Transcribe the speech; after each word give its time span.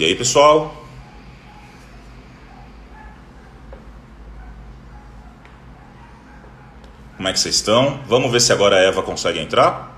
E 0.00 0.04
aí, 0.06 0.14
pessoal? 0.14 0.74
Como 7.18 7.28
é 7.28 7.34
que 7.34 7.38
vocês 7.38 7.56
estão? 7.56 8.00
Vamos 8.08 8.32
ver 8.32 8.40
se 8.40 8.50
agora 8.50 8.76
a 8.76 8.78
Eva 8.78 9.02
consegue 9.02 9.38
entrar? 9.38 9.94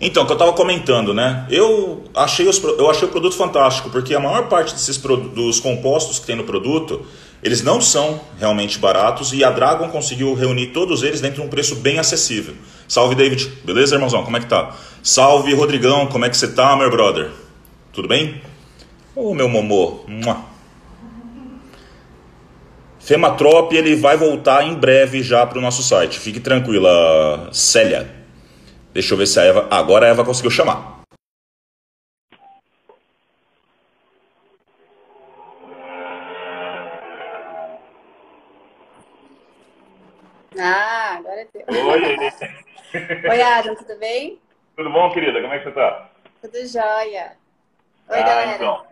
Então, 0.00 0.24
que 0.24 0.32
eu 0.32 0.34
estava 0.34 0.54
comentando, 0.54 1.12
né? 1.12 1.46
Eu 1.50 2.04
achei, 2.16 2.48
os, 2.48 2.56
eu 2.62 2.88
achei 2.88 3.06
o 3.06 3.10
produto 3.10 3.36
fantástico, 3.36 3.90
porque 3.90 4.14
a 4.14 4.18
maior 4.18 4.48
parte 4.48 4.72
desses 4.72 4.96
dos 4.96 5.60
compostos 5.60 6.18
que 6.18 6.24
tem 6.24 6.36
no 6.36 6.44
produto, 6.44 7.04
eles 7.42 7.62
não 7.62 7.82
são 7.82 8.18
realmente 8.38 8.78
baratos 8.78 9.34
e 9.34 9.44
a 9.44 9.50
Dragon 9.50 9.90
conseguiu 9.90 10.32
reunir 10.32 10.68
todos 10.68 11.02
eles 11.02 11.20
dentro 11.20 11.42
de 11.42 11.46
um 11.46 11.50
preço 11.50 11.76
bem 11.76 11.98
acessível. 11.98 12.54
Salve, 12.88 13.14
David. 13.14 13.46
Beleza, 13.62 13.96
irmãozão? 13.96 14.24
Como 14.24 14.38
é 14.38 14.40
que 14.40 14.46
tá? 14.46 14.74
Salve, 15.02 15.52
Rodrigão. 15.52 16.06
Como 16.06 16.24
é 16.24 16.30
que 16.30 16.36
você 16.38 16.48
tá, 16.48 16.74
meu 16.76 16.90
brother? 16.90 17.30
Tudo 17.92 18.08
bem? 18.08 18.40
Ô, 19.20 19.32
oh, 19.32 19.34
meu 19.34 19.50
momô. 19.50 20.00
Fematrop, 22.98 23.70
ele 23.70 23.94
vai 23.94 24.16
voltar 24.16 24.64
em 24.64 24.74
breve 24.74 25.22
já 25.22 25.46
para 25.46 25.58
o 25.58 25.60
nosso 25.60 25.82
site. 25.82 26.18
Fique 26.18 26.40
tranquila, 26.40 27.50
Célia. 27.52 28.10
Deixa 28.94 29.12
eu 29.12 29.18
ver 29.18 29.26
se 29.26 29.38
a 29.38 29.44
Eva. 29.44 29.68
Agora 29.70 30.06
a 30.06 30.08
Eva 30.08 30.24
conseguiu 30.24 30.50
chamar. 30.50 31.02
Ah, 40.58 41.18
agora 41.18 41.46
deu. 41.52 41.66
Oi! 41.68 42.02
Oi, 43.28 43.42
Adam, 43.42 43.74
tudo 43.74 43.98
bem? 43.98 44.38
Tudo 44.74 44.90
bom, 44.90 45.12
querida? 45.12 45.42
Como 45.42 45.52
é 45.52 45.58
que 45.58 45.64
você 45.64 45.72
tá? 45.72 46.10
Tudo 46.40 46.66
jóia. 46.66 47.39
Oi, 48.10 48.18
ah, 48.18 48.22
galera. 48.22 48.54
Então. 48.56 48.86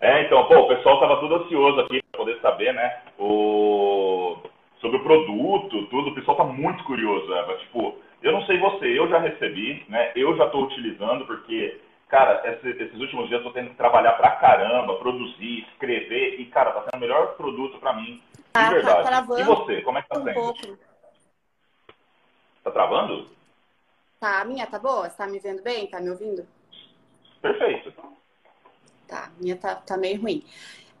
É, 0.00 0.22
então, 0.24 0.46
pô, 0.46 0.60
o 0.60 0.68
pessoal 0.68 1.00
tava 1.00 1.20
tudo 1.20 1.36
ansioso 1.36 1.80
aqui 1.80 2.02
para 2.10 2.18
poder 2.18 2.38
saber, 2.40 2.74
né? 2.74 3.02
O... 3.18 4.36
Sobre 4.80 4.98
o 4.98 5.02
produto, 5.02 5.86
tudo. 5.86 6.10
O 6.10 6.14
pessoal 6.14 6.36
tá 6.36 6.44
muito 6.44 6.84
curioso, 6.84 7.32
Eva. 7.34 7.56
Tipo, 7.58 7.98
eu 8.22 8.32
não 8.32 8.44
sei 8.46 8.58
você, 8.58 8.98
eu 8.98 9.08
já 9.08 9.18
recebi, 9.18 9.84
né? 9.88 10.12
Eu 10.14 10.36
já 10.36 10.46
estou 10.46 10.64
utilizando 10.64 11.26
porque, 11.26 11.80
cara, 12.08 12.42
esses 12.62 13.00
últimos 13.00 13.28
dias 13.28 13.40
eu 13.40 13.46
tô 13.48 13.52
tendo 13.52 13.70
que 13.70 13.76
trabalhar 13.76 14.12
pra 14.12 14.36
caramba, 14.36 14.98
produzir, 14.98 15.66
escrever 15.72 16.40
e, 16.40 16.46
cara, 16.46 16.72
tá 16.72 16.82
sendo 16.82 16.96
o 16.96 17.00
melhor 17.00 17.34
produto 17.36 17.78
para 17.78 17.94
mim, 17.94 18.22
de 18.34 18.42
Ah, 18.54 18.68
tá 18.68 18.70
verdade. 18.70 19.06
travando 19.08 19.40
e 19.40 19.44
você, 19.44 19.82
como 19.82 19.98
é 19.98 20.02
que 20.02 20.08
tá 20.08 20.18
Um 20.18 20.24
sendo? 20.24 20.34
pouco. 20.34 20.78
Tá 22.64 22.70
travando? 22.70 23.28
Tá, 24.18 24.40
a 24.40 24.44
minha 24.44 24.66
tá 24.66 24.78
boa? 24.78 25.08
Você 25.08 25.16
tá 25.16 25.26
me 25.26 25.38
vendo 25.38 25.62
bem? 25.62 25.86
Tá 25.88 26.00
me 26.00 26.10
ouvindo? 26.10 26.46
Perfeito. 27.40 27.92
Tá, 29.06 29.30
minha 29.40 29.56
tá, 29.56 29.74
tá 29.74 29.96
meio 29.96 30.20
ruim. 30.20 30.44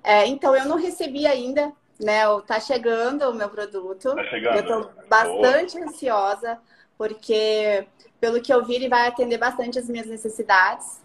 É, 0.02 0.26
então, 0.26 0.56
eu 0.56 0.64
não 0.64 0.76
recebi 0.76 1.26
ainda, 1.26 1.72
né? 1.98 2.22
Tá 2.46 2.58
chegando 2.58 3.28
o 3.28 3.34
meu 3.34 3.48
produto. 3.48 4.14
Tá 4.14 4.24
chegando. 4.24 4.56
Eu 4.56 4.66
tô 4.66 4.90
bastante 5.08 5.78
ansiosa, 5.78 6.58
porque, 6.96 7.86
pelo 8.20 8.40
que 8.40 8.52
eu 8.52 8.64
vi, 8.64 8.76
ele 8.76 8.88
vai 8.88 9.06
atender 9.06 9.38
bastante 9.38 9.78
as 9.78 9.88
minhas 9.88 10.06
necessidades, 10.06 11.00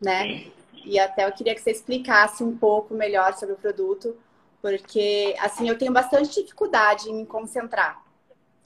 né? 0.00 0.22
Sim. 0.22 0.52
E 0.84 0.98
até 0.98 1.26
eu 1.26 1.32
queria 1.32 1.54
que 1.54 1.60
você 1.62 1.70
explicasse 1.70 2.44
um 2.44 2.56
pouco 2.56 2.94
melhor 2.94 3.32
sobre 3.34 3.54
o 3.54 3.58
produto, 3.58 4.16
porque, 4.60 5.34
assim, 5.38 5.68
eu 5.68 5.78
tenho 5.78 5.92
bastante 5.92 6.42
dificuldade 6.42 7.08
em 7.08 7.14
me 7.14 7.26
concentrar. 7.26 8.02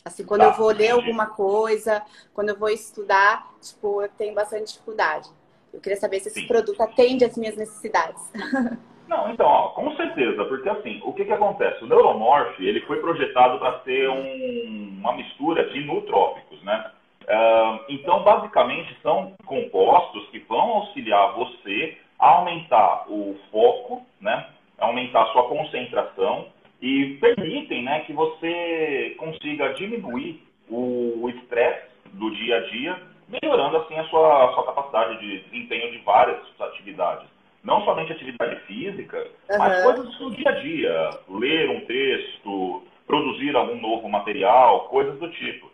Assim, 0.04 0.24
quando 0.24 0.40
Tá, 0.40 0.46
eu 0.46 0.52
vou 0.54 0.68
ler 0.68 0.90
entendi. 0.90 0.90
alguma 0.92 1.26
coisa, 1.26 2.02
quando 2.32 2.48
eu 2.48 2.56
vou 2.56 2.70
estudar, 2.70 3.52
tipo, 3.60 4.02
eu 4.02 4.08
tenho 4.08 4.34
bastante 4.34 4.72
dificuldade. 4.72 5.28
Eu 5.72 5.80
queria 5.80 5.98
saber 5.98 6.20
se 6.20 6.28
esse 6.28 6.40
Sim. 6.40 6.46
produto 6.46 6.82
atende 6.82 7.24
às 7.24 7.36
minhas 7.36 7.56
necessidades. 7.56 8.32
Não, 9.08 9.30
então, 9.30 9.46
ó, 9.46 9.68
com 9.68 9.96
certeza, 9.96 10.44
porque 10.44 10.68
assim, 10.68 11.00
o 11.02 11.14
que 11.14 11.24
que 11.24 11.32
acontece? 11.32 11.82
O 11.82 11.86
Neuromorph, 11.86 12.60
ele 12.60 12.80
foi 12.82 13.00
projetado 13.00 13.58
para 13.58 13.80
ser 13.80 14.08
um- 14.10 14.98
uma 15.00 15.14
mistura 15.14 15.66
de 15.70 15.80
nootrópicos, 15.82 16.62
né? 16.62 16.90
Ah, 17.26 17.80
então, 17.88 18.22
basicamente, 18.22 18.94
são 19.02 19.34
compostos 19.46 20.28
que 20.28 20.40
vão 20.40 20.60
auxiliar 20.60 21.32
você 21.34 21.96
a 22.18 22.28
aumentar 22.32 23.06
o 23.08 23.34
foco, 23.50 24.04
né? 24.20 24.46
Aumentar 24.76 25.22
a 25.22 25.32
sua 25.32 25.48
concentração 25.48 26.48
e 26.80 27.16
permitem, 27.20 27.82
né, 27.82 28.00
que 28.00 28.12
você 28.12 29.16
consiga 29.18 29.72
diminuir 29.74 30.46
o 30.70 31.28
estresse 31.30 31.88
do 32.12 32.30
dia 32.30 32.58
a 32.58 32.60
dia, 32.60 33.02
melhorando 33.28 33.76
assim 33.78 33.96
a 33.98 34.04
sua, 34.08 34.50
a 34.50 34.54
sua 34.54 34.64
capacidade 34.66 35.18
de 35.20 35.40
desempenho 35.40 35.92
de 35.92 35.98
várias 35.98 36.40
atividades 36.60 37.28
não 37.62 37.84
somente 37.84 38.12
atividade 38.12 38.60
física, 38.66 39.26
mas 39.48 39.82
Aham. 39.82 39.82
coisas 39.94 40.14
do 40.16 40.30
dia 40.30 40.48
a 40.48 40.60
dia. 40.60 41.10
Ler 41.28 41.68
um 41.70 41.84
texto, 41.86 42.82
produzir 43.06 43.54
algum 43.56 43.80
novo 43.80 44.08
material, 44.08 44.88
coisas 44.88 45.18
do 45.18 45.30
tipo. 45.30 45.70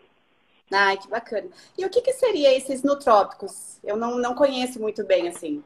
Ai, 0.73 0.97
que 0.97 1.07
bacana. 1.07 1.47
E 1.77 1.85
o 1.85 1.89
que, 1.89 2.01
que 2.01 2.11
seria 2.13 2.55
esses 2.57 2.83
nutrópicos? 2.83 3.79
Eu 3.83 3.95
não, 3.95 4.17
não 4.17 4.33
conheço 4.33 4.81
muito 4.81 5.05
bem, 5.05 5.27
assim. 5.27 5.63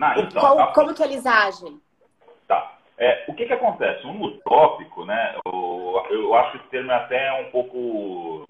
Ah, 0.00 0.14
então, 0.18 0.40
qual- 0.40 0.56
tá, 0.56 0.66
como 0.68 0.94
que 0.94 1.02
eles 1.02 1.24
agem? 1.24 1.80
tá. 2.46 2.78
É, 2.98 3.24
o 3.26 3.34
que, 3.34 3.46
que 3.46 3.52
acontece? 3.52 4.06
Um 4.06 4.22
utrópico, 4.22 5.04
né? 5.04 5.36
o- 5.46 5.98
eu 6.10 6.34
acho 6.34 6.52
que 6.52 6.56
esse 6.58 6.66
termo 6.68 6.92
é 6.92 6.94
até 6.94 7.32
um 7.40 7.50
pouco 7.50 8.44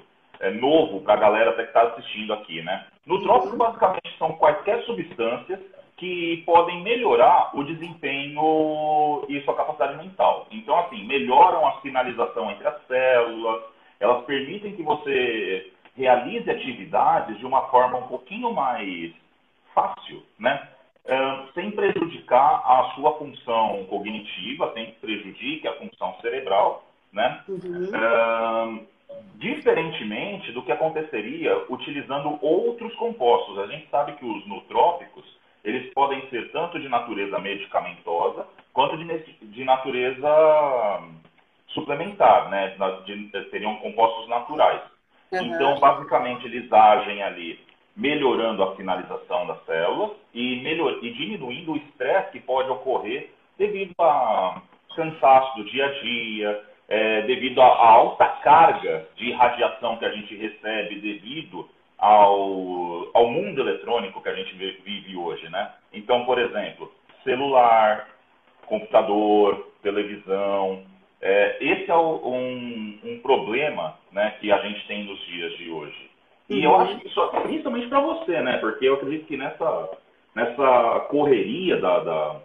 é, 0.45 0.51
novo 0.51 1.01
para 1.01 1.15
a 1.15 1.17
galera 1.17 1.51
até 1.51 1.63
que 1.63 1.69
está 1.69 1.83
assistindo 1.83 2.33
aqui, 2.35 2.63
né? 2.63 2.87
Nutrópico, 3.07 3.53
Uhum. 3.53 3.59
basicamente, 3.59 4.19
são 4.19 4.33
quaisquer 4.33 4.83
substâncias 4.85 5.61
que 5.97 6.43
podem 6.45 6.83
melhorar 6.83 7.51
o 7.57 7.65
desempenho 7.65 9.25
e 9.29 9.41
sua 9.43 9.55
capacidade 9.55 9.97
mental. 9.97 10.47
Então, 10.51 10.79
assim, 10.81 11.05
melhoram 11.07 11.67
a 11.67 11.81
sinalização 11.81 12.51
entre 12.51 12.67
as 12.67 12.87
células, 12.87 13.63
elas 14.01 14.25
permitem 14.25 14.77
que 14.77 14.83
você 14.83 15.71
realize 15.97 16.51
atividades 16.51 17.39
de 17.39 17.47
uma 17.47 17.63
forma 17.69 17.99
um 17.99 18.09
pouquinho 18.09 18.53
mais 18.53 19.13
fácil, 19.75 20.23
né? 20.39 20.69
Ahn, 21.09 21.47
sem 21.55 21.71
prejudicar 21.71 22.63
a 22.65 22.93
sua 22.95 23.13
função 23.19 23.85
cognitiva, 23.89 24.73
sem 24.73 24.87
que 24.87 25.01
prejudique 25.01 25.69
a 25.69 25.75
função 25.75 26.17
cerebral, 26.21 26.85
né? 27.13 27.43
Uhum. 27.49 27.91
Ahn, 27.95 28.81
diferentemente 29.37 30.53
do 30.53 30.63
que 30.63 30.73
aconteceria 30.73 31.65
utilizando 31.69 32.39
outros 32.41 32.95
compostos. 32.97 33.59
A 33.59 33.67
gente 33.67 33.89
sabe 33.91 34.13
que 34.13 34.25
os 34.25 34.47
nootrópicos, 34.47 35.25
eles 35.65 35.93
podem 35.93 36.27
ser 36.29 36.51
tanto 36.53 36.79
de 36.79 36.89
natureza 36.89 37.39
medicamentosa, 37.39 38.47
quanto 38.73 38.97
de, 38.97 39.05
de 39.43 39.65
natureza 39.65 40.29
suplementar, 41.69 42.49
né? 42.51 42.75
Na- 42.79 43.01
de- 43.01 43.31
seriam 43.51 43.77
compostos 43.77 44.29
naturais. 44.29 44.81
Aham. 45.33 45.47
Então, 45.47 45.79
basicamente, 45.81 46.47
eles 46.47 46.73
agem 46.73 47.23
ali 47.23 47.59
melhorando 47.97 48.63
a 48.63 48.77
sinalização 48.77 49.47
das 49.47 49.65
células 49.67 50.13
e, 50.33 50.61
melhor, 50.63 50.99
e 51.03 51.13
diminuindo 51.13 51.73
o 51.73 51.77
estresse 51.77 52.33
que 52.33 52.41
pode 52.41 52.69
ocorrer 52.71 53.31
devido 53.57 53.95
a 54.01 54.63
cansaço 54.97 55.57
do 55.57 55.65
dia 55.65 55.87
a 55.87 55.93
dia, 56.01 56.65
é, 56.89 57.23
devido 57.23 57.61
à 57.63 57.67
alta 57.67 58.27
carga 58.43 59.07
de 59.17 59.33
radiação 59.33 59.97
que 59.97 60.05
a 60.05 60.11
gente 60.11 60.35
recebe 60.37 61.01
devido 61.01 61.69
ao, 61.99 63.09
ao 63.15 63.31
mundo 63.31 63.61
eletrônico 63.61 64.21
que 64.23 64.29
a 64.29 64.35
gente 64.35 64.55
vi- 64.55 64.79
vive 64.85 65.17
hoje, 65.17 65.49
né? 65.51 65.71
Então, 65.93 66.25
por 66.25 66.39
exemplo, 66.39 66.93
celular, 67.23 68.09
computador, 68.67 69.69
televisão, 69.83 70.83
é, 71.21 71.57
esse 71.61 71.91
é 71.91 71.97
um, 71.97 72.99
um 73.03 73.19
problema 73.23 73.95
né, 74.13 74.35
que 74.41 74.53
a 74.53 74.59
gente 74.59 74.87
tem 74.87 75.05
nos 75.05 75.19
dias 75.25 75.53
de 75.57 75.71
hoje. 75.71 76.11
E 76.51 76.63
eu 76.63 76.73
Uhum. 76.73 76.81
acho 76.81 76.99
que 76.99 77.09
isso, 77.09 77.27
principalmente 77.43 77.89
para 77.89 78.01
você, 78.01 78.41
né? 78.43 78.59
Porque 78.59 78.85
eu 78.85 78.95
acredito 78.95 79.27
que 79.27 79.37
nessa, 79.37 79.91
nessa 80.35 81.07
correria 81.09 81.79
da, 81.79 82.01
da, 82.01 82.37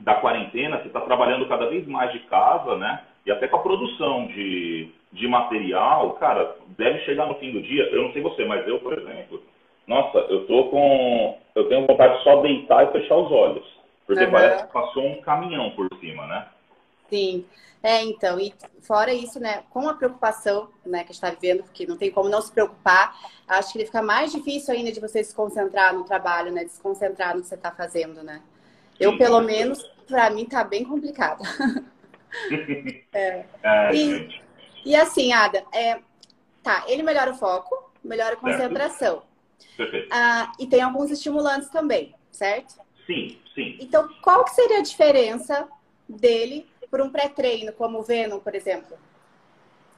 da 0.00 0.14
quarentena, 0.14 0.78
você 0.78 0.88
está 0.88 1.00
trabalhando 1.02 1.46
cada 1.46 1.66
vez 1.66 1.86
mais 1.86 2.10
de 2.12 2.18
casa, 2.20 2.74
né? 2.76 3.04
E 3.26 3.30
até 3.30 3.48
com 3.48 3.56
a 3.56 3.62
produção 3.62 4.26
de, 4.28 4.88
de 5.12 5.28
material, 5.28 6.12
cara, 6.14 6.56
deve 6.76 7.00
chegar 7.00 7.26
no 7.26 7.34
fim 7.36 7.52
do 7.52 7.62
dia. 7.62 7.84
Eu 7.90 8.04
não 8.04 8.12
sei 8.12 8.22
você, 8.22 8.44
mas 8.44 8.66
eu, 8.66 8.78
por 8.80 8.98
exemplo, 8.98 9.42
nossa, 9.86 10.18
eu 10.18 10.46
tô 10.46 10.68
com. 10.68 11.38
Eu 11.54 11.68
tenho 11.68 11.86
vontade 11.86 12.18
de 12.18 12.24
só 12.24 12.40
deitar 12.40 12.84
e 12.86 12.92
fechar 12.92 13.16
os 13.16 13.30
olhos. 13.30 13.64
Porque 14.06 14.24
Aham. 14.24 14.32
parece 14.32 14.66
que 14.66 14.72
passou 14.72 15.06
um 15.06 15.20
caminhão 15.20 15.70
por 15.72 15.88
cima, 15.98 16.26
né? 16.26 16.46
Sim. 17.10 17.44
É, 17.82 18.02
então, 18.02 18.40
e 18.40 18.52
fora 18.82 19.12
isso, 19.12 19.38
né, 19.38 19.62
com 19.70 19.88
a 19.88 19.94
preocupação, 19.94 20.68
né, 20.84 21.04
que 21.04 21.10
a 21.10 21.12
gente 21.12 21.24
está 21.24 21.30
vivendo, 21.30 21.62
porque 21.62 21.86
não 21.86 21.96
tem 21.96 22.10
como 22.10 22.28
não 22.28 22.42
se 22.42 22.50
preocupar, 22.52 23.16
acho 23.46 23.72
que 23.72 23.78
ele 23.78 23.86
fica 23.86 24.02
mais 24.02 24.32
difícil 24.32 24.74
ainda 24.74 24.90
de 24.90 24.98
você 24.98 25.22
se 25.22 25.34
concentrar 25.34 25.94
no 25.94 26.02
trabalho, 26.02 26.50
né, 26.50 26.64
de 26.64 26.72
se 26.72 26.82
concentrar 26.82 27.36
no 27.36 27.42
que 27.42 27.46
você 27.46 27.54
está 27.54 27.70
fazendo, 27.70 28.22
né. 28.22 28.42
Eu, 28.98 29.12
Sim, 29.12 29.18
pelo 29.18 29.40
menos, 29.40 29.80
para 30.08 30.28
mim 30.30 30.44
tá 30.44 30.64
bem 30.64 30.82
complicado. 30.84 31.42
É, 33.12 33.44
E- 33.92 34.18
gente. 34.18 34.42
E 34.84 34.94
assim, 34.94 35.32
Ada, 35.32 35.64
é, 35.74 35.98
tá, 36.62 36.84
ele 36.86 37.02
melhora 37.02 37.32
o 37.32 37.34
foco, 37.34 37.92
melhora 38.02 38.34
a 38.34 38.36
concentração. 38.36 39.22
Perfeito. 39.76 40.08
Ah, 40.10 40.52
e 40.58 40.66
tem 40.66 40.80
alguns 40.80 41.10
estimulantes 41.10 41.68
também, 41.68 42.14
certo? 42.30 42.74
Sim, 43.06 43.38
sim. 43.54 43.76
Então, 43.80 44.08
qual 44.22 44.44
que 44.44 44.50
seria 44.50 44.78
a 44.78 44.82
diferença 44.82 45.68
dele 46.08 46.66
para 46.90 47.02
um 47.04 47.10
pré-treino, 47.10 47.72
como 47.72 47.98
o 47.98 48.02
Venom, 48.02 48.38
por 48.38 48.54
exemplo? 48.54 48.96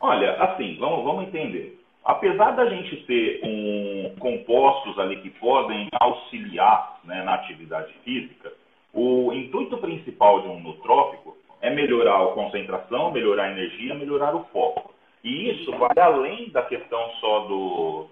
Olha, 0.01 0.43
assim, 0.43 0.77
vamos, 0.79 1.05
vamos 1.05 1.29
entender. 1.29 1.79
Apesar 2.05 2.53
da 2.53 2.67
gente 2.69 2.97
ter 3.05 3.41
um, 3.45 4.17
compostos 4.19 4.99
ali 4.99 5.21
que 5.21 5.31
podem 5.31 5.89
auxiliar 5.93 6.99
né, 7.05 7.23
na 7.23 7.35
atividade 7.35 7.93
física, 8.03 8.53
o 8.93 9.33
intuito 9.33 9.77
principal 9.79 10.41
de 10.41 10.49
um 10.49 10.61
nutrópico 10.61 11.37
é 11.61 11.71
melhorar 11.71 12.23
a 12.23 12.33
concentração, 12.33 13.11
melhorar 13.11 13.45
a 13.45 13.53
energia, 13.53 13.95
melhorar 13.95 14.35
o 14.35 14.45
foco. 14.47 14.95
E 15.23 15.51
isso 15.51 15.71
vai 15.77 15.99
além 15.99 16.49
da 16.51 16.63
questão 16.63 17.11
só 17.21 17.41
do, 17.41 18.07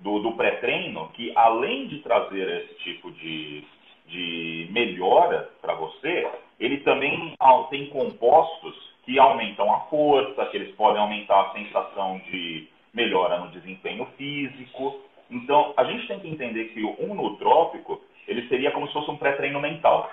do, 0.00 0.18
do 0.20 0.32
pré-treino, 0.32 1.08
que 1.14 1.32
além 1.36 1.88
de 1.88 1.98
trazer 1.98 2.48
esse 2.48 2.74
tipo 2.82 3.10
de, 3.12 3.64
de 4.06 4.68
melhora 4.70 5.50
para 5.60 5.74
você, 5.74 6.26
ele 6.58 6.78
também 6.78 7.34
tem 7.70 7.86
compostos 7.88 8.94
que 9.04 9.18
aumentam 9.18 9.72
a 9.72 9.80
força, 9.80 10.46
que 10.46 10.56
eles 10.56 10.74
podem 10.76 11.00
aumentar 11.00 11.40
a 11.40 11.52
sensação 11.52 12.18
de 12.30 12.66
melhora 12.94 13.38
no 13.38 13.50
desempenho 13.50 14.06
físico. 14.16 15.00
Então, 15.30 15.74
a 15.76 15.84
gente 15.84 16.06
tem 16.06 16.20
que 16.20 16.28
entender 16.28 16.66
que 16.66 16.82
um 16.84 17.14
nutrópico, 17.14 18.00
ele 18.26 18.48
seria 18.48 18.70
como 18.70 18.86
se 18.86 18.92
fosse 18.94 19.10
um 19.10 19.16
pré-treino 19.16 19.60
mental. 19.60 20.10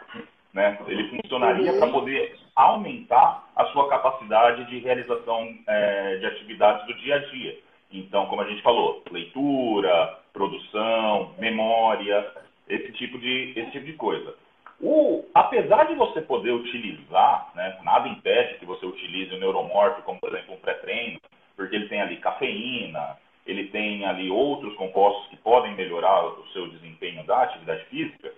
Né? 0.53 0.77
Ele 0.87 1.07
funcionaria 1.09 1.73
para 1.73 1.87
poder 1.87 2.37
aumentar 2.55 3.49
a 3.55 3.65
sua 3.67 3.87
capacidade 3.89 4.65
de 4.65 4.79
realização 4.79 5.55
é, 5.67 6.17
de 6.17 6.25
atividades 6.25 6.85
do 6.87 6.93
dia 6.95 7.15
a 7.15 7.19
dia. 7.19 7.57
Então, 7.91 8.25
como 8.27 8.41
a 8.41 8.47
gente 8.47 8.61
falou, 8.61 9.03
leitura, 9.11 10.19
produção, 10.33 11.33
memória, 11.37 12.25
esse 12.67 12.91
tipo 12.93 13.17
de, 13.17 13.53
esse 13.55 13.71
tipo 13.71 13.85
de 13.85 13.93
coisa. 13.93 14.33
O, 14.79 15.25
apesar 15.33 15.85
de 15.85 15.95
você 15.95 16.21
poder 16.21 16.51
utilizar, 16.51 17.51
né, 17.53 17.77
nada 17.83 18.07
impede 18.07 18.57
que 18.57 18.65
você 18.65 18.85
utilize 18.85 19.33
o 19.35 19.39
neuromorfo 19.39 20.01
como, 20.01 20.19
por 20.19 20.29
exemplo, 20.29 20.55
um 20.55 20.57
pré-treino, 20.57 21.19
porque 21.55 21.75
ele 21.75 21.87
tem 21.87 22.01
ali 22.01 22.17
cafeína, 22.17 23.17
ele 23.45 23.67
tem 23.67 24.05
ali 24.05 24.31
outros 24.31 24.75
compostos 24.75 25.27
que 25.27 25.37
podem 25.37 25.75
melhorar 25.75 26.25
o 26.25 26.47
seu 26.47 26.67
desempenho 26.69 27.23
da 27.25 27.43
atividade 27.43 27.85
física, 27.85 28.33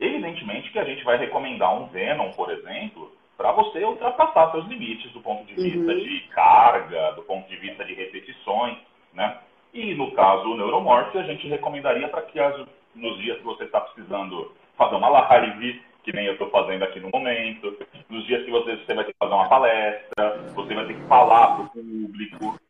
evidentemente 0.00 0.70
que 0.70 0.78
a 0.78 0.84
gente 0.84 1.04
vai 1.04 1.16
recomendar 1.16 1.74
um 1.74 1.86
Venom, 1.86 2.30
por 2.32 2.50
exemplo, 2.50 3.12
para 3.36 3.52
você 3.52 3.84
ultrapassar 3.84 4.50
seus 4.52 4.66
limites 4.66 5.10
do 5.12 5.20
ponto 5.20 5.44
de 5.44 5.54
vista 5.54 5.92
uhum. 5.92 5.98
de 5.98 6.20
carga, 6.28 7.12
do 7.12 7.22
ponto 7.22 7.48
de 7.48 7.56
vista 7.56 7.84
de 7.84 7.94
repetições, 7.94 8.78
né? 9.12 9.38
E 9.72 9.94
no 9.94 10.12
caso 10.12 10.44
o 10.44 10.56
Neuromorph, 10.56 11.16
a 11.16 11.22
gente 11.24 11.48
recomendaria 11.48 12.08
para 12.08 12.22
que 12.22 12.38
as, 12.38 12.64
nos 12.94 13.18
dias 13.18 13.38
que 13.38 13.44
você 13.44 13.64
está 13.64 13.80
precisando 13.80 14.54
fazer 14.76 14.94
uma 14.94 15.08
live, 15.08 15.82
que 16.04 16.14
nem 16.14 16.26
eu 16.26 16.34
estou 16.34 16.50
fazendo 16.50 16.84
aqui 16.84 17.00
no 17.00 17.10
momento, 17.12 17.76
nos 18.08 18.24
dias 18.26 18.44
que 18.44 18.50
você, 18.50 18.76
você 18.76 18.94
vai 18.94 19.04
ter 19.04 19.12
que 19.12 19.18
fazer 19.18 19.34
uma 19.34 19.48
palestra, 19.48 20.38
você 20.54 20.74
vai 20.74 20.86
ter 20.86 20.94
que 20.94 21.06
falar 21.06 21.56
para 21.56 21.64
o 21.64 21.68
público, 21.70 22.60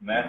né? 0.00 0.22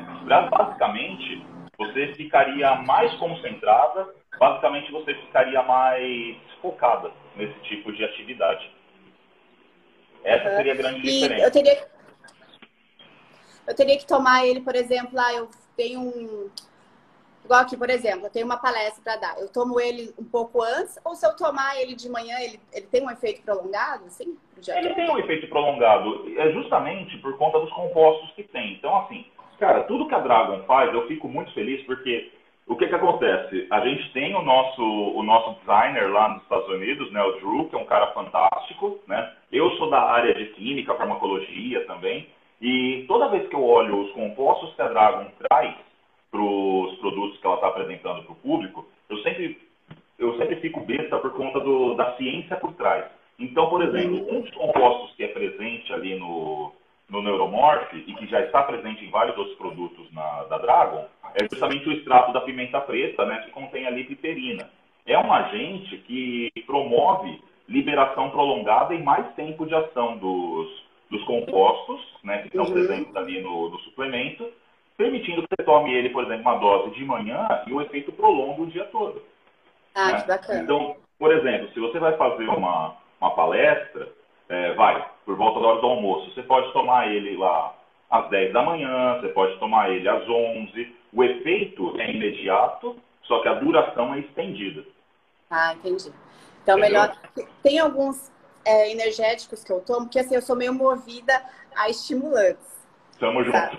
Basicamente, 0.50 1.44
você 1.78 2.14
ficaria 2.16 2.76
mais 2.76 3.14
concentrada, 3.16 4.08
basicamente 4.40 4.92
você 4.92 5.14
ficaria 5.14 5.62
mais 5.64 6.38
focada 6.62 7.12
nesse 7.36 7.60
tipo 7.62 7.92
de 7.92 8.04
atividade. 8.04 8.72
Essa 10.24 10.56
seria 10.56 10.74
a 10.74 10.76
grande 10.76 11.00
e 11.00 11.02
diferença. 11.02 11.46
Eu 11.46 11.52
teria, 11.52 11.88
eu 13.68 13.76
teria 13.76 13.98
que 13.98 14.08
tomar 14.08 14.46
ele, 14.46 14.62
por 14.62 14.76
exemplo, 14.76 15.12
lá 15.14 15.34
eu 15.34 15.50
tenho 15.76 16.00
um 16.00 16.50
Igual 17.50 17.62
aqui, 17.62 17.76
por 17.76 17.90
exemplo, 17.90 18.28
eu 18.28 18.30
tenho 18.30 18.46
uma 18.46 18.58
palestra 18.58 19.02
para 19.04 19.16
dar. 19.16 19.40
Eu 19.40 19.52
tomo 19.52 19.80
ele 19.80 20.14
um 20.20 20.24
pouco 20.24 20.62
antes, 20.62 21.00
ou 21.04 21.16
se 21.16 21.26
eu 21.26 21.36
tomar 21.36 21.82
ele 21.82 21.96
de 21.96 22.08
manhã, 22.08 22.38
ele, 22.40 22.60
ele 22.72 22.86
tem 22.86 23.04
um 23.04 23.10
efeito 23.10 23.42
prolongado, 23.42 24.06
assim? 24.06 24.38
Ele 24.68 24.94
tem 24.94 25.10
um 25.10 25.18
efeito 25.18 25.48
prolongado, 25.48 26.32
é 26.38 26.52
justamente 26.52 27.18
por 27.18 27.36
conta 27.40 27.60
dos 27.60 27.72
compostos 27.72 28.32
que 28.34 28.44
tem. 28.44 28.74
Então, 28.74 28.96
assim, 28.98 29.26
cara, 29.58 29.84
tudo 29.86 30.08
que 30.08 30.14
a 30.14 30.20
Dragon 30.20 30.62
faz, 30.66 30.94
eu 30.94 31.08
fico 31.08 31.28
muito 31.28 31.52
feliz 31.56 31.84
porque 31.88 32.32
o 32.70 32.76
que 32.76 32.88
que 32.88 32.96
acontece? 32.96 33.68
A 33.72 33.80
gente 33.82 34.12
tem 34.14 34.36
o 34.36 34.44
nosso, 34.44 34.84
o 34.84 35.24
nosso 35.24 35.60
designer 35.60 36.12
lá 36.12 36.30
nos 36.30 36.44
Estados 36.44 36.70
Unidos, 36.70 37.12
né, 37.12 37.22
o 37.24 37.32
Drew, 37.40 37.68
que 37.68 37.76
é 37.76 37.80
um 37.80 37.86
cara 37.86 38.14
fantástico, 38.14 39.00
né? 39.08 39.34
Eu 39.52 39.72
sou 39.72 39.90
da 39.90 40.00
área 40.00 40.36
de 40.36 40.46
química, 40.54 40.94
farmacologia 40.94 41.84
também, 41.88 42.28
e 42.62 43.06
toda 43.08 43.30
vez 43.30 43.50
que 43.50 43.56
eu 43.56 43.66
olho 43.66 44.02
os 44.02 44.12
compostos 44.12 44.74
que 44.76 44.82
a 44.84 44.88
Dragon 44.88 45.26
traz, 45.48 45.76
para 46.30 46.42
os 46.42 46.96
produtos 47.00 47.40
que 47.40 47.48
ela 47.48 47.56
está 47.56 47.70
apresentando 47.70 48.22
para 48.22 48.34
o 48.34 48.36
público, 48.36 48.86
eu 49.10 49.18
sempre, 49.24 49.58
eu 50.20 50.38
sempre 50.38 50.58
fico 50.58 50.82
besta 50.82 51.18
por 51.18 51.34
conta 51.34 51.60
do, 51.60 51.96
da 51.96 52.16
ciência 52.18 52.56
por 52.58 52.74
trás. 52.74 53.06
Então, 53.40 53.68
por 53.68 53.82
exemplo, 53.82 54.28
um 54.32 54.42
dos 54.42 54.52
compostos 54.52 55.16
que 55.16 55.24
é 55.24 55.30
presente 55.30 55.92
ali 55.92 56.20
no, 56.20 56.72
no 57.10 57.22
Neuromorph 57.22 57.94
e 57.94 58.14
que 58.14 58.28
já 58.28 58.42
está 58.42 58.64
presente 58.64 59.04
em 59.04 59.10
vários 59.10 59.38
outros 59.38 59.58
produtos 59.58 60.12
na, 60.14 60.44
da 60.44 60.58
Dragon 60.58 61.06
é 61.36 61.48
justamente 61.50 61.88
o 61.88 61.92
extrato 61.92 62.32
da 62.34 62.42
pimenta 62.42 62.80
preta, 62.82 63.26
né, 63.26 63.42
que 63.46 63.52
contém 63.52 63.86
ali 63.86 64.04
piperina. 64.04 64.70
É 65.06 65.18
um 65.18 65.32
agente 65.32 65.98
que 65.98 66.52
promove 66.66 67.42
liberação 67.68 68.30
prolongada 68.30 68.94
e 68.94 69.04
mais 69.04 69.28
tempo 69.36 69.66
de 69.66 69.76
ação 69.76 70.18
dos, 70.18 70.84
dos 71.10 71.24
compostos, 71.24 72.02
né, 72.24 72.40
que 72.40 72.48
estão 72.48 72.66
uhum. 72.66 72.74
presentes 72.74 73.16
ali 73.16 73.42
no, 73.42 73.70
no 73.70 73.80
suplemento, 73.80 74.48
permitindo 74.98 75.44
que 75.44 75.48
você 75.56 75.64
tome 75.64 75.94
ele, 75.94 76.10
por 76.10 76.26
exemplo, 76.26 76.42
uma 76.42 76.60
dose 76.60 76.92
de 76.96 77.06
manhã 77.06 77.48
e 77.68 77.74
o 77.74 77.82
efeito 77.82 78.12
prolonga 78.12 78.62
o 78.62 78.68
dia 78.68 78.86
todo. 78.86 79.22
Ah, 79.96 80.14
né? 80.14 80.22
que 80.22 80.28
bacana. 80.28 80.62
Então, 80.62 80.96
por 81.18 81.32
exemplo, 81.32 81.70
se 81.74 81.80
você 81.80 82.00
vai 82.00 82.16
fazer 82.18 82.50
uma, 82.50 82.96
uma 83.20 83.32
palestra, 83.32 84.10
é, 84.50 84.74
vai, 84.74 85.06
por 85.30 85.38
volta 85.38 85.60
da 85.60 85.68
hora 85.68 85.82
do 85.82 85.86
almoço, 85.86 86.34
você 86.34 86.42
pode 86.42 86.74
tomar 86.74 87.08
ele 87.08 87.38
lá 87.38 87.76
às 88.10 88.28
10 88.32 88.52
da 88.52 88.64
manhã, 88.64 89.20
você 89.22 89.28
pode 89.28 89.60
tomar 89.60 89.92
ele 89.92 90.10
às 90.10 90.28
11. 90.28 90.96
O 91.14 91.24
efeito 91.24 92.02
é 92.02 92.10
imediato, 92.10 92.96
só 93.26 93.40
que 93.40 93.48
a 93.48 93.54
duração 93.54 94.12
é 94.16 94.22
estendida. 94.22 94.84
Ah, 95.48 95.76
entendi. 95.76 96.12
Então, 96.64 96.80
Entendeu? 96.80 97.02
melhor. 97.02 97.16
Tem 97.62 97.78
alguns 97.78 98.32
é, 98.66 98.92
energéticos 98.92 99.64
que 99.64 99.72
eu 99.72 99.82
tomo, 99.82 100.08
porque 100.08 100.18
assim, 100.18 100.34
eu 100.34 100.42
sou 100.42 100.56
meio 100.56 100.74
movida 100.74 101.40
a 101.76 101.88
estimulantes. 101.92 102.80
Tamo 103.20 103.44
junto. 103.44 103.78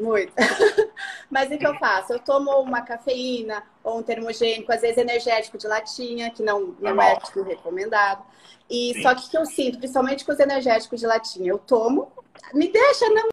Muito. 0.00 0.32
Mas 1.28 1.52
o 1.52 1.58
que 1.58 1.66
eu 1.66 1.78
faço? 1.78 2.14
Eu 2.14 2.18
tomo 2.18 2.50
uma 2.62 2.80
cafeína 2.80 3.62
ou 3.84 3.98
um 3.98 4.02
termogênico, 4.02 4.72
às 4.72 4.80
vezes 4.80 4.96
energético 4.96 5.58
de 5.58 5.68
latinha, 5.68 6.30
que 6.30 6.42
não, 6.42 6.74
não 6.80 7.00
é 7.00 7.20
tipo, 7.20 7.42
recomendado. 7.42 8.24
E 8.68 8.94
Sim. 8.94 9.02
só 9.02 9.14
que 9.14 9.26
o 9.26 9.30
que 9.30 9.36
eu 9.36 9.44
sinto, 9.44 9.78
principalmente 9.78 10.24
com 10.24 10.32
os 10.32 10.40
energéticos 10.40 10.98
de 10.98 11.06
latinha, 11.06 11.50
eu 11.50 11.58
tomo, 11.58 12.10
me 12.54 12.68
deixa 12.68 13.08
não 13.10 13.28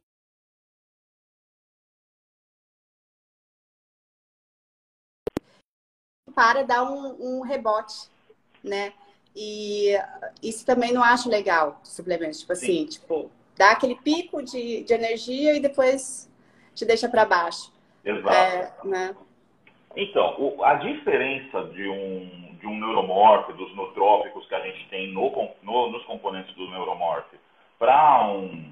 para 6.36 6.64
dar 6.64 6.84
um, 6.84 7.40
um, 7.40 7.42
rebote, 7.42 8.10
né? 8.64 8.94
E 9.36 9.94
isso 10.44 10.66
também 10.66 10.92
não 10.92 11.04
acho 11.04 11.30
legal, 11.30 11.80
suplementos. 11.84 12.42
Tipo 12.42 12.54
assim, 12.54 12.86
tipo, 12.86 13.32
dá 13.56 13.72
aquele 13.72 13.96
pico 13.96 14.44
de, 14.44 14.84
de 14.84 14.94
energia 14.94 15.56
e 15.56 15.60
depois 15.60 16.30
te 16.78 16.86
deixa 16.86 17.10
para 17.10 17.26
baixo. 17.26 17.74
Exato. 18.06 18.30
É, 18.34 18.72
né? 18.86 19.16
Então, 19.96 20.36
o, 20.38 20.64
a 20.64 20.76
diferença 20.76 21.64
de 21.66 21.90
um, 21.90 22.56
de 22.60 22.68
um 22.68 22.80
neuromorfo, 22.80 23.52
dos 23.54 23.76
nootrópicos 23.76 24.48
que 24.48 24.56
a 24.56 24.62
gente 24.62 24.88
tem 24.90 25.12
no, 25.12 25.32
no, 25.64 25.92
nos 25.92 26.06
componentes 26.06 26.54
do 26.56 26.70
neuromorfo, 26.70 27.36
para 27.80 28.28
um, 28.28 28.72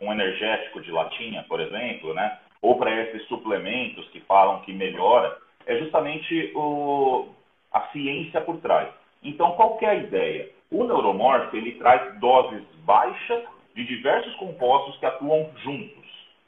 um 0.00 0.12
energético 0.12 0.82
de 0.82 0.90
latinha, 0.90 1.44
por 1.48 1.60
exemplo, 1.60 2.12
né? 2.14 2.38
ou 2.62 2.76
para 2.76 2.94
esses 3.02 3.26
suplementos 3.26 4.06
que 4.10 4.20
falam 4.20 4.60
que 4.60 4.72
melhora, 4.72 5.38
é 5.66 5.78
justamente 5.78 6.52
o, 6.54 7.28
a 7.72 7.80
ciência 7.88 8.40
por 8.42 8.58
trás. 8.58 8.92
Então, 9.22 9.52
qual 9.52 9.78
é 9.80 9.86
a 9.86 9.94
ideia? 9.94 10.50
O 10.70 10.84
neuromorfo 10.84 11.56
ele 11.56 11.72
traz 11.72 12.18
doses 12.20 12.62
baixas 12.84 13.44
de 13.74 13.84
diversos 13.84 14.34
compostos 14.36 14.98
que 14.98 15.06
atuam 15.06 15.50
juntos. 15.62 15.99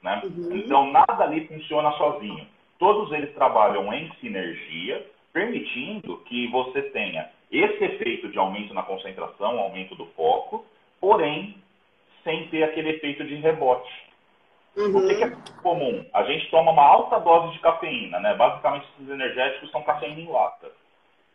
Né? 0.02 0.20
Uhum. 0.24 0.56
Então, 0.56 0.90
nada 0.90 1.24
ali 1.24 1.46
funciona 1.46 1.92
sozinho. 1.92 2.46
Todos 2.78 3.12
eles 3.12 3.32
trabalham 3.34 3.92
em 3.92 4.10
sinergia, 4.20 5.06
permitindo 5.32 6.18
que 6.26 6.48
você 6.48 6.82
tenha 6.82 7.30
esse 7.50 7.84
efeito 7.84 8.28
de 8.28 8.38
aumento 8.38 8.74
na 8.74 8.82
concentração, 8.82 9.58
aumento 9.58 9.94
do 9.94 10.06
foco, 10.16 10.64
porém, 11.00 11.56
sem 12.24 12.48
ter 12.48 12.64
aquele 12.64 12.90
efeito 12.90 13.24
de 13.24 13.36
rebote. 13.36 13.90
Uhum. 14.76 14.96
O 14.96 15.06
que, 15.06 15.14
que, 15.16 15.24
é 15.24 15.32
comum? 15.62 16.04
A 16.14 16.24
gente 16.24 16.50
toma 16.50 16.72
uma 16.72 16.84
alta 16.84 17.18
dose 17.20 17.52
de 17.52 17.58
cafeína, 17.60 18.18
né? 18.20 18.34
Basicamente, 18.34 18.86
esses 18.94 19.10
energéticos 19.10 19.70
são 19.70 19.82
cafeína 19.82 20.20
em 20.20 20.30
lata. 20.30 20.70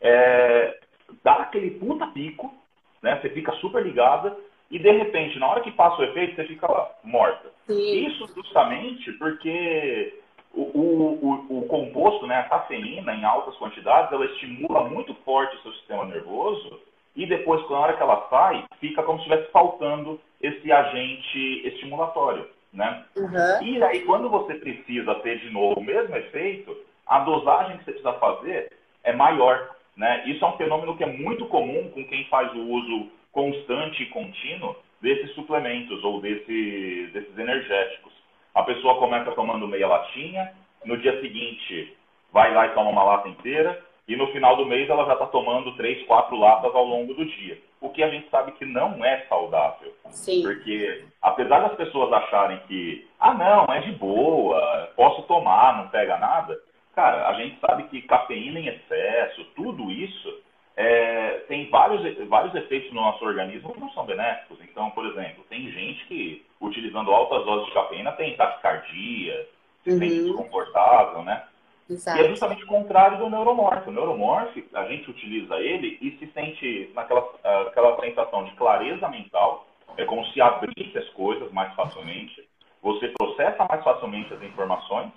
É, 0.02 0.80
dá 1.24 1.34
aquele 1.34 1.72
puta 1.72 2.08
pico, 2.08 2.54
né? 3.02 3.20
Você 3.22 3.30
fica 3.30 3.52
super 3.54 3.84
ligada, 3.84 4.36
e 4.70 4.80
de 4.80 4.92
repente, 4.92 5.40
na 5.40 5.48
hora 5.48 5.62
que 5.62 5.72
passa 5.72 6.02
o 6.02 6.04
efeito, 6.04 6.36
você 6.36 6.46
fica 6.46 6.70
lá, 6.70 6.90
morta. 7.04 7.50
Sim. 7.68 8.08
Isso 8.08 8.28
justamente 8.36 9.12
porque 9.14 10.20
o, 10.54 10.62
o, 10.62 11.48
o, 11.50 11.60
o, 11.60 11.68
composto, 11.68 12.26
né, 12.28 12.40
a 12.40 12.44
cafeína, 12.44 13.14
em 13.14 13.24
altas 13.24 13.56
quantidades, 13.58 14.12
ela 14.12 14.26
estimula 14.26 14.90
muito 14.90 15.14
forte 15.24 15.56
o 15.58 15.62
seu 15.62 15.72
sistema 15.74 16.06
nervoso 16.06 16.80
e 17.16 17.26
depois, 17.26 17.68
na 17.70 17.80
hora 17.80 17.94
que 17.94 18.02
ela 18.02 18.28
sai, 18.30 18.66
fica 18.80 19.02
como 19.04 19.20
se 19.20 19.26
estivesse 19.26 19.52
faltando 19.52 20.20
esse 20.42 20.72
agente 20.72 21.68
estimulatório, 21.68 22.48
né? 22.72 23.06
Uhum. 23.16 23.64
E 23.64 23.84
aí, 23.84 24.02
quando 24.02 24.30
você 24.30 24.54
precisa 24.54 25.16
ter 25.16 25.40
de 25.40 25.50
novo 25.50 25.80
o 25.80 25.84
mesmo 25.84 26.16
efeito, 26.16 26.78
a 27.08 27.20
dosagem 27.20 27.78
que 27.78 27.86
você 27.86 27.92
precisa 27.94 28.14
fazer 28.14 28.72
é 29.04 29.14
maior, 29.14 29.76
né? 29.96 30.24
Isso 30.28 30.46
é 30.46 30.48
um 30.48 30.58
fenômeno 30.58 30.96
que 30.96 31.04
é 31.04 31.08
muito 31.08 31.46
comum 31.48 31.90
com 31.90 32.04
quem 32.06 32.26
faz 32.26 32.54
o 32.54 32.62
uso 32.62 33.10
constante 33.38 34.02
e 34.02 34.08
contínuo 34.08 34.76
desses 35.00 35.32
suplementos 35.36 36.04
ou 36.04 36.20
desse, 36.20 37.12
desses 37.14 37.38
energéticos. 37.38 38.12
A 38.56 38.64
pessoa 38.64 38.98
começa 38.98 39.32
tomando 39.34 39.68
meia 39.68 39.88
latinha, 39.88 40.52
no 40.84 40.98
dia 40.98 41.22
seguinte 41.22 41.96
vai 42.34 42.52
lá 42.52 42.66
e 42.66 42.72
toma 42.72 42.90
uma 42.90 43.04
lata 43.04 43.30
inteira, 43.30 43.80
e 44.08 44.16
no 44.16 44.26
final 44.32 44.56
do 44.56 44.66
mês 44.66 44.90
ela 44.90 45.06
já 45.06 45.14
está 45.14 45.28
tomando 45.28 45.76
três, 45.76 46.04
quatro 46.08 46.36
latas 46.36 46.74
ao 46.74 46.84
longo 46.84 47.14
do 47.14 47.26
dia. 47.26 47.60
O 47.80 47.90
que 47.90 48.02
a 48.02 48.10
gente 48.10 48.28
sabe 48.32 48.54
que 48.54 48.66
não 48.66 49.06
é 49.06 49.20
saudável. 49.30 49.94
Sim. 50.10 50.42
Porque, 50.42 51.06
apesar 51.22 51.60
das 51.60 51.76
pessoas 51.76 52.12
acharem 52.12 52.60
que, 52.68 53.08
ah, 53.20 53.36
não, 53.36 53.72
é 53.72 53.82
de 53.82 53.92
boa, 53.92 54.92
posso 54.96 55.22
tomar, 55.24 55.78
não 55.78 55.90
pega 55.90 56.18
nada, 56.18 56.60
cara, 56.96 57.30
a 57.30 57.34
gente 57.34 57.60
sabe 57.60 57.84
que 57.84 58.02
cafeína 58.02 58.60
em 58.60 58.68
excesso, 58.68 59.46
tudo 59.56 59.92
isso 59.92 60.47
é, 60.78 61.44
tem 61.48 61.68
vários, 61.72 62.28
vários 62.28 62.54
efeitos 62.54 62.94
no 62.94 63.02
nosso 63.02 63.26
organismo 63.26 63.74
que 63.74 63.80
não 63.80 63.90
são 63.90 64.06
benéficos. 64.06 64.60
Então, 64.62 64.92
por 64.92 65.08
exemplo, 65.08 65.44
tem 65.50 65.72
gente 65.72 66.06
que, 66.06 66.46
utilizando 66.62 67.12
altas 67.12 67.44
doses 67.46 67.66
de 67.66 67.74
cafeína, 67.74 68.12
tem 68.12 68.38
taquicardia, 68.38 69.48
se 69.84 69.90
uhum. 69.90 69.98
sente 69.98 70.24
desconfortável, 70.24 71.24
né? 71.24 71.44
Exato. 71.90 72.20
E 72.20 72.26
é 72.26 72.30
justamente 72.30 72.64
o 72.64 72.68
contrário 72.68 73.18
do 73.18 73.30
neuromorfo. 73.30 73.90
O 73.90 73.94
neuromorfo, 73.94 74.62
a 74.76 74.84
gente 74.86 75.10
utiliza 75.10 75.56
ele 75.56 75.98
e 76.00 76.12
se 76.20 76.28
sente 76.32 76.92
naquela 76.94 77.28
aquela 77.68 78.00
sensação 78.00 78.44
de 78.44 78.52
clareza 78.52 79.08
mental, 79.10 79.66
é 79.98 80.06
como 80.06 80.24
se 80.28 80.40
abrisse 80.40 80.96
as 80.96 81.10
coisas 81.10 81.52
mais 81.52 81.74
facilmente, 81.74 82.48
você 82.84 83.12
processa 83.18 83.66
mais 83.68 83.84
facilmente 83.84 84.32
as 84.32 84.44
informações 84.44 85.12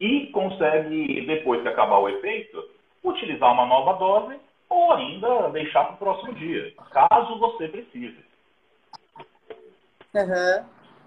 e 0.00 0.26
consegue, 0.28 1.24
depois 1.26 1.62
que 1.62 1.68
acabar 1.68 1.98
o 1.98 2.08
efeito, 2.08 2.77
utilizar 3.04 3.52
uma 3.52 3.66
nova 3.66 3.94
dose 3.94 4.38
ou 4.68 4.92
ainda 4.92 5.48
deixar 5.50 5.84
para 5.84 5.94
o 5.94 5.98
próximo 5.98 6.34
dia, 6.34 6.74
caso 6.90 7.38
você 7.38 7.68
precise. 7.68 8.24
Uhum. 10.14 10.64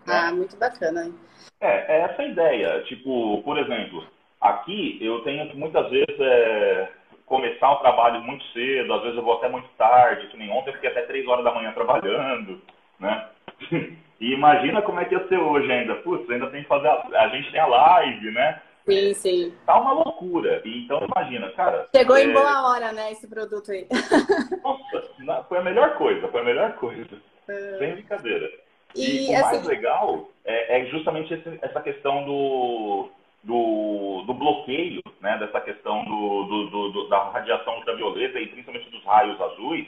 Ah, 0.07 0.31
muito 0.31 0.57
bacana. 0.57 1.11
É, 1.59 1.97
é 1.97 2.01
essa 2.01 2.21
a 2.21 2.25
ideia. 2.25 2.83
Tipo, 2.83 3.41
por 3.43 3.57
exemplo, 3.57 4.05
aqui 4.39 4.97
eu 5.01 5.21
tenho 5.23 5.47
que 5.49 5.57
muitas 5.57 5.89
vezes 5.89 6.19
é, 6.19 6.91
começar 7.25 7.71
o 7.71 7.77
trabalho 7.77 8.21
muito 8.21 8.43
cedo, 8.47 8.93
às 8.93 9.01
vezes 9.03 9.17
eu 9.17 9.23
vou 9.23 9.35
até 9.35 9.47
muito 9.47 9.67
tarde, 9.77 10.27
que 10.27 10.37
nem 10.37 10.49
ontem 10.51 10.71
eu 10.71 10.73
fiquei 10.73 10.89
até 10.89 11.03
três 11.03 11.27
horas 11.27 11.43
da 11.43 11.53
manhã 11.53 11.71
trabalhando, 11.71 12.61
né? 12.99 13.27
E 14.21 14.35
imagina 14.35 14.83
como 14.83 14.99
é 14.99 15.05
que 15.05 15.15
ia 15.15 15.27
ser 15.27 15.39
hoje 15.39 15.69
ainda. 15.71 15.95
Putz, 15.95 16.29
ainda 16.29 16.45
tem 16.51 16.61
que 16.61 16.67
fazer. 16.67 16.87
A, 16.87 17.23
a 17.23 17.27
gente 17.29 17.51
tem 17.51 17.59
a 17.59 17.65
live, 17.65 18.29
né? 18.29 18.61
Sim, 18.85 19.13
sim. 19.13 19.53
Tá 19.65 19.79
uma 19.79 19.93
loucura. 19.93 20.61
Então, 20.65 21.05
imagina, 21.05 21.51
cara. 21.51 21.87
Chegou 21.95 22.17
é... 22.17 22.23
em 22.23 22.33
boa 22.33 22.69
hora, 22.69 22.91
né, 22.91 23.11
esse 23.11 23.27
produto 23.27 23.71
aí. 23.71 23.87
Nossa, 24.63 25.43
foi 25.47 25.57
a 25.59 25.63
melhor 25.63 25.97
coisa, 25.97 26.27
foi 26.27 26.41
a 26.41 26.45
melhor 26.45 26.73
coisa. 26.73 27.21
É... 27.47 27.77
Sem 27.77 27.93
brincadeira. 27.93 28.49
E, 28.95 29.29
e 29.29 29.33
o 29.33 29.37
assim... 29.37 29.55
mais 29.55 29.67
legal 29.67 30.29
é, 30.43 30.79
é 30.79 30.85
justamente 30.87 31.33
esse, 31.33 31.59
essa 31.61 31.81
questão 31.81 32.25
do, 32.25 33.09
do, 33.43 34.23
do, 34.27 34.33
bloqueio, 34.33 35.01
né, 35.21 35.37
dessa 35.37 35.61
questão 35.61 36.03
do, 36.03 36.43
do, 36.43 36.89
do, 36.91 37.07
da 37.07 37.29
radiação 37.29 37.77
ultravioleta 37.77 38.39
e 38.39 38.47
principalmente 38.47 38.89
dos 38.89 39.03
raios 39.05 39.39
azuis 39.39 39.87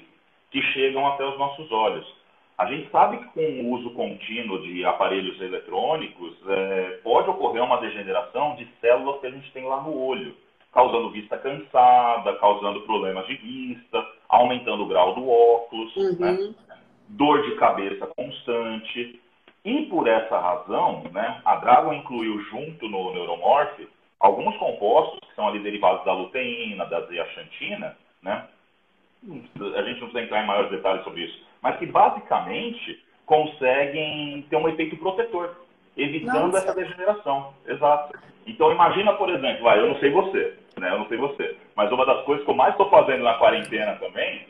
que 0.52 0.62
chegam 0.74 1.06
até 1.08 1.26
os 1.26 1.38
nossos 1.38 1.72
olhos. 1.72 2.23
A 2.58 2.66
gente 2.68 2.90
sabe 2.92 3.18
que 3.18 3.26
com 3.30 3.62
o 3.62 3.72
uso 3.72 3.92
contínuo 3.92 4.62
de 4.62 4.86
aparelhos 4.86 5.40
eletrônicos 5.42 6.36
é, 6.48 7.00
pode 7.04 7.30
ocorrer 7.30 7.64
uma 7.64 7.82
degeneração 7.82 8.56
de 8.56 8.68
células 8.80 9.20
que 9.20 9.28
a 9.28 9.32
gente 9.32 9.52
tem 9.52 9.66
lá 9.66 9.82
no 9.82 9.98
olho, 9.98 10.36
causando 10.72 11.10
vista 11.10 11.38
cansada, 11.38 12.36
causando 12.36 12.82
problemas 12.82 13.26
de 13.26 13.36
vista, 13.36 14.06
aumentando 14.30 14.84
o 14.84 14.88
grau 14.88 15.16
do 15.16 15.28
óculos, 15.28 15.96
uhum. 15.96 16.20
né? 16.20 16.54
dor 17.10 17.42
de 17.44 17.56
cabeça 17.56 18.08
constante. 18.08 19.20
E 19.66 19.86
por 19.86 20.08
essa 20.08 20.38
razão, 20.38 21.04
né, 21.12 21.42
a 21.46 21.56
Dragon 21.56 21.94
incluiu 21.94 22.40
junto 22.44 22.88
no 22.90 23.14
Neuromorph 23.14 23.80
alguns 24.20 24.56
compostos 24.58 25.20
que 25.20 25.36
são 25.36 25.48
ali 25.48 25.60
derivados 25.60 26.04
da 26.06 26.14
luteína, 26.14 26.86
da 26.86 27.02
zeaxantina, 27.02 27.98
né? 28.22 28.48
A 29.24 29.82
gente 29.84 30.02
não 30.02 30.10
precisa 30.10 30.22
entrar 30.22 30.44
em 30.44 30.48
maiores 30.48 30.72
detalhes 30.72 31.04
sobre 31.04 31.24
isso 31.24 31.54
mas 31.64 31.78
que 31.78 31.86
basicamente 31.86 33.02
conseguem 33.26 34.46
ter 34.50 34.58
um 34.58 34.68
efeito 34.68 34.98
protetor, 34.98 35.56
evitando 35.96 36.52
Nossa. 36.52 36.58
essa 36.58 36.76
degeneração. 36.76 37.54
Exato. 37.66 38.20
Então 38.46 38.70
imagina, 38.70 39.14
por 39.14 39.30
exemplo, 39.30 39.64
vai, 39.64 39.80
eu 39.80 39.88
não 39.88 39.98
sei 40.00 40.12
você, 40.12 40.56
né? 40.78 40.92
Eu 40.92 41.00
não 41.00 41.08
sei 41.08 41.18
você, 41.18 41.56
mas 41.74 41.90
uma 41.90 42.06
das 42.06 42.22
coisas 42.26 42.44
que 42.44 42.52
eu 42.52 42.56
mais 42.56 42.72
estou 42.74 42.90
fazendo 42.90 43.24
na 43.24 43.36
quarentena 43.36 43.96
também 43.96 44.46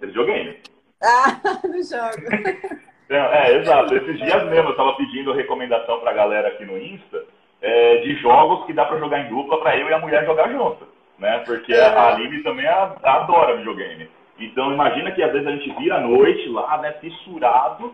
é 0.00 0.06
videogame. 0.06 0.56
Ah, 1.02 1.40
no 1.66 1.82
jogo. 1.82 2.72
É, 3.10 3.16
é, 3.16 3.56
exato. 3.56 3.94
Esses 3.96 4.18
dias 4.18 4.44
mesmo 4.44 4.68
eu 4.68 4.70
estava 4.70 4.94
pedindo 4.94 5.32
recomendação 5.32 5.98
para 5.98 6.12
a 6.12 6.14
galera 6.14 6.48
aqui 6.48 6.64
no 6.64 6.78
Insta 6.78 7.24
é, 7.60 7.96
de 7.98 8.14
jogos 8.16 8.66
que 8.66 8.72
dá 8.72 8.84
para 8.84 8.98
jogar 8.98 9.18
em 9.18 9.28
dupla 9.28 9.58
para 9.58 9.76
eu 9.76 9.88
e 9.88 9.92
a 9.92 9.98
mulher 9.98 10.24
jogar 10.24 10.48
junto, 10.52 10.86
né? 11.18 11.38
Porque 11.40 11.72
é. 11.72 11.80
a 11.80 12.14
Aline 12.14 12.42
também 12.42 12.66
adora 12.66 13.56
videogame. 13.56 14.08
Então 14.38 14.72
imagina 14.72 15.12
que 15.12 15.22
às 15.22 15.32
vezes 15.32 15.46
a 15.46 15.50
gente 15.52 15.72
vira 15.76 15.96
à 15.96 16.00
noite 16.00 16.48
lá, 16.48 16.78
né, 16.78 16.92
fissurado. 17.00 17.92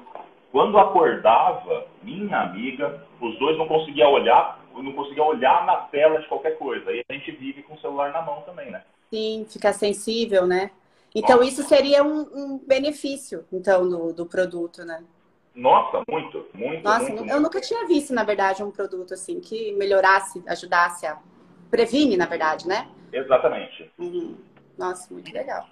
Quando 0.50 0.78
acordava, 0.78 1.86
minha 2.02 2.40
amiga, 2.40 3.02
os 3.20 3.38
dois 3.38 3.56
não 3.56 3.66
conseguiam 3.66 4.10
olhar, 4.12 4.60
não 4.74 4.92
conseguiam 4.92 5.28
olhar 5.28 5.64
na 5.64 5.76
tela 5.76 6.20
de 6.20 6.28
qualquer 6.28 6.58
coisa. 6.58 6.92
E 6.92 7.02
a 7.08 7.12
gente 7.14 7.30
vive 7.32 7.62
com 7.62 7.74
o 7.74 7.80
celular 7.80 8.12
na 8.12 8.20
mão 8.20 8.42
também, 8.42 8.70
né? 8.70 8.82
Sim, 9.10 9.46
fica 9.48 9.72
sensível, 9.72 10.46
né? 10.46 10.70
Então 11.14 11.36
Nossa. 11.36 11.48
isso 11.48 11.62
seria 11.62 12.02
um, 12.02 12.20
um, 12.34 12.58
benefício, 12.66 13.44
então, 13.52 13.88
do, 13.88 14.12
do 14.12 14.26
produto, 14.26 14.84
né? 14.84 15.02
Nossa, 15.54 16.02
muito, 16.08 16.46
muito. 16.54 16.82
Nossa, 16.82 17.00
muito, 17.00 17.18
eu 17.18 17.24
muito. 17.24 17.40
nunca 17.40 17.60
tinha 17.60 17.86
visto, 17.86 18.14
na 18.14 18.24
verdade, 18.24 18.62
um 18.62 18.70
produto 18.70 19.12
assim 19.12 19.38
que 19.38 19.72
melhorasse, 19.72 20.42
ajudasse 20.46 21.06
a 21.06 21.18
previne, 21.70 22.16
na 22.16 22.26
verdade, 22.26 22.66
né? 22.66 22.88
Exatamente. 23.12 23.90
Uhum. 23.98 24.36
Nossa, 24.78 25.12
muito 25.12 25.32
legal. 25.32 25.66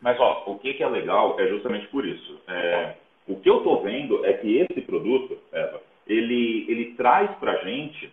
Mas, 0.00 0.18
ó, 0.20 0.44
o 0.46 0.58
que, 0.58 0.74
que 0.74 0.82
é 0.82 0.88
legal 0.88 1.38
é 1.40 1.48
justamente 1.48 1.86
por 1.88 2.06
isso. 2.06 2.40
É, 2.46 2.94
o 3.26 3.36
que 3.36 3.50
eu 3.50 3.58
estou 3.58 3.82
vendo 3.82 4.24
é 4.24 4.32
que 4.34 4.58
esse 4.58 4.80
produto, 4.82 5.36
Eva, 5.52 5.80
ele, 6.06 6.64
ele 6.68 6.94
traz 6.94 7.30
para 7.38 7.52
a 7.52 7.64
gente 7.64 8.12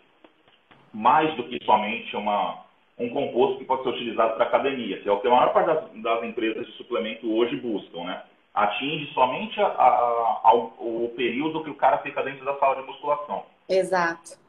mais 0.94 1.34
do 1.36 1.44
que 1.44 1.64
somente 1.64 2.16
uma, 2.16 2.66
um 2.98 3.10
composto 3.10 3.60
que 3.60 3.66
pode 3.66 3.84
ser 3.84 3.90
utilizado 3.90 4.36
para 4.36 4.46
academia, 4.46 5.00
que 5.02 5.08
é 5.08 5.12
o 5.12 5.20
que 5.20 5.28
a 5.28 5.32
maior 5.32 5.54
parte 5.54 5.68
das, 5.68 6.02
das, 6.02 6.24
empresas 6.24 6.66
de 6.66 6.74
suplemento 6.74 7.32
hoje 7.32 7.56
buscam, 7.58 8.04
né? 8.04 8.24
Atinge 8.54 9.14
somente 9.14 9.60
a, 9.60 9.68
a, 9.68 10.40
ao, 10.44 10.74
o 10.80 11.14
período 11.16 11.64
que 11.64 11.70
o 11.70 11.76
cara 11.76 11.98
fica 11.98 12.24
dentro 12.24 12.46
da 12.46 12.58
sala 12.58 12.82
de 12.82 12.88
musculação. 12.88 13.44
Exato. 13.68 14.45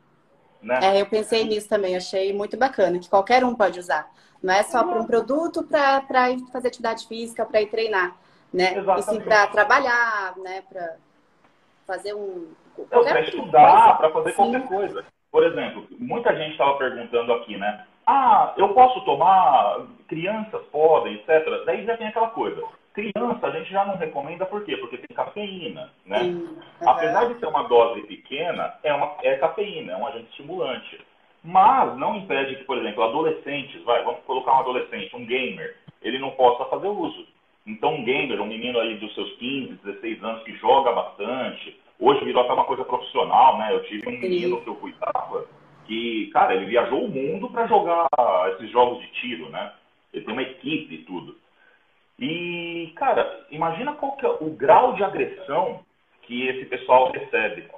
Né? 0.66 0.80
É, 0.82 1.00
eu 1.00 1.06
pensei 1.06 1.44
nisso 1.44 1.68
também, 1.68 1.96
achei 1.96 2.32
muito 2.32 2.56
bacana, 2.56 2.98
que 2.98 3.08
qualquer 3.08 3.44
um 3.44 3.54
pode 3.54 3.78
usar. 3.78 4.10
Não 4.42 4.52
é 4.52 4.64
só 4.64 4.82
para 4.82 5.00
um 5.00 5.06
produto 5.06 5.62
para 5.62 6.02
fazer 6.52 6.68
atividade 6.68 7.06
física, 7.06 7.46
para 7.46 7.62
ir 7.62 7.66
treinar, 7.66 8.16
né? 8.52 8.76
Exatamente. 8.76 9.08
E 9.08 9.14
sim 9.14 9.20
para 9.20 9.46
trabalhar, 9.46 10.34
né? 10.38 10.62
Para 10.68 10.96
fazer 11.86 12.14
um. 12.14 12.48
Para 12.90 13.20
estudar, 13.20 13.96
para 13.96 14.10
fazer 14.10 14.30
sim. 14.30 14.36
qualquer 14.36 14.66
coisa. 14.66 15.04
Por 15.30 15.44
exemplo, 15.44 15.86
muita 15.98 16.34
gente 16.36 16.52
estava 16.52 16.76
perguntando 16.76 17.32
aqui, 17.32 17.56
né? 17.56 17.86
Ah, 18.06 18.52
eu 18.56 18.68
posso 18.70 19.04
tomar, 19.04 19.86
crianças 20.08 20.62
podem, 20.72 21.14
etc. 21.14 21.64
Daí 21.64 21.84
já 21.84 21.96
tem 21.96 22.08
aquela 22.08 22.30
coisa. 22.30 22.62
Criança 22.96 23.46
a 23.46 23.50
gente 23.50 23.70
já 23.70 23.84
não 23.84 23.98
recomenda 23.98 24.46
por 24.46 24.64
quê? 24.64 24.74
Porque 24.78 24.96
tem 24.96 25.14
cafeína, 25.14 25.92
né? 26.06 26.22
Uhum. 26.22 26.56
Apesar 26.80 27.26
de 27.26 27.38
ser 27.38 27.44
uma 27.44 27.64
dose 27.64 28.00
pequena, 28.06 28.72
é, 28.82 28.94
uma, 28.94 29.16
é 29.22 29.36
cafeína, 29.36 29.92
é 29.92 29.96
um 29.98 30.06
agente 30.06 30.30
estimulante. 30.30 30.98
Mas 31.44 31.94
não 31.98 32.16
impede 32.16 32.56
que, 32.56 32.64
por 32.64 32.78
exemplo, 32.78 33.04
adolescentes, 33.04 33.82
vai, 33.84 34.02
vamos 34.02 34.20
colocar 34.24 34.54
um 34.54 34.60
adolescente, 34.60 35.14
um 35.14 35.26
gamer, 35.26 35.76
ele 36.00 36.18
não 36.18 36.30
possa 36.30 36.64
fazer 36.70 36.88
uso. 36.88 37.26
Então, 37.66 37.96
um 37.96 38.04
gamer, 38.04 38.40
um 38.40 38.46
menino 38.46 38.80
aí 38.80 38.96
dos 38.96 39.14
seus 39.14 39.30
15, 39.34 39.78
16 39.84 40.24
anos 40.24 40.42
que 40.44 40.56
joga 40.56 40.90
bastante, 40.92 41.78
hoje 42.00 42.24
virou 42.24 42.44
até 42.44 42.54
uma 42.54 42.64
coisa 42.64 42.84
profissional, 42.84 43.58
né? 43.58 43.74
Eu 43.74 43.82
tive 43.84 44.08
um 44.08 44.18
menino 44.18 44.62
que 44.62 44.70
eu 44.70 44.76
cuidava 44.76 45.44
que, 45.84 46.30
cara, 46.32 46.54
ele 46.54 46.64
viajou 46.64 47.04
o 47.04 47.10
mundo 47.10 47.50
para 47.50 47.66
jogar 47.66 48.06
esses 48.54 48.70
jogos 48.70 49.02
de 49.02 49.08
tiro, 49.20 49.50
né? 49.50 49.70
Ele 50.14 50.24
tem 50.24 50.32
uma 50.32 50.42
equipe 50.42 50.94
e 50.94 51.04
tudo. 51.04 51.36
E, 52.18 52.92
cara, 52.96 53.46
imagina 53.50 53.94
qual 53.94 54.12
que 54.12 54.24
é 54.24 54.28
o 54.28 54.50
grau 54.50 54.94
de 54.94 55.04
agressão 55.04 55.80
que 56.22 56.48
esse 56.48 56.64
pessoal 56.66 57.12
recebe, 57.12 57.68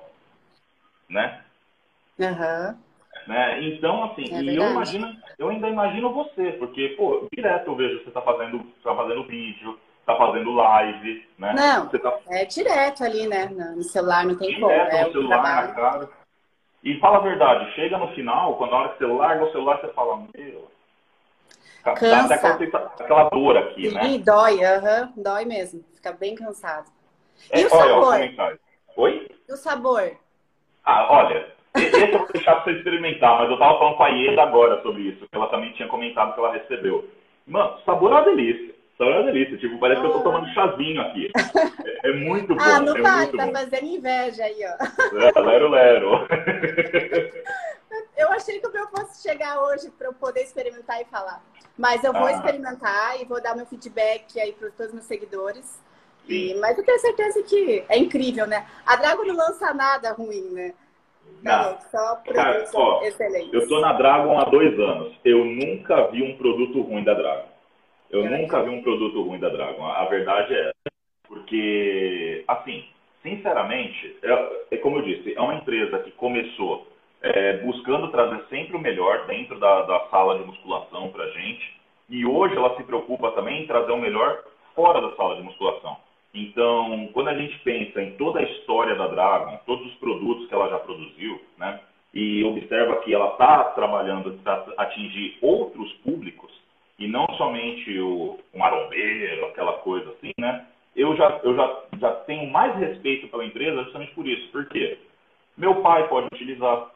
né? 1.08 1.40
Uhum. 2.18 2.76
Né? 3.26 3.62
Então, 3.64 4.04
assim, 4.04 4.24
É 4.32 4.42
e 4.42 4.56
eu 4.56 4.70
imagino, 4.70 5.14
eu 5.38 5.48
ainda 5.48 5.68
imagino 5.68 6.12
você, 6.12 6.52
porque, 6.52 6.90
pô, 6.90 7.26
direto 7.34 7.66
eu 7.66 7.76
vejo 7.76 8.04
você 8.04 8.10
tá 8.10 8.22
fazendo, 8.22 8.64
tá 8.82 8.94
fazendo 8.94 9.24
vídeo, 9.24 9.78
tá 10.06 10.16
fazendo 10.16 10.54
live, 10.54 11.28
né? 11.36 11.52
Não, 11.54 11.88
tá 11.88 12.18
é 12.28 12.44
direto 12.46 13.04
ali, 13.04 13.26
né? 13.26 13.46
No 13.46 13.82
celular 13.82 14.24
não 14.24 14.36
tem 14.36 14.54
como. 14.54 14.68
direto 14.68 14.94
É 14.94 15.02
no 15.02 15.08
o 15.08 15.12
celular 15.12 15.42
na 15.42 15.72
cara. 15.74 16.08
E 16.82 16.98
fala 17.00 17.18
a 17.18 17.22
verdade, 17.22 17.74
chega 17.74 17.98
no 17.98 18.08
final, 18.14 18.56
quando 18.56 18.74
a 18.74 18.78
hora 18.78 18.88
que 18.90 18.98
você 18.98 19.06
larga 19.06 19.44
o 19.44 19.52
celular, 19.52 19.80
você 19.80 19.88
fala, 19.88 20.16
meu. 20.34 20.70
Dá 21.84 21.94
Cansa. 21.94 22.34
aquela, 22.34 22.58
sensa- 22.58 22.92
aquela 23.00 23.24
dor 23.30 23.56
aqui, 23.56 23.92
né? 23.92 24.02
Sim, 24.02 24.20
dói, 24.20 24.64
aham, 24.64 25.12
dói 25.16 25.44
mesmo. 25.44 25.84
Fica 25.94 26.12
bem 26.12 26.34
cansado. 26.34 26.86
E 27.52 27.62
É, 27.62 27.66
o 27.66 27.74
olha, 27.74 28.28
sabor? 28.34 28.58
Oi? 28.96 29.28
E 29.48 29.52
o 29.52 29.56
sabor? 29.56 30.12
Ah, 30.84 31.06
olha, 31.10 31.46
e- 31.76 31.80
esse 31.80 32.12
eu 32.12 32.18
vou 32.18 32.28
deixar 32.32 32.56
pra 32.56 32.64
você 32.64 32.78
experimentar, 32.78 33.38
mas 33.38 33.50
eu 33.50 33.58
tava 33.58 33.78
falando 33.78 33.96
com 33.96 34.02
a 34.04 34.08
Ieda 34.08 34.42
agora 34.42 34.82
sobre 34.82 35.02
isso, 35.02 35.20
que 35.20 35.36
ela 35.36 35.48
também 35.48 35.72
tinha 35.72 35.88
comentado 35.88 36.34
que 36.34 36.40
ela 36.40 36.52
recebeu. 36.52 37.08
Mano, 37.46 37.78
sabor 37.86 38.10
é 38.10 38.14
uma 38.14 38.24
delícia. 38.24 38.74
Sabor 38.98 39.12
é 39.14 39.20
uma 39.20 39.32
delícia. 39.32 39.56
Tipo, 39.56 39.78
parece 39.78 40.00
que 40.00 40.06
eu 40.06 40.12
tô 40.12 40.20
tomando 40.22 40.48
chazinho 40.52 41.00
aqui. 41.00 41.30
É, 42.04 42.10
é 42.10 42.12
muito 42.12 42.54
bom. 42.54 42.60
ah, 42.62 42.80
não 42.80 42.96
é 42.96 43.00
vale, 43.00 43.16
muito 43.22 43.36
tá 43.38 43.46
bom. 43.46 43.52
fazendo 43.52 43.86
inveja 43.86 44.44
aí, 44.44 44.60
ó. 44.64 45.16
É, 45.18 45.40
lero, 45.40 45.68
lero. 45.68 46.28
Eu 48.16 48.30
achei 48.32 48.60
que 48.60 48.66
o 48.66 48.72
meu 48.72 48.86
fosse 48.88 49.22
chegar 49.28 49.60
hoje 49.62 49.90
para 49.96 50.08
eu 50.08 50.12
poder 50.12 50.42
experimentar 50.42 51.00
e 51.00 51.04
falar. 51.06 51.42
Mas 51.76 52.02
eu 52.04 52.12
vou 52.12 52.26
Ah. 52.26 52.32
experimentar 52.32 53.20
e 53.20 53.24
vou 53.24 53.40
dar 53.42 53.56
meu 53.56 53.66
feedback 53.66 54.38
aí 54.40 54.52
para 54.52 54.70
todos 54.70 54.88
os 54.88 54.94
meus 54.94 55.06
seguidores. 55.06 55.80
E, 56.28 56.54
mas 56.60 56.76
eu 56.76 56.84
tenho 56.84 56.98
certeza 56.98 57.42
que 57.42 57.84
é 57.88 57.96
incrível, 57.96 58.46
né? 58.46 58.66
A 58.84 58.96
Drago 58.96 59.24
não 59.24 59.34
lança 59.36 59.72
nada 59.72 60.12
ruim, 60.12 60.42
né? 60.52 60.74
Não. 61.42 61.72
Não, 61.72 61.78
só 61.90 62.16
Cara, 62.16 62.52
produtos 62.52 62.74
ó, 62.74 63.02
excelentes. 63.04 63.52
Eu 63.54 63.66
tô 63.68 63.80
na 63.80 63.92
Dragon 63.94 64.38
há 64.38 64.44
dois 64.44 64.78
anos. 64.78 65.14
Eu 65.24 65.44
nunca 65.44 66.06
vi 66.08 66.22
um 66.22 66.36
produto 66.36 66.82
ruim 66.82 67.02
da 67.04 67.14
Dragon. 67.14 67.47
Eu 68.10 68.24
É. 68.24 68.28
nunca 68.38 68.62
vi 68.62 68.70
um 68.70 68.82
produto 68.82 69.22
ruim 69.22 69.38
da 69.38 69.48
Dragon. 69.48 69.84
A 69.86 70.04
verdade 70.06 70.54
é 70.54 70.60
essa. 70.60 70.92
Porque, 71.26 72.44
assim, 72.48 72.84
sinceramente, 73.22 74.16
é, 74.22 74.52
é 74.72 74.76
como 74.78 74.98
eu 74.98 75.02
disse, 75.02 75.34
é 75.34 75.40
uma 75.40 75.54
empresa 75.54 75.98
que 76.00 76.10
começou 76.12 76.86
é, 77.20 77.58
buscando 77.58 78.08
trazer 78.10 78.44
sempre 78.48 78.76
o 78.76 78.80
melhor 78.80 79.26
dentro 79.26 79.58
da, 79.58 79.82
da 79.82 80.00
sala 80.08 80.38
de 80.38 80.44
musculação 80.44 81.08
pra 81.10 81.26
gente. 81.30 81.76
E 82.08 82.24
hoje 82.24 82.56
ela 82.56 82.76
se 82.76 82.84
preocupa 82.84 83.32
também 83.32 83.62
em 83.62 83.66
trazer 83.66 83.92
o 83.92 83.98
melhor 83.98 84.42
fora 84.74 85.00
da 85.00 85.14
sala 85.16 85.36
de 85.36 85.42
musculação. 85.42 85.96
Então, 86.32 87.08
quando 87.12 87.28
a 87.28 87.34
gente 87.34 87.58
pensa 87.60 88.00
em 88.00 88.12
toda 88.12 88.38
a 88.38 88.44
história 88.44 88.94
da 88.94 89.08
Dragon, 89.08 89.58
todos 89.66 89.86
os 89.86 89.94
produtos 89.94 90.46
que 90.46 90.54
ela 90.54 90.68
já 90.68 90.78
produziu, 90.78 91.40
né? 91.58 91.80
E 92.14 92.44
observa 92.44 92.96
que 92.96 93.12
ela 93.12 93.32
está 93.32 93.64
trabalhando 93.64 94.32
para 94.42 94.64
atingir 94.78 95.36
outros 95.42 95.92
públicos 96.04 96.50
e 96.98 97.06
não 97.06 97.26
somente 97.36 97.98
o, 98.00 98.38
o 98.52 98.58
marombeiro, 98.58 99.46
aquela 99.46 99.74
coisa 99.74 100.10
assim, 100.10 100.32
né? 100.38 100.66
Eu 100.96 101.16
já, 101.16 101.40
eu 101.44 101.54
já, 101.54 101.82
já 102.00 102.10
tenho 102.26 102.50
mais 102.50 102.76
respeito 102.76 103.28
pela 103.28 103.44
empresa 103.44 103.84
justamente 103.84 104.12
por 104.14 104.26
isso. 104.26 104.50
Por 104.50 104.66
quê? 104.66 104.98
Meu 105.56 105.80
pai 105.80 106.08
pode 106.08 106.26
utilizar, 106.26 106.90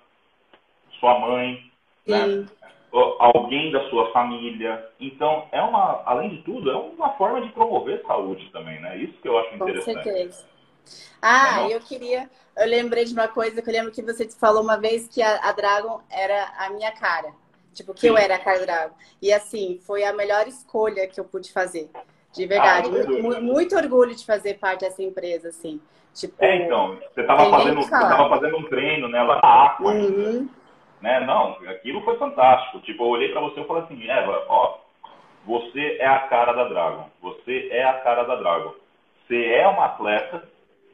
sua 0.98 1.18
mãe, 1.20 1.70
né? 2.06 2.46
Alguém 2.92 3.70
da 3.70 3.88
sua 3.88 4.12
família. 4.12 4.90
Então, 5.00 5.48
é 5.52 5.62
uma, 5.62 6.02
além 6.04 6.30
de 6.30 6.42
tudo, 6.42 6.70
é 6.70 6.76
uma 6.76 7.10
forma 7.10 7.40
de 7.40 7.48
promover 7.50 8.02
saúde 8.06 8.50
também, 8.52 8.80
né? 8.80 8.98
Isso 8.98 9.14
que 9.22 9.28
eu 9.28 9.38
acho 9.38 9.50
com 9.50 9.64
interessante. 9.64 10.02
certeza. 10.02 10.46
Ah, 11.20 11.60
Não. 11.60 11.70
eu 11.70 11.80
queria. 11.80 12.28
Eu 12.56 12.66
lembrei 12.66 13.04
de 13.04 13.14
uma 13.14 13.28
coisa 13.28 13.62
que 13.62 13.70
eu 13.70 13.72
lembro 13.72 13.92
que 13.92 14.02
você 14.02 14.28
falou 14.32 14.62
uma 14.62 14.76
vez 14.76 15.08
que 15.08 15.22
a, 15.22 15.48
a 15.48 15.52
Dragon 15.52 16.02
era 16.10 16.52
a 16.58 16.70
minha 16.70 16.92
cara. 16.92 17.32
Tipo, 17.72 17.94
que 17.94 18.06
eu 18.06 18.16
Sim. 18.16 18.22
era 18.22 18.36
a 18.36 18.38
cara 18.38 18.60
da 18.60 18.64
Dragon. 18.64 18.94
E 19.20 19.32
assim, 19.32 19.78
foi 19.86 20.04
a 20.04 20.12
melhor 20.12 20.46
escolha 20.46 21.06
que 21.06 21.18
eu 21.18 21.24
pude 21.24 21.52
fazer. 21.52 21.90
De 22.32 22.46
verdade. 22.46 22.88
Ah, 22.88 22.90
muito, 22.90 23.42
muito 23.42 23.76
orgulho 23.76 24.14
de 24.14 24.24
fazer 24.24 24.58
parte 24.58 24.80
dessa 24.80 25.02
empresa, 25.02 25.48
assim. 25.48 25.80
Tipo, 26.14 26.34
É, 26.38 26.56
então, 26.56 26.98
você 27.14 27.22
estava 27.22 27.50
fazendo, 27.50 27.82
você 27.82 27.90
tava 27.90 28.28
fazendo 28.28 28.56
um 28.58 28.64
treino, 28.64 29.08
né, 29.08 29.22
lá 29.22 29.40
na 29.40 29.64
Aqua, 29.64 29.92
uhum, 29.92 30.48
né? 31.00 31.20
Não, 31.20 31.52
aquilo 31.68 32.02
foi 32.02 32.16
fantástico. 32.18 32.80
Tipo, 32.80 33.04
eu 33.04 33.08
olhei 33.08 33.32
pra 33.32 33.40
você 33.40 33.60
e 33.60 33.66
falei 33.66 33.82
assim, 33.84 34.08
Eva, 34.08 34.44
ó, 34.48 34.78
você 35.46 35.96
é 35.98 36.06
a 36.06 36.20
cara 36.20 36.52
da 36.52 36.68
Dragon. 36.68 37.08
Você 37.22 37.68
é 37.70 37.84
a 37.84 37.94
cara 38.00 38.24
da 38.24 38.36
Dragon. 38.36 38.74
Você 39.26 39.44
é 39.46 39.66
uma 39.66 39.86
atleta 39.86 40.48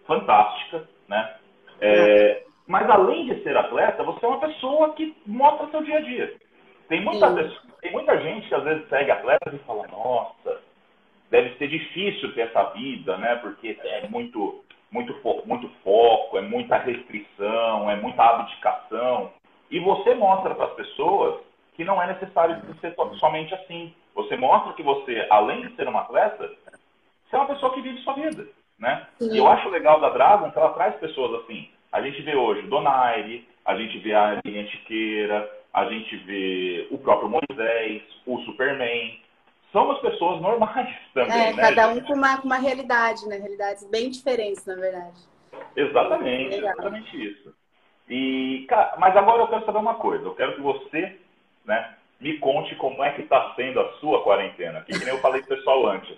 fantástica, 0.07 0.89
né? 1.09 1.35
É, 1.81 2.43
mas 2.67 2.89
além 2.89 3.27
de 3.27 3.43
ser 3.43 3.57
atleta, 3.57 4.03
você 4.03 4.25
é 4.25 4.29
uma 4.29 4.41
pessoa 4.41 4.93
que 4.95 5.17
mostra 5.27 5.69
seu 5.71 5.83
dia 5.83 5.99
a 5.99 6.01
dia. 6.01 6.37
Tem 6.89 7.01
muita, 7.03 7.27
pessoa- 7.35 7.63
tem 7.81 7.93
muita 7.93 8.19
gente 8.21 8.49
que 8.49 8.55
às 8.55 8.65
vezes 8.65 8.89
segue 8.89 9.11
atletas 9.11 9.53
e 9.55 9.59
fala, 9.59 9.87
nossa, 9.89 10.61
deve 11.31 11.55
ser 11.57 11.69
difícil 11.69 12.33
ter 12.35 12.43
essa 12.43 12.65
vida, 12.71 13.17
né? 13.19 13.37
Porque 13.37 13.79
é 13.85 14.09
muito, 14.09 14.65
muito, 14.91 15.15
fo- 15.21 15.43
muito 15.45 15.69
foco, 15.85 16.39
é 16.39 16.41
muita 16.41 16.79
restrição, 16.79 17.91
é 17.91 17.97
muita 17.97 18.23
abdicação. 18.25 19.31
E 19.71 19.79
você 19.81 20.15
mostra 20.15 20.55
para 20.55 20.65
as 20.67 20.73
pessoas 20.73 21.41
que 21.77 21.85
não 21.85 22.03
é 22.03 22.07
necessário 22.09 22.61
ser 22.81 22.95
so- 22.95 23.15
somente 23.17 23.55
assim. 23.55 23.95
Você 24.15 24.37
mostra 24.37 24.73
que 24.73 24.83
você, 24.83 25.27
além 25.31 25.61
de 25.61 25.77
ser 25.77 25.87
uma 25.87 26.01
atleta, 26.01 26.51
você 27.29 27.37
é 27.37 27.39
uma 27.39 27.47
pessoa 27.47 27.73
que 27.75 27.83
vive 27.83 28.01
sua 28.01 28.15
vida, 28.15 28.47
né? 28.79 29.07
Sim. 29.19 29.35
E 29.35 29.39
eu 29.39 29.47
acho 29.47 29.69
legal 29.69 30.01
da 30.01 30.09
Dragon 30.09 30.51
que 30.51 30.59
ela 30.59 30.71
traz 30.73 30.97
pessoas 30.97 31.43
assim. 31.43 31.69
A 31.93 32.01
gente 32.01 32.21
vê 32.23 32.35
hoje 32.35 32.63
o 32.67 32.69
Donaire, 32.71 33.47
a 33.65 33.77
gente 33.77 33.99
vê 33.99 34.15
a 34.15 34.41
Aline 34.45 34.61
Antiqueira, 34.61 35.58
a 35.73 35.85
gente 35.87 36.17
vê 36.19 36.87
o 36.91 36.99
próprio 36.99 37.29
Moisés, 37.29 38.03
o 38.27 38.39
Superman. 38.41 39.21
São 39.73 39.91
as 39.91 40.01
pessoas 40.01 40.41
normais 40.41 40.95
também, 41.13 41.49
É, 41.49 41.53
né? 41.53 41.63
cada 41.63 41.89
um 41.89 42.01
com 42.01 42.15
uma, 42.15 42.39
com 42.39 42.47
uma 42.47 42.57
realidade, 42.57 43.27
né? 43.29 43.37
Realidades 43.37 43.85
bem 43.91 44.11
diferentes, 44.11 44.65
na 44.65 44.75
verdade. 44.75 45.21
Exatamente, 45.77 46.57
Legal. 46.57 46.73
exatamente 46.73 47.31
isso. 47.31 47.55
E, 48.09 48.65
cara, 48.69 48.97
mas 48.99 49.15
agora 49.17 49.43
eu 49.43 49.49
quero 49.49 49.67
saber 49.67 49.79
uma 49.79 49.95
coisa. 49.95 50.25
Eu 50.25 50.35
quero 50.35 50.55
que 50.55 50.61
você, 50.63 51.19
né, 51.67 51.95
me 52.21 52.39
conte 52.39 52.75
como 52.77 53.05
é 53.05 53.13
que 53.13 53.23
está 53.23 53.53
sendo 53.55 53.81
a 53.81 53.93
sua 53.99 54.23
quarentena. 54.23 54.81
Que, 54.83 54.99
que 54.99 55.05
nem 55.05 55.15
eu 55.15 55.21
falei 55.21 55.43
pro 55.43 55.57
pessoal 55.57 55.87
antes. 55.89 56.17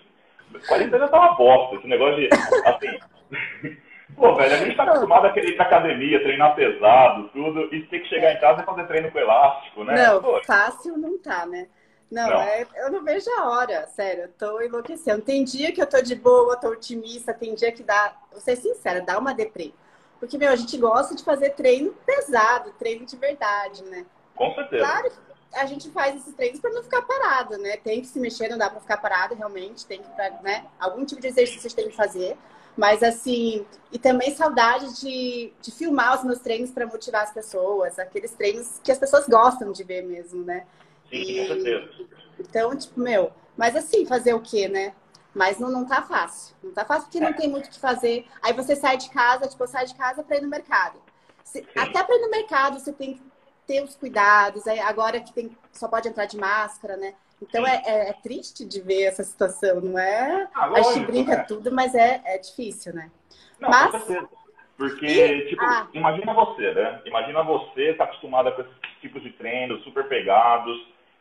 Quarentena 0.68 1.08
tá 1.08 1.18
uma 1.18 1.34
bosta. 1.34 1.76
Esse 1.76 1.86
negócio 1.88 2.16
de, 2.16 2.28
assim... 2.64 2.98
Pô, 4.16 4.34
velho, 4.36 4.54
a 4.54 4.58
gente 4.58 4.76
tá 4.76 4.82
acostumado 4.84 5.26
a 5.26 5.32
querer 5.32 5.50
ir 5.50 5.56
pra 5.56 5.66
academia, 5.66 6.22
treinar 6.22 6.54
pesado, 6.54 7.28
tudo, 7.28 7.74
e 7.74 7.82
ter 7.86 8.00
que 8.00 8.08
chegar 8.08 8.32
em 8.32 8.40
casa 8.40 8.62
e 8.62 8.64
fazer 8.64 8.86
treino 8.86 9.10
com 9.10 9.18
elástico, 9.18 9.84
né? 9.84 9.96
Não, 9.96 10.20
Pô, 10.20 10.40
fácil 10.44 10.96
não 10.98 11.18
tá, 11.18 11.46
né? 11.46 11.68
Não, 12.10 12.28
Não. 12.28 12.40
é- 12.40 12.66
eu 12.74 12.90
não 12.90 13.04
vejo 13.04 13.30
a 13.38 13.48
hora, 13.48 13.86
sério, 13.86 14.24
eu 14.24 14.28
tô 14.32 14.60
enlouquecendo. 14.60 15.22
Tem 15.22 15.44
dia 15.44 15.72
que 15.72 15.80
eu 15.80 15.86
tô 15.86 16.02
de 16.02 16.16
boa, 16.16 16.56
tô 16.56 16.68
otimista, 16.70 17.32
tem 17.32 17.54
dia 17.54 17.70
que 17.72 17.82
dá, 17.84 18.14
vou 18.32 18.40
ser 18.40 18.56
sincera, 18.56 19.00
dá 19.00 19.18
uma 19.18 19.32
deprê. 19.32 19.72
Porque, 20.18 20.36
meu, 20.36 20.50
a 20.50 20.56
gente 20.56 20.76
gosta 20.76 21.14
de 21.14 21.24
fazer 21.24 21.50
treino 21.50 21.92
pesado, 22.04 22.72
treino 22.78 23.06
de 23.06 23.16
verdade, 23.16 23.82
né? 23.84 24.04
com 24.34 24.54
certeza. 24.54 24.84
Claro 24.84 25.10
que 25.10 25.58
a 25.58 25.66
gente 25.66 25.90
faz 25.90 26.16
esses 26.16 26.34
treinos 26.34 26.60
para 26.60 26.70
não 26.72 26.82
ficar 26.82 27.02
parado, 27.02 27.58
né? 27.58 27.76
Tem 27.76 28.00
que 28.00 28.06
se 28.06 28.18
mexer, 28.18 28.48
não 28.48 28.56
dá 28.58 28.70
para 28.70 28.80
ficar 28.80 28.96
parado, 28.96 29.34
realmente. 29.34 29.86
Tem 29.86 30.00
que, 30.02 30.08
né? 30.42 30.64
Algum 30.78 31.04
tipo 31.04 31.20
de 31.20 31.28
exercício 31.28 31.60
vocês 31.60 31.74
têm 31.74 31.88
que 31.88 31.96
fazer. 31.96 32.36
Mas, 32.76 33.02
assim, 33.02 33.66
e 33.92 33.98
também 33.98 34.34
saudade 34.34 35.00
de, 35.00 35.52
de 35.60 35.70
filmar 35.70 36.16
os 36.18 36.24
meus 36.24 36.38
treinos 36.38 36.70
para 36.70 36.86
motivar 36.86 37.22
as 37.24 37.32
pessoas. 37.32 37.98
Aqueles 37.98 38.32
treinos 38.32 38.80
que 38.82 38.90
as 38.92 38.98
pessoas 38.98 39.26
gostam 39.26 39.72
de 39.72 39.84
ver 39.84 40.02
mesmo, 40.02 40.44
né? 40.44 40.66
Sim, 41.10 41.36
com 41.36 41.46
certeza. 41.46 41.90
Então, 42.38 42.76
tipo, 42.76 42.98
meu, 43.00 43.32
mas 43.56 43.76
assim, 43.76 44.06
fazer 44.06 44.34
o 44.34 44.40
quê, 44.40 44.68
né? 44.68 44.94
Mas 45.34 45.58
não, 45.58 45.70
não 45.70 45.84
tá 45.84 46.02
fácil. 46.02 46.56
Não 46.62 46.72
tá 46.72 46.84
fácil 46.84 47.04
porque 47.04 47.20
não 47.20 47.32
tem 47.32 47.48
muito 47.48 47.66
o 47.66 47.70
que 47.70 47.78
fazer. 47.78 48.26
Aí 48.42 48.52
você 48.52 48.74
sai 48.74 48.96
de 48.96 49.10
casa, 49.10 49.46
tipo, 49.46 49.62
eu 49.62 49.68
saio 49.68 49.86
de 49.86 49.94
casa 49.94 50.22
para 50.22 50.36
ir 50.36 50.42
no 50.42 50.48
mercado. 50.48 51.00
Se- 51.44 51.66
até 51.76 52.02
para 52.02 52.16
ir 52.16 52.20
no 52.22 52.30
mercado 52.30 52.78
você 52.80 52.92
tem 52.92 53.14
que 53.14 53.22
ter 53.66 53.82
os 53.82 53.94
cuidados. 53.94 54.66
Aí 54.66 54.80
agora 54.80 55.20
que 55.20 55.32
tem, 55.32 55.56
só 55.72 55.86
pode 55.88 56.08
entrar 56.08 56.26
de 56.26 56.36
máscara, 56.36 56.96
né? 56.96 57.14
Então 57.42 57.66
é, 57.66 57.82
é- 57.86 58.08
é 58.10 58.12
triste 58.12 58.64
de 58.66 58.80
ver 58.80 59.02
essa 59.04 59.22
situação, 59.24 59.80
não 59.80 59.98
é? 59.98 60.48
Ah, 60.54 60.66
A 60.66 60.74
gente 60.76 60.84
lógico, 60.86 61.06
brinca 61.06 61.36
né? 61.36 61.44
tudo, 61.44 61.72
mas 61.72 61.94
é, 61.94 62.20
é 62.24 62.38
difícil, 62.38 62.94
né? 62.94 63.10
Não, 63.58 63.68
Mas- 63.70 63.90
com 63.92 63.98
certeza. 64.00 64.28
Porque, 64.76 65.04
E- 65.06 65.48
tipo, 65.50 65.62
ah. 65.62 65.86
imagina 65.92 66.32
você, 66.32 66.72
né? 66.72 67.02
Imagina 67.04 67.42
você 67.42 67.92
tá 67.94 68.04
acostumada 68.04 68.50
com 68.52 68.62
esses 68.62 68.74
tipos 69.02 69.22
de 69.22 69.30
treinos 69.32 69.82
super 69.84 70.08
pegados, 70.08 70.74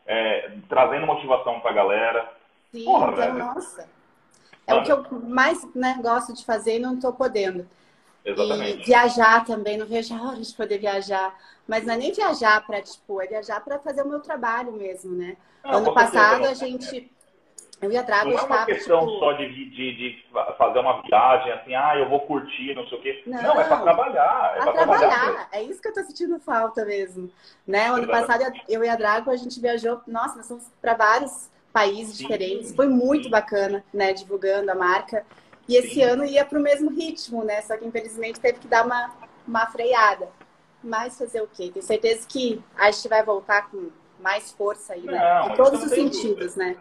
é, 0.06 0.50
trazendo 0.68 1.06
motivação 1.06 1.60
pra 1.60 1.70
galera. 1.72 2.32
Sim, 2.72 2.84
Porra, 2.86 3.12
então, 3.12 3.34
nossa. 3.34 3.86
É 4.66 4.74
o 4.74 4.82
que 4.82 4.90
eu 4.92 5.04
mais 5.28 5.62
né, 5.74 5.98
gosto 6.00 6.32
de 6.32 6.44
fazer 6.44 6.76
e 6.76 6.78
não 6.78 6.98
tô 6.98 7.12
podendo. 7.12 7.68
E 8.24 8.30
Exatamente. 8.30 8.86
viajar 8.86 9.44
também, 9.44 9.78
não 9.78 9.86
vejo 9.86 10.14
a 10.14 10.22
hora 10.22 10.40
de 10.40 10.54
poder 10.54 10.78
viajar. 10.78 11.34
Mas 11.66 11.86
não 11.86 11.94
é 11.94 11.96
nem 11.96 12.12
viajar 12.12 12.66
para, 12.66 12.82
tipo, 12.82 13.20
é 13.22 13.26
viajar 13.26 13.60
para 13.60 13.78
fazer 13.78 14.02
o 14.02 14.08
meu 14.08 14.20
trabalho 14.20 14.72
mesmo, 14.72 15.14
né? 15.14 15.36
Não, 15.64 15.72
ano 15.72 15.94
passado 15.94 16.44
a 16.46 16.54
gente 16.54 17.10
Eu 17.80 17.90
e 17.90 17.96
a 17.96 18.02
Drago 18.02 18.30
Não 18.30 18.38
é 18.38 18.42
uma 18.42 18.66
questão 18.66 19.06
tipo... 19.06 19.18
só 19.18 19.32
de, 19.32 19.48
de, 19.48 19.96
de, 19.96 20.24
fazer 20.58 20.78
uma 20.80 21.00
viagem 21.02 21.52
assim, 21.52 21.74
ah, 21.74 21.96
eu 21.96 22.08
vou 22.10 22.20
curtir, 22.20 22.74
não 22.74 22.86
sei 22.88 22.98
o 22.98 23.00
quê. 23.00 23.22
Não, 23.26 23.42
não 23.42 23.60
é 23.60 23.64
para 23.64 23.80
trabalhar. 23.80 24.52
É 24.54 24.60
para 24.60 24.72
trabalhar. 24.72 25.08
trabalhar. 25.08 25.48
É 25.52 25.62
isso 25.62 25.80
que 25.80 25.88
eu 25.88 25.94
tô 25.94 26.02
sentindo 26.02 26.38
falta 26.40 26.84
mesmo. 26.84 27.30
Né? 27.66 27.86
Ano 27.86 28.06
passado, 28.06 28.44
eu 28.68 28.84
e 28.84 28.88
a 28.88 28.96
Drago, 28.96 29.30
a 29.30 29.36
gente 29.36 29.58
viajou, 29.60 30.00
nossa, 30.06 30.36
nós 30.36 30.48
fomos 30.48 30.64
para 30.80 30.94
vários 30.94 31.50
países 31.72 32.16
sim, 32.16 32.24
diferentes. 32.24 32.74
Foi 32.74 32.86
muito 32.86 33.24
sim. 33.24 33.30
bacana, 33.30 33.82
né? 33.94 34.12
Divulgando 34.12 34.70
a 34.70 34.74
marca. 34.74 35.24
E 35.70 35.76
esse 35.76 35.94
sim. 35.94 36.02
ano 36.02 36.24
ia 36.24 36.44
para 36.44 36.58
o 36.58 36.62
mesmo 36.62 36.90
ritmo, 36.90 37.44
né? 37.44 37.62
Só 37.62 37.76
que 37.76 37.86
infelizmente 37.86 38.40
teve 38.40 38.58
que 38.58 38.66
dar 38.66 38.84
uma, 38.84 39.14
uma 39.46 39.66
freada. 39.66 40.28
Mas 40.82 41.16
fazer 41.16 41.40
o 41.42 41.46
quê? 41.46 41.70
Tenho 41.72 41.84
certeza 41.84 42.26
que 42.28 42.60
a 42.76 42.90
gente 42.90 43.08
vai 43.08 43.22
voltar 43.22 43.70
com 43.70 43.88
mais 44.18 44.50
força 44.50 44.94
aí, 44.94 45.02
né? 45.02 45.16
Não, 45.16 45.52
em 45.52 45.56
todos 45.56 45.84
os 45.84 45.90
sentidos, 45.90 46.56
dúvida. 46.56 46.64
né? 46.64 46.76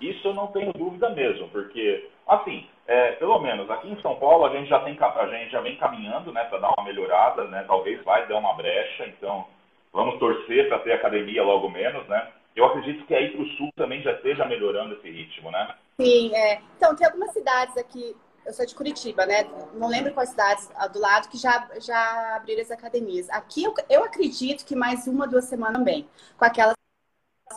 Isso 0.00 0.28
eu 0.28 0.34
não 0.34 0.46
tenho 0.48 0.72
dúvida 0.72 1.10
mesmo, 1.10 1.48
porque, 1.48 2.08
assim, 2.28 2.64
é, 2.86 3.12
pelo 3.12 3.40
menos 3.40 3.68
aqui 3.68 3.90
em 3.90 4.00
São 4.00 4.14
Paulo 4.14 4.46
a 4.46 4.50
gente 4.50 4.68
já 4.68 4.78
tem 4.84 4.96
a 5.00 5.26
gente 5.26 5.50
já 5.50 5.60
vem 5.60 5.76
caminhando, 5.76 6.32
né, 6.32 6.44
para 6.44 6.58
dar 6.58 6.72
uma 6.78 6.84
melhorada, 6.84 7.42
né? 7.44 7.64
Talvez 7.66 8.00
vai 8.04 8.28
dar 8.28 8.38
uma 8.38 8.54
brecha, 8.54 9.04
então 9.06 9.46
vamos 9.92 10.16
torcer 10.20 10.68
para 10.68 10.78
ter 10.78 10.92
academia 10.92 11.42
logo 11.42 11.68
menos, 11.68 12.06
né? 12.06 12.28
Eu 12.54 12.66
acredito 12.66 13.04
que 13.04 13.14
aí 13.14 13.30
para 13.30 13.42
o 13.42 13.48
sul 13.56 13.70
também 13.74 14.00
já 14.02 14.12
esteja 14.12 14.44
melhorando 14.44 14.94
esse 14.94 15.10
ritmo, 15.10 15.50
né? 15.50 15.74
Sim, 16.00 16.32
é. 16.34 16.60
Então, 16.76 16.94
tem 16.94 17.06
algumas 17.06 17.32
cidades 17.32 17.76
aqui, 17.76 18.14
eu 18.48 18.54
sou 18.54 18.64
de 18.64 18.74
Curitiba, 18.74 19.26
né? 19.26 19.44
Não 19.74 19.88
lembro 19.88 20.14
quais 20.14 20.30
cidades 20.30 20.70
do 20.90 20.98
lado 20.98 21.28
que 21.28 21.36
já, 21.36 21.68
já 21.78 22.36
abriram 22.36 22.62
as 22.62 22.70
academias. 22.70 23.28
Aqui 23.28 23.62
eu, 23.62 23.74
eu 23.90 24.02
acredito 24.02 24.64
que 24.64 24.74
mais 24.74 25.06
uma, 25.06 25.28
duas 25.28 25.44
semanas 25.44 25.76
também, 25.76 26.08
com 26.38 26.44
aquelas 26.46 26.74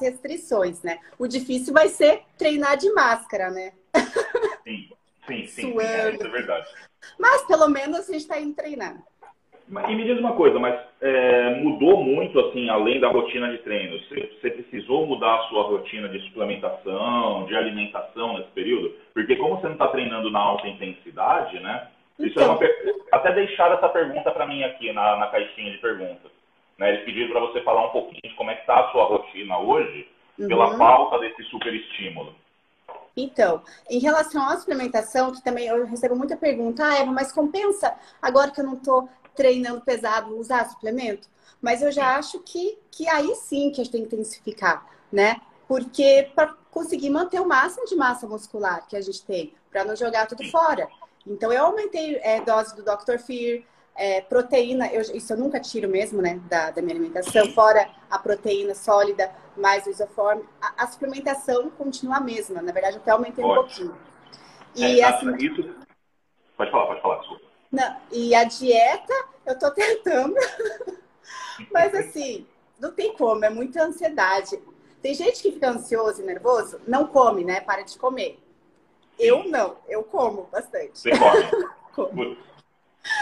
restrições, 0.01 0.81
né? 0.81 0.99
O 1.17 1.27
difícil 1.27 1.73
vai 1.73 1.87
ser 1.87 2.23
treinar 2.37 2.75
de 2.75 2.91
máscara, 2.91 3.49
né? 3.49 3.71
Sim, 4.65 4.89
sim, 5.25 5.47
sim, 5.47 5.47
sim 5.47 5.79
é, 5.79 6.13
isso 6.13 6.27
é 6.27 6.29
verdade. 6.29 6.67
Mas 7.17 7.43
pelo 7.43 7.69
menos 7.69 8.09
a 8.09 8.11
gente 8.11 8.23
está 8.23 8.37
indo 8.37 8.53
treinar. 8.53 9.01
E 9.71 9.95
me 9.95 10.03
diz 10.03 10.19
uma 10.19 10.33
coisa, 10.33 10.59
mas 10.59 10.77
é, 10.99 11.55
mudou 11.61 12.03
muito, 12.03 12.37
assim, 12.41 12.69
além 12.69 12.99
da 12.99 13.07
rotina 13.07 13.49
de 13.51 13.59
treino? 13.59 13.97
Você, 13.99 14.29
você, 14.41 14.49
precisou 14.49 15.07
mudar 15.07 15.33
a 15.35 15.43
sua 15.43 15.63
rotina 15.63 16.09
de 16.09 16.19
suplementação, 16.27 17.45
de 17.45 17.55
alimentação 17.55 18.37
nesse 18.37 18.49
período? 18.49 18.93
Porque 19.13 19.37
como 19.37 19.55
você 19.55 19.67
não 19.67 19.73
está 19.73 19.87
treinando 19.87 20.29
na 20.29 20.39
alta 20.39 20.67
intensidade, 20.67 21.57
né? 21.61 21.87
Isso 22.19 22.37
é 22.37 22.43
então... 22.43 22.61
é 22.61 22.65
uma, 22.65 22.95
até 23.13 23.31
deixaram 23.33 23.75
essa 23.75 23.87
pergunta 23.87 24.29
para 24.31 24.45
mim 24.45 24.61
aqui 24.63 24.91
na, 24.91 25.15
na 25.15 25.27
caixinha 25.27 25.71
de 25.71 25.77
perguntas. 25.77 26.31
Né? 26.77 26.89
Eles 26.89 27.05
pediram 27.05 27.31
para 27.31 27.39
você 27.39 27.61
falar 27.61 27.85
um 27.85 27.91
pouquinho 27.91 28.21
de 28.23 28.35
como 28.35 28.51
é 28.51 28.55
que 28.55 28.61
está 28.61 28.77
a 28.77 28.91
sua 28.91 29.05
rotina 29.05 29.57
hoje, 29.57 30.05
uhum. 30.37 30.47
pela 30.49 30.77
falta 30.77 31.17
desse 31.19 31.43
super 31.45 31.73
estímulo. 31.73 32.35
Então, 33.15 33.61
em 33.89 33.99
relação 33.99 34.41
à 34.43 34.57
suplementação, 34.57 35.31
que 35.31 35.43
também 35.43 35.67
eu 35.67 35.85
recebo 35.85 36.15
muita 36.15 36.37
pergunta, 36.37 36.83
ah, 36.85 36.99
Eva, 36.99 37.11
mas 37.11 37.31
compensa 37.31 37.93
agora 38.21 38.51
que 38.51 38.61
eu 38.61 38.65
não 38.65 38.73
estou 38.73 39.09
treinando 39.41 39.81
pesado 39.81 40.37
usar 40.37 40.69
suplemento? 40.69 41.27
Mas 41.59 41.81
eu 41.81 41.91
já 41.91 42.15
acho 42.15 42.39
que, 42.41 42.77
que 42.91 43.07
aí 43.07 43.33
sim 43.33 43.71
que 43.71 43.81
a 43.81 43.83
gente 43.83 43.91
tem 43.91 44.05
que 44.05 44.15
intensificar, 44.15 44.85
né? 45.11 45.41
Porque 45.67 46.29
para 46.35 46.53
conseguir 46.69 47.09
manter 47.09 47.41
o 47.41 47.47
máximo 47.47 47.87
de 47.87 47.95
massa 47.95 48.27
muscular 48.27 48.85
que 48.87 48.95
a 48.95 49.01
gente 49.01 49.25
tem, 49.25 49.51
para 49.71 49.83
não 49.83 49.95
jogar 49.95 50.27
tudo 50.27 50.47
fora. 50.51 50.87
Então, 51.25 51.51
eu 51.51 51.65
aumentei 51.65 52.17
é, 52.17 52.39
dose 52.41 52.75
do 52.75 52.83
Dr. 52.83 53.17
Fear, 53.17 53.63
é, 53.95 54.21
proteína, 54.21 54.87
eu, 54.87 55.01
isso 55.01 55.33
eu 55.33 55.37
nunca 55.37 55.59
tiro 55.59 55.89
mesmo, 55.89 56.21
né, 56.21 56.39
da, 56.47 56.69
da 56.69 56.81
minha 56.83 56.93
alimentação, 56.93 57.51
fora 57.51 57.89
a 58.09 58.19
proteína 58.19 58.75
sólida, 58.75 59.31
mais 59.57 59.87
o 59.87 59.89
isoforme, 59.89 60.43
a, 60.61 60.83
a 60.83 60.87
suplementação 60.87 61.69
continua 61.71 62.17
a 62.17 62.21
mesma, 62.21 62.61
na 62.61 62.71
verdade 62.71 62.97
até 62.97 63.11
aumentei 63.11 63.43
um 63.43 63.55
pouquinho. 63.55 63.97
E 64.75 65.01
é, 65.01 65.03
assim, 65.03 65.35
isso... 65.37 65.75
Pode 66.55 66.71
falar, 66.71 66.85
pode 66.85 67.01
falar, 67.01 67.17
desculpa. 67.19 67.40
Não, 67.71 67.95
e 68.11 68.35
a 68.35 68.43
dieta, 68.43 69.13
eu 69.45 69.57
tô 69.57 69.71
tentando, 69.71 70.35
mas 71.71 71.95
assim, 71.95 72.45
não 72.79 72.91
tem 72.91 73.13
como, 73.13 73.45
é 73.45 73.49
muita 73.49 73.83
ansiedade. 73.83 74.59
Tem 75.01 75.13
gente 75.13 75.41
que 75.41 75.51
fica 75.51 75.69
ansioso 75.69 76.21
e 76.21 76.25
nervoso, 76.25 76.81
não 76.87 77.07
come, 77.07 77.43
né, 77.43 77.61
para 77.61 77.83
de 77.83 77.97
comer. 77.97 78.39
Eu 79.17 79.45
não, 79.45 79.77
eu 79.87 80.03
como 80.03 80.43
bastante. 80.51 80.99
Você 80.99 81.11
come? 81.95 82.37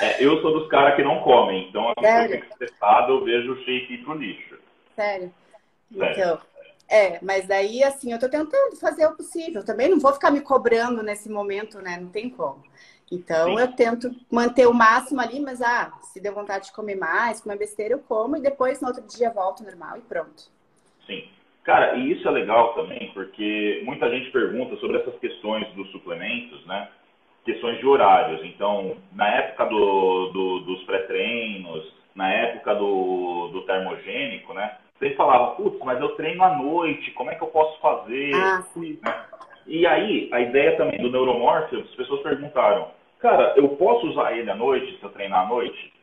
É, 0.01 0.23
eu 0.23 0.41
sou 0.41 0.59
dos 0.59 0.67
caras 0.67 0.97
que 0.97 1.03
não 1.03 1.21
comem, 1.21 1.69
então 1.69 1.89
a 1.89 1.95
que 1.95 2.57
testado 2.57 3.13
eu 3.13 3.23
vejo 3.23 3.53
o 3.53 3.63
shake 3.63 3.93
ir 3.93 4.03
pro 4.03 4.13
lixo. 4.13 4.57
Sério? 4.93 5.33
Sério. 5.95 6.11
Então, 6.11 6.41
é, 6.89 7.19
mas 7.21 7.47
daí 7.47 7.83
assim, 7.83 8.11
eu 8.11 8.19
tô 8.19 8.27
tentando 8.27 8.75
fazer 8.77 9.05
o 9.05 9.15
possível. 9.15 9.63
Também 9.63 9.89
não 9.89 9.99
vou 9.99 10.13
ficar 10.13 10.31
me 10.31 10.41
cobrando 10.41 11.03
nesse 11.03 11.29
momento, 11.29 11.79
né? 11.81 11.97
Não 11.99 12.09
tem 12.09 12.29
como. 12.29 12.63
Então 13.11 13.55
Sim. 13.55 13.59
eu 13.59 13.71
tento 13.73 14.15
manter 14.31 14.67
o 14.67 14.73
máximo 14.73 15.19
ali, 15.21 15.39
mas 15.39 15.61
ah, 15.61 15.91
se 16.01 16.19
der 16.19 16.31
vontade 16.31 16.65
de 16.65 16.73
comer 16.73 16.95
mais, 16.95 17.41
comer 17.41 17.57
besteira, 17.57 17.93
eu 17.95 17.99
como 17.99 18.37
e 18.37 18.41
depois 18.41 18.81
no 18.81 18.87
outro 18.87 19.03
dia 19.07 19.31
volto 19.31 19.63
normal 19.63 19.97
e 19.97 20.01
pronto. 20.01 20.43
Sim. 21.05 21.27
Cara, 21.63 21.95
e 21.95 22.11
isso 22.13 22.27
é 22.27 22.31
legal 22.31 22.73
também, 22.73 23.11
porque 23.13 23.81
muita 23.85 24.09
gente 24.09 24.31
pergunta 24.31 24.75
sobre 24.77 24.97
essas 24.97 25.17
questões 25.19 25.67
dos 25.73 25.91
suplementos, 25.91 26.65
né? 26.65 26.89
questões 27.45 27.79
de 27.79 27.85
horários. 27.85 28.41
Então, 28.45 28.97
na 29.13 29.27
época 29.27 29.65
do, 29.65 30.27
do, 30.27 30.59
dos 30.59 30.83
pré-treinos, 30.83 31.93
na 32.15 32.31
época 32.31 32.75
do, 32.75 33.47
do 33.49 33.61
termogênico, 33.61 34.53
né? 34.53 34.77
Você 34.99 35.11
falava, 35.11 35.55
putz, 35.55 35.79
mas 35.83 35.99
eu 36.01 36.09
treino 36.15 36.43
à 36.43 36.55
noite, 36.57 37.11
como 37.11 37.31
é 37.31 37.35
que 37.35 37.41
eu 37.41 37.47
posso 37.47 37.79
fazer? 37.79 38.35
Ah, 38.35 38.61
sim. 38.73 38.99
Né? 39.01 39.25
E 39.65 39.87
aí, 39.87 40.29
a 40.33 40.41
ideia 40.41 40.75
também 40.75 41.01
do 41.01 41.09
Neuromorph, 41.09 41.73
as 41.73 41.95
pessoas 41.95 42.21
perguntaram, 42.21 42.89
cara, 43.19 43.53
eu 43.55 43.69
posso 43.69 44.07
usar 44.07 44.33
ele 44.37 44.49
à 44.51 44.55
noite, 44.55 44.97
se 44.97 45.03
eu 45.03 45.09
treinar 45.09 45.45
à 45.45 45.47
noite? 45.47 45.93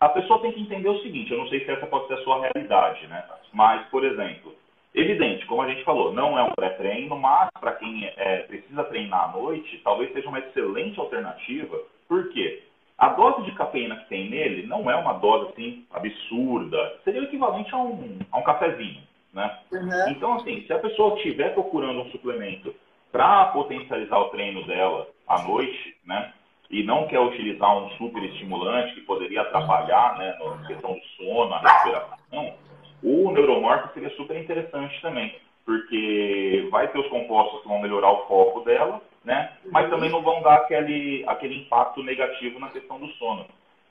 A 0.00 0.08
pessoa 0.08 0.40
tem 0.40 0.52
que 0.52 0.60
entender 0.60 0.88
o 0.88 1.02
seguinte, 1.02 1.32
eu 1.32 1.38
não 1.38 1.48
sei 1.48 1.64
se 1.64 1.70
essa 1.70 1.86
pode 1.86 2.06
ser 2.08 2.14
a 2.14 2.22
sua 2.22 2.40
realidade, 2.40 3.06
né? 3.08 3.24
Mas, 3.52 3.86
por 3.88 4.04
exemplo, 4.04 4.54
Evidente, 4.96 5.44
como 5.44 5.60
a 5.60 5.68
gente 5.68 5.84
falou, 5.84 6.10
não 6.14 6.38
é 6.38 6.42
um 6.42 6.52
pré-treino, 6.52 7.14
mas 7.16 7.50
para 7.60 7.72
quem 7.72 8.10
é, 8.16 8.38
precisa 8.48 8.82
treinar 8.84 9.28
à 9.28 9.32
noite, 9.32 9.78
talvez 9.84 10.10
seja 10.10 10.26
uma 10.26 10.38
excelente 10.38 10.98
alternativa. 10.98 11.78
Por 12.08 12.30
quê? 12.30 12.62
A 12.98 13.08
dose 13.10 13.42
de 13.42 13.52
cafeína 13.52 13.96
que 13.96 14.08
tem 14.08 14.30
nele 14.30 14.66
não 14.66 14.90
é 14.90 14.96
uma 14.96 15.14
dose 15.14 15.52
assim 15.52 15.86
absurda. 15.92 16.98
Seria 17.04 17.20
o 17.20 17.24
equivalente 17.24 17.74
a 17.74 17.78
um, 17.78 18.18
a 18.32 18.38
um 18.38 18.42
cafezinho. 18.42 19.02
Né? 19.34 19.58
Uhum. 19.70 20.10
Então, 20.10 20.34
assim, 20.34 20.64
se 20.66 20.72
a 20.72 20.78
pessoa 20.78 21.14
estiver 21.16 21.52
procurando 21.52 22.00
um 22.00 22.10
suplemento 22.10 22.74
para 23.12 23.46
potencializar 23.46 24.18
o 24.18 24.30
treino 24.30 24.66
dela 24.66 25.08
à 25.28 25.42
noite, 25.42 25.96
né? 26.06 26.32
E 26.70 26.82
não 26.82 27.06
quer 27.06 27.20
utilizar 27.20 27.76
um 27.78 27.90
super 27.90 28.22
estimulante 28.24 28.94
que 28.94 29.02
poderia 29.02 29.42
atrapalhar, 29.42 30.18
né, 30.18 30.36
na 30.40 30.66
questão 30.66 30.94
do 30.94 31.04
sono, 31.16 31.54
a 31.54 31.60
respiração, 31.60 32.54
o 33.02 33.30
neuromorfo 33.30 33.94
seria 33.94 34.10
super 34.16 34.36
interessante 34.36 35.00
também, 35.00 35.32
porque 35.66 36.68
vai 36.70 36.86
ter 36.88 36.98
os 36.98 37.08
compostos 37.08 37.60
que 37.60 37.68
vão 37.68 37.80
melhorar 37.80 38.12
o 38.12 38.26
foco 38.28 38.60
dela, 38.60 39.02
né? 39.24 39.52
Mas 39.66 39.90
também 39.90 40.08
não 40.08 40.22
vão 40.22 40.40
dar 40.40 40.54
aquele, 40.54 41.24
aquele 41.26 41.58
impacto 41.58 42.02
negativo 42.04 42.60
na 42.60 42.68
questão 42.68 43.00
do 43.00 43.08
sono. 43.14 43.44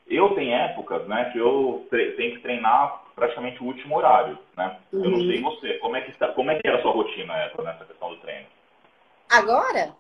Eu 0.07 0.29
tenho 0.35 0.55
épocas, 0.55 1.05
né, 1.07 1.29
que 1.33 1.39
eu 1.39 1.85
tenho 1.89 2.35
que 2.35 2.41
treinar 2.41 3.03
praticamente 3.15 3.61
o 3.61 3.65
último 3.65 3.97
horário, 3.97 4.38
né? 4.55 4.77
Uhum. 4.93 5.03
Eu 5.03 5.11
não 5.11 5.17
uhum. 5.19 5.27
sei 5.27 5.41
você, 5.41 5.73
como 5.79 5.95
é 5.97 6.01
que 6.01 6.11
tá, 6.13 6.29
como 6.29 6.49
é 6.51 6.55
que 6.55 6.67
era 6.67 6.77
a 6.77 6.81
sua 6.81 6.91
rotina 6.91 7.35
essa, 7.39 7.61
nessa 7.61 7.85
questão 7.85 8.09
do 8.09 8.17
treino? 8.17 8.45
Agora? 9.29 9.93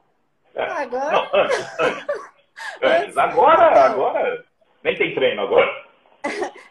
É. 0.53 0.63
Agora? 0.63 1.11
Não, 1.11 1.29
antes, 1.33 1.79
antes. 1.79 2.05
antes. 2.81 3.17
Agora, 3.17 3.85
agora 3.85 4.45
nem 4.83 4.95
tem 4.95 5.13
treino 5.13 5.41
agora. 5.41 5.84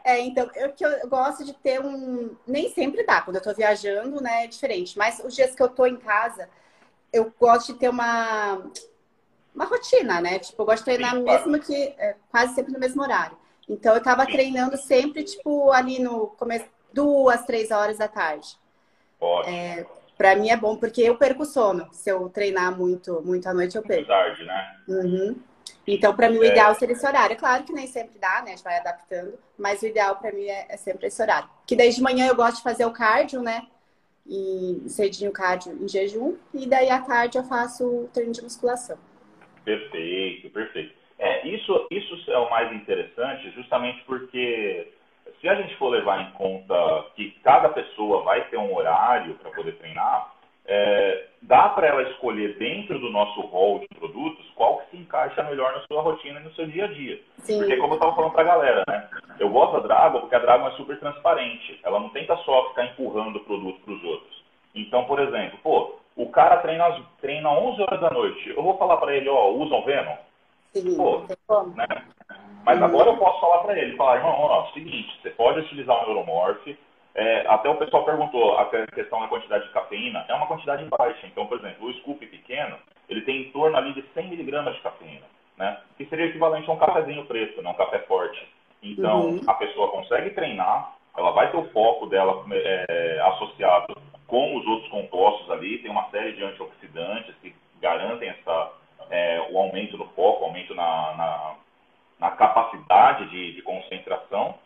É, 0.05 0.21
então, 0.21 0.51
eu 0.55 0.71
que 0.71 0.85
eu 0.85 1.09
gosto 1.09 1.43
de 1.43 1.55
ter 1.55 1.81
um. 1.81 2.37
Nem 2.47 2.69
sempre 2.71 3.05
dá, 3.05 3.23
quando 3.23 3.37
eu 3.37 3.43
tô 3.43 3.55
viajando, 3.55 4.21
né, 4.21 4.45
é 4.45 4.47
diferente. 4.47 4.99
Mas 4.99 5.19
os 5.25 5.35
dias 5.35 5.55
que 5.55 5.62
eu 5.62 5.69
tô 5.69 5.87
em 5.87 5.97
casa, 5.97 6.47
eu 7.11 7.33
gosto 7.40 7.73
de 7.73 7.79
ter 7.79 7.88
uma, 7.88 8.62
uma 9.55 9.64
rotina, 9.64 10.21
né? 10.21 10.38
Tipo, 10.38 10.61
eu 10.61 10.67
gosto 10.67 10.81
de 10.81 10.85
treinar 10.85 11.14
Sim, 11.14 11.23
mesmo 11.23 11.59
que 11.59 11.95
é, 11.97 12.17
quase 12.31 12.55
sempre 12.55 12.75
no 12.75 12.79
mesmo 12.79 13.01
horário. 13.03 13.35
Então, 13.67 13.95
eu 13.95 14.03
tava 14.03 14.27
Sim. 14.27 14.33
treinando 14.33 14.77
sempre, 14.77 15.25
tipo, 15.25 15.73
ali 15.73 15.99
no 15.99 16.27
começo, 16.27 16.67
duas, 16.93 17.47
três 17.47 17.71
horas 17.71 17.97
da 17.97 18.07
tarde. 18.07 18.59
Ótimo. 19.19 19.57
É, 19.57 19.87
pra 20.19 20.37
mim 20.37 20.51
é 20.51 20.57
bom, 20.57 20.77
porque 20.77 21.01
eu 21.01 21.17
perco 21.17 21.47
sono. 21.47 21.88
Se 21.93 22.11
eu 22.11 22.29
treinar 22.29 22.77
muito, 22.77 23.23
muito 23.23 23.49
à 23.49 23.55
noite, 23.55 23.75
eu 23.75 23.83
perco. 23.83 24.07
Tarde, 24.07 24.45
né? 24.45 24.77
Uhum. 24.87 25.37
Então, 25.87 26.14
para 26.14 26.31
mim, 26.31 26.38
o 26.38 26.44
é. 26.44 26.49
ideal 26.49 26.75
seria 26.75 26.94
esse 26.94 27.07
horário. 27.07 27.35
É 27.35 27.37
claro 27.37 27.64
que 27.64 27.73
nem 27.73 27.87
sempre 27.87 28.18
dá, 28.18 28.42
né? 28.42 28.53
A 28.53 28.57
gente 28.57 28.64
vai 28.64 28.79
adaptando, 28.79 29.38
mas 29.59 29.83
o 29.83 29.87
ideal 29.87 30.16
para 30.16 30.33
mim 30.33 30.47
é, 30.47 30.66
é, 30.68 30.77
sempre 30.77 31.07
esse 31.07 31.20
horário. 31.20 31.49
Que 31.66 31.77
desde 31.77 32.03
manhã 32.03 32.27
eu 32.27 32.35
gosto 32.35 32.57
de 32.57 32.62
fazer 32.62 32.87
o 32.87 32.92
cardio, 32.92 33.42
né? 33.42 33.66
E 34.27 34.83
cedinho 34.88 35.31
cardio 35.31 35.73
em 35.83 35.87
jejum, 35.87 36.37
e 36.55 36.66
daí 36.66 36.88
à 36.88 37.01
tarde 37.03 37.37
eu 37.37 37.44
faço 37.44 37.87
o 37.87 38.09
treino 38.09 38.33
de 38.33 38.42
musculação. 38.42 38.97
Perfeito, 39.62 40.49
perfeito. 40.49 40.94
É, 41.18 41.47
isso, 41.47 41.87
isso 41.90 42.31
é 42.31 42.38
o 42.38 42.49
mais 42.49 42.73
interessante, 42.75 43.51
justamente 43.51 44.03
porque 44.05 44.92
se 45.40 45.49
a 45.49 45.55
gente 45.57 45.77
for 45.77 45.90
levar 45.90 46.23
em 46.23 46.33
conta 46.33 46.75
que 47.14 47.33
cada 47.42 47.68
pessoa 47.68 48.23
vai 48.23 48.49
ter 48.49 48.57
um 48.57 48.75
horário 48.75 49.35
para 49.35 49.51
poder 49.51 49.77
treinar, 49.77 50.35
é, 50.66 51.27
dá 51.42 51.68
para 51.68 51.88
ela 51.88 52.03
escolher 52.03 52.57
dentro 52.59 52.98
do 52.98 53.11
nosso 53.11 53.40
rol 53.42 53.81
de 53.81 53.88
produtos 53.88 54.44
qual 54.55 54.79
que 54.79 54.90
se 54.90 54.96
encaixa 54.96 55.42
melhor 55.42 55.72
na 55.72 55.83
sua 55.87 56.03
rotina 56.03 56.40
e 56.40 56.44
no 56.44 56.55
seu 56.55 56.66
dia 56.66 56.85
a 56.85 56.88
dia. 56.88 57.20
Sim. 57.38 57.59
Porque 57.59 57.77
como 57.77 57.92
eu 57.92 57.96
estava 57.96 58.14
falando 58.14 58.33
para 58.33 58.42
a 58.42 58.57
galera, 58.57 58.85
né? 58.88 59.09
Eu 59.38 59.50
gosto 59.50 59.81
da 59.81 59.88
Dragon 59.88 60.20
porque 60.20 60.35
a 60.35 60.38
Dragon 60.38 60.68
é 60.68 60.70
super 60.72 60.98
transparente. 60.98 61.79
Ela 61.83 62.00
não 62.00 62.09
tenta 62.11 62.37
só 62.38 62.68
ficar 62.70 62.87
empurrando 62.87 63.37
o 63.37 63.44
produto 63.44 63.81
para 63.85 63.94
os 63.94 64.05
outros. 64.05 64.44
Então, 64.74 65.05
por 65.05 65.20
exemplo, 65.20 65.59
pô, 65.62 65.96
o 66.16 66.29
cara 66.31 66.59
treina, 66.59 67.03
treina 67.20 67.50
11 67.50 67.83
horas 67.83 68.00
da 68.00 68.11
noite. 68.11 68.50
Eu 68.50 68.62
vou 68.62 68.79
falar 68.79 68.96
para 68.96 69.14
ele, 69.14 69.29
ó, 69.29 69.50
usa 69.50 69.74
o 69.74 69.85
Venom? 69.85 70.16
Sim, 70.72 70.96
pô, 70.96 71.24
né? 71.74 71.87
Mas 72.64 72.83
agora 72.83 73.11
eu 73.11 73.16
posso 73.16 73.40
falar 73.40 73.59
para 73.59 73.79
ele, 73.79 73.96
falar, 73.96 74.16
irmão, 74.16 74.33
ó, 74.33 74.66
seguinte, 74.72 75.20
você 75.20 75.31
pode 75.31 75.61
utilizar 75.61 76.03
o 76.03 76.07
Neuromorph, 76.07 76.66
é, 77.14 77.46
até 77.46 77.68
o 77.68 77.77
pessoal 77.77 78.05
perguntou 78.05 78.59
a 78.59 78.66
questão 78.87 79.20
da 79.20 79.29
quantidade 79.29 79.64
de 79.66 79.72
cafeína. 79.72 80.24
É 80.29 80.35
uma 80.35 80.46
quantidade 80.46 80.85
baixa. 80.87 81.27
Então, 81.27 81.46
por 81.46 81.59
exemplo, 81.59 81.88
o 81.88 81.94
scoop 81.94 82.27
pequeno, 82.27 82.77
ele 83.09 83.22
tem 83.22 83.42
em 83.42 83.50
torno 83.50 83.77
ali 83.77 83.92
de 83.92 84.03
100 84.14 84.29
miligramas 84.29 84.74
de 84.74 84.81
cafeína, 84.81 85.27
né? 85.57 85.79
Que 85.96 86.07
seria 86.07 86.27
equivalente 86.27 86.68
a 86.68 86.72
um 86.72 86.79
cafezinho 86.79 87.24
preto, 87.27 87.62
não 87.62 87.70
um 87.70 87.77
café 87.77 88.00
forte. 88.00 88.48
Então, 88.83 89.31
uhum. 89.31 89.40
a 89.46 89.55
pessoa 89.55 89.92
consegue 89.92 90.31
treinar, 90.31 90.92
ela 91.16 91.31
vai 91.31 91.50
ter 91.50 91.57
o 91.57 91.70
foco 91.70 92.07
dela 92.07 92.44
é, 92.50 93.20
associado 93.29 93.96
com 94.27 94.57
os 94.57 94.66
outros 94.66 94.90
compostos 94.90 95.48
ali. 95.50 95.79
Tem 95.79 95.90
uma 95.90 96.11
série 96.11 96.33
de 96.33 96.42
antioxidantes 96.42 97.35
que 97.40 97.55
garantem 97.81 98.29
essa, 98.29 98.72
é, 99.11 99.46
o 99.50 99.59
aumento 99.59 99.96
do 99.96 100.07
foco, 100.09 100.42
o 100.42 100.46
aumento 100.46 100.74
na, 100.74 101.14
na, 101.14 101.55
na 102.18 102.31
capacidade 102.33 103.31
de, 103.31 103.53
de 103.53 103.62
concentração. 103.62 104.57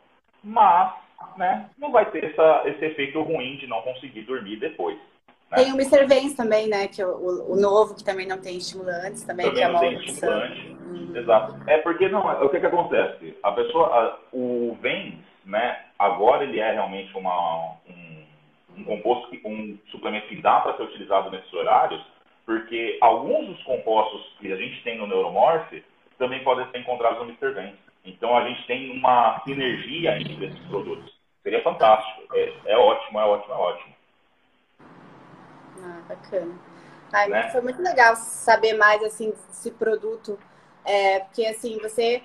Mas 0.49 0.95
né, 1.37 1.69
não 1.79 1.93
vai 1.93 2.11
ter 2.11 2.25
essa, 2.25 2.63
esse 2.65 2.85
efeito 2.85 3.21
ruim 3.23 3.57
de 3.59 3.67
não 3.67 3.83
conseguir 3.83 4.23
dormir 4.23 4.57
depois. 4.57 4.97
Né? 5.51 5.59
Tem 5.59 5.73
o 5.73 5.77
Mr. 5.77 6.07
Vence 6.07 6.35
também, 6.35 6.69
né? 6.69 6.89
Que 6.89 7.03
é 7.03 7.07
o, 7.07 7.53
o, 7.53 7.57
novo, 7.57 7.95
que 7.95 8.03
também 8.03 8.27
não 8.27 8.41
tem 8.41 8.57
estimulantes, 8.57 9.25
também, 9.25 9.47
também 9.47 9.61
que 9.61 9.63
é 9.63 9.69
uma 9.69 9.81
tem 9.81 9.95
estimulante. 9.95 10.77
Hum. 10.81 11.13
Exato. 11.15 11.57
É 11.67 11.79
porque 11.79 12.09
não, 12.09 12.45
o 12.45 12.49
que, 12.49 12.61
que 12.61 12.67
acontece? 12.67 13.37
A 13.43 13.53
pessoa, 13.53 13.87
a, 13.89 14.19
o 14.33 14.77
Vence, 14.81 15.19
né, 15.45 15.85
agora 15.99 16.45
ele 16.45 16.61
é 16.61 16.73
realmente 16.73 17.15
uma, 17.17 17.73
um, 17.89 18.25
um 18.79 18.85
composto, 18.85 19.29
que, 19.31 19.41
um 19.45 19.79
suplemento 19.91 20.29
que 20.29 20.41
dá 20.41 20.61
para 20.61 20.77
ser 20.77 20.85
utilizado 20.85 21.31
nesses 21.31 21.53
horários, 21.53 22.03
porque 22.45 22.97
alguns 23.01 23.49
dos 23.49 23.63
compostos 23.65 24.35
que 24.41 24.51
a 24.51 24.57
gente 24.57 24.83
tem 24.83 24.99
no 24.99 25.07
Neuromorph 25.07 25.73
também 26.19 26.43
podem 26.43 26.67
ser 26.71 26.79
encontrados 26.79 27.19
no 27.19 27.25
Mr. 27.25 27.53
Vence. 27.53 27.88
Então 28.09 28.37
a 28.37 28.49
gente 28.49 28.67
tem 28.67 28.99
uma 28.99 29.41
sinergia 29.45 30.19
entre 30.19 30.47
esses 30.47 30.67
produtos. 30.67 31.13
Seria 31.43 31.63
fantástico. 31.63 32.23
É, 32.35 32.53
é 32.67 32.77
ótimo, 32.77 33.21
é 33.21 33.25
ótimo, 33.25 33.55
é 33.55 33.57
ótimo. 33.57 33.95
Ah, 35.83 36.01
bacana. 36.09 36.55
Ai, 37.13 37.29
né? 37.29 37.49
Foi 37.51 37.61
muito 37.61 37.81
legal 37.83 38.17
saber 38.17 38.75
mais 38.75 39.03
assim 39.03 39.31
desse 39.31 39.71
produto. 39.73 40.39
É, 40.85 41.21
porque 41.21 41.45
assim, 41.47 41.79
você. 41.79 42.23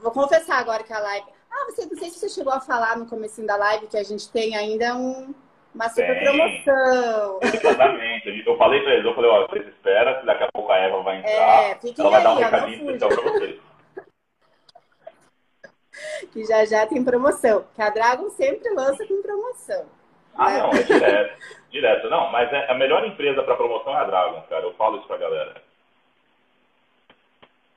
Vou 0.00 0.10
confessar 0.10 0.58
agora 0.58 0.82
que 0.82 0.92
a 0.92 0.98
live. 0.98 1.26
Ah, 1.50 1.64
você 1.70 1.86
não 1.86 1.96
sei 1.98 2.10
se 2.10 2.18
você 2.18 2.28
chegou 2.28 2.52
a 2.52 2.60
falar 2.60 2.98
no 2.98 3.06
começo 3.06 3.44
da 3.46 3.56
live 3.56 3.86
que 3.86 3.96
a 3.96 4.02
gente 4.02 4.30
tem 4.30 4.54
ainda 4.54 4.94
um, 4.94 5.34
uma 5.74 5.88
super 5.88 6.18
promoção. 6.20 7.40
Exatamente. 7.42 8.42
Eu 8.46 8.58
falei 8.58 8.82
pra 8.82 8.92
eles, 8.92 9.06
eu 9.06 9.14
falei, 9.14 9.30
ó, 9.30 9.46
vocês 9.46 9.66
esperam 9.68 10.20
que 10.20 10.26
daqui 10.26 10.44
a 10.44 10.48
pouco 10.52 10.70
a 10.70 10.78
Eva 10.78 11.02
vai 11.02 11.18
entrar. 11.18 11.30
É, 11.30 11.78
ela 11.98 12.10
vai 12.10 12.18
aí, 12.18 12.24
dar 12.24 12.32
um 12.32 12.36
recadinho 12.36 12.90
especial 12.90 13.10
pra 13.10 13.32
vocês. 13.32 13.65
que 16.32 16.44
já 16.44 16.64
já 16.64 16.86
tem 16.86 17.04
promoção. 17.04 17.64
Que 17.74 17.82
a 17.82 17.90
Dragon 17.90 18.28
sempre 18.30 18.68
lança 18.70 19.06
com 19.06 19.22
promoção. 19.22 19.86
Ah, 20.34 20.50
né? 20.50 20.58
não, 20.58 20.70
é 20.70 20.82
direto. 20.84 21.38
direto. 21.70 22.10
Não, 22.10 22.30
mas 22.30 22.52
é, 22.52 22.70
a 22.70 22.74
melhor 22.74 23.06
empresa 23.06 23.42
para 23.42 23.56
promoção 23.56 23.96
é 23.96 24.00
a 24.00 24.04
Dragon, 24.04 24.42
cara. 24.42 24.64
Eu 24.64 24.74
falo 24.74 24.98
isso 24.98 25.06
pra 25.06 25.16
galera. 25.16 25.62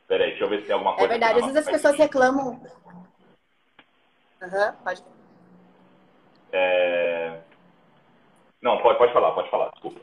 Peraí, 0.08 0.32
deixa 0.32 0.44
eu 0.44 0.50
ver 0.50 0.62
se 0.62 0.66
tem 0.66 0.74
alguma 0.74 0.96
coisa. 0.96 1.06
É 1.06 1.18
verdade, 1.18 1.40
às 1.40 1.46
vezes 1.46 1.68
as 1.68 1.72
pessoas 1.72 1.96
reclamam. 1.96 2.62
Aham, 4.42 4.68
uhum, 4.68 4.84
pode. 4.84 5.04
É... 6.52 7.40
Não, 8.62 8.82
pode, 8.82 8.98
pode 8.98 9.14
falar, 9.14 9.32
pode 9.34 9.50
falar, 9.50 9.70
desculpa. 9.70 10.00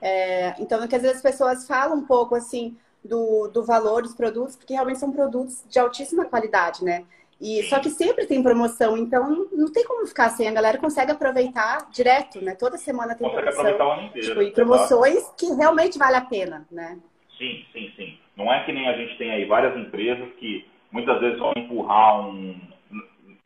É, 0.00 0.54
então, 0.60 0.86
que 0.86 0.94
às 0.94 1.02
vezes 1.02 1.16
as 1.18 1.22
pessoas 1.22 1.66
falam 1.66 1.98
um 1.98 2.06
pouco 2.06 2.34
assim, 2.34 2.78
do, 3.04 3.48
do 3.48 3.64
valor 3.64 4.02
dos 4.02 4.14
produtos, 4.14 4.56
porque 4.56 4.74
realmente 4.74 4.98
são 4.98 5.12
produtos 5.12 5.64
de 5.68 5.78
altíssima 5.78 6.24
qualidade, 6.24 6.84
né? 6.84 7.04
E, 7.40 7.62
só 7.64 7.80
que 7.80 7.88
sempre 7.88 8.26
tem 8.26 8.42
promoção, 8.42 8.98
então 8.98 9.48
não 9.50 9.72
tem 9.72 9.82
como 9.84 10.06
ficar 10.06 10.28
sem. 10.28 10.46
A 10.46 10.52
galera 10.52 10.76
consegue 10.76 11.10
aproveitar 11.10 11.88
direto, 11.90 12.44
né? 12.44 12.54
Toda 12.54 12.76
semana 12.76 13.14
tem 13.14 13.26
consegue 13.26 13.50
promoção. 13.50 13.62
Aproveitar 13.62 13.86
o 13.86 13.92
ano 13.92 14.08
inteiro, 14.08 14.28
tipo, 14.28 14.42
e 14.42 14.50
promoções 14.50 15.24
tá? 15.24 15.34
que 15.38 15.46
realmente 15.54 15.98
vale 15.98 16.16
a 16.16 16.20
pena, 16.20 16.66
né? 16.70 16.98
Sim, 17.38 17.64
sim, 17.72 17.90
sim. 17.96 18.18
Não 18.36 18.52
é 18.52 18.62
que 18.64 18.72
nem 18.72 18.86
a 18.86 18.96
gente 18.96 19.16
tem 19.16 19.30
aí 19.30 19.46
várias 19.46 19.74
empresas 19.74 20.28
que 20.34 20.66
muitas 20.92 21.18
vezes 21.20 21.38
vão 21.38 21.52
empurrar 21.56 22.20
um. 22.28 22.60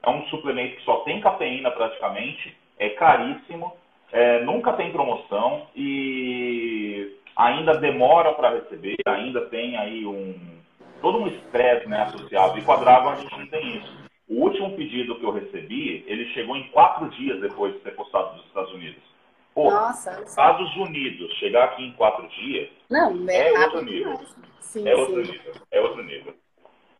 É 0.02 0.10
um 0.10 0.24
suplemento 0.26 0.76
que 0.76 0.84
só 0.84 0.96
tem 0.98 1.20
cafeína 1.20 1.70
praticamente, 1.70 2.54
é 2.78 2.90
caríssimo, 2.90 3.72
é, 4.12 4.42
nunca 4.42 4.72
tem 4.74 4.92
promoção 4.92 5.66
e 5.74 7.16
ainda 7.36 7.76
demora 7.78 8.32
para 8.32 8.50
receber, 8.50 8.96
ainda 9.06 9.42
tem 9.46 9.76
aí 9.76 10.06
um 10.06 10.54
todo 11.00 11.18
um 11.18 11.26
estresse 11.26 11.86
né, 11.86 12.02
associado. 12.02 12.58
E 12.58 12.62
com 12.62 12.72
a 12.72 12.76
Dragon 12.76 13.10
a 13.10 13.16
gente 13.16 13.38
não 13.38 13.46
tem 13.48 13.76
isso. 13.76 14.04
O 14.28 14.40
último 14.40 14.74
pedido 14.74 15.16
que 15.16 15.24
eu 15.24 15.32
recebi, 15.32 16.02
ele 16.06 16.32
chegou 16.32 16.56
em 16.56 16.68
quatro 16.68 17.08
dias 17.10 17.40
depois 17.40 17.74
de 17.74 17.80
ser 17.80 17.90
postado 17.90 18.36
nos 18.36 18.46
Estados 18.46 18.72
Unidos. 18.72 19.02
Pô, 19.54 19.70
Nossa, 19.70 20.22
Estados 20.22 20.74
Unidos, 20.76 21.32
chegar 21.34 21.64
aqui 21.64 21.84
em 21.84 21.92
quatro 21.92 22.26
dias 22.28 22.68
não, 22.90 23.28
é, 23.28 23.52
é 23.52 23.60
outro 23.60 23.84
nível. 23.84 24.20
Sim, 24.60 24.88
é 24.88 24.94
outro 24.96 25.24
sim. 25.24 25.32
nível. 25.32 25.52
É 25.70 25.80
outro 25.80 26.02
nível. 26.02 26.34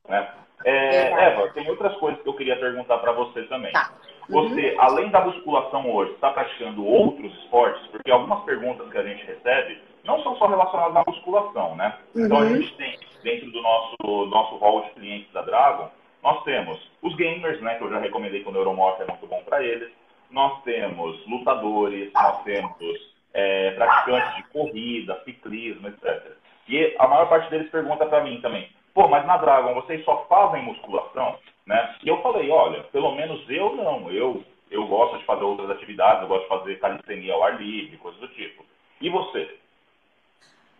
Né? 0.08 0.34
É, 0.64 1.10
Eva, 1.26 1.50
tem 1.52 1.68
outras 1.68 1.96
coisas 1.96 2.22
que 2.22 2.28
eu 2.28 2.34
queria 2.34 2.58
perguntar 2.58 2.98
para 2.98 3.12
você 3.12 3.42
também. 3.44 3.72
Tá. 3.72 3.92
Você, 4.28 4.70
uhum. 4.70 4.80
além 4.80 5.10
da 5.10 5.24
musculação 5.24 5.90
hoje, 5.90 6.12
está 6.12 6.30
praticando 6.30 6.86
outros 6.86 7.32
esportes? 7.40 7.86
Porque 7.88 8.10
algumas 8.10 8.44
perguntas 8.44 8.88
que 8.90 8.98
a 8.98 9.02
gente 9.02 9.24
recebe 9.26 9.80
não 10.04 10.22
são 10.22 10.36
só 10.36 10.46
relacionadas 10.46 10.96
à 10.96 11.04
musculação, 11.06 11.76
né? 11.76 11.96
Uhum. 12.14 12.26
Então 12.26 12.38
a 12.38 12.40
uhum. 12.40 12.56
gente 12.56 12.76
tem, 12.76 12.98
dentro 13.22 13.50
do 13.50 13.62
nosso, 13.62 14.26
nosso 14.26 14.56
hall 14.56 14.82
de 14.82 14.90
clientes 14.90 15.32
da 15.32 15.42
Dragon, 15.42 15.90
nós 16.22 16.42
temos 16.44 16.90
os 17.02 17.14
gamers, 17.16 17.60
né? 17.60 17.74
Que 17.76 17.84
eu 17.84 17.90
já 17.90 17.98
recomendei 17.98 18.42
que 18.42 18.48
o 18.48 18.52
Neuromorph 18.52 19.00
é 19.00 19.06
muito 19.06 19.26
bom 19.26 19.42
para 19.44 19.62
eles. 19.62 19.90
Nós 20.30 20.62
temos 20.62 21.26
lutadores, 21.26 22.12
nós 22.12 22.42
temos 22.42 23.14
é, 23.32 23.72
praticantes 23.72 24.36
de 24.36 24.42
corrida, 24.44 25.20
ciclismo, 25.24 25.88
etc. 25.88 26.32
E 26.68 26.94
a 26.98 27.06
maior 27.06 27.28
parte 27.28 27.50
deles 27.50 27.70
pergunta 27.70 28.06
para 28.06 28.24
mim 28.24 28.40
também, 28.40 28.68
pô, 28.94 29.06
mas 29.08 29.26
na 29.26 29.36
Dragon 29.36 29.74
vocês 29.74 30.04
só 30.04 30.24
fazem 30.28 30.62
musculação? 30.62 31.36
Né? 31.66 31.96
E 32.02 32.08
eu 32.08 32.20
falei, 32.22 32.50
olha, 32.50 32.82
pelo 32.84 33.14
menos 33.14 33.44
eu 33.48 33.74
não, 33.74 34.10
eu, 34.10 34.42
eu 34.70 34.86
gosto 34.86 35.18
de 35.18 35.24
fazer 35.24 35.44
outras 35.44 35.70
atividades, 35.70 36.22
eu 36.22 36.28
gosto 36.28 36.42
de 36.42 36.48
fazer 36.48 36.78
calistenia 36.78 37.34
ao 37.34 37.42
ar 37.42 37.60
livre, 37.60 37.96
coisas 37.98 38.20
do 38.20 38.28
tipo. 38.28 38.64
E 39.00 39.10
você? 39.10 39.58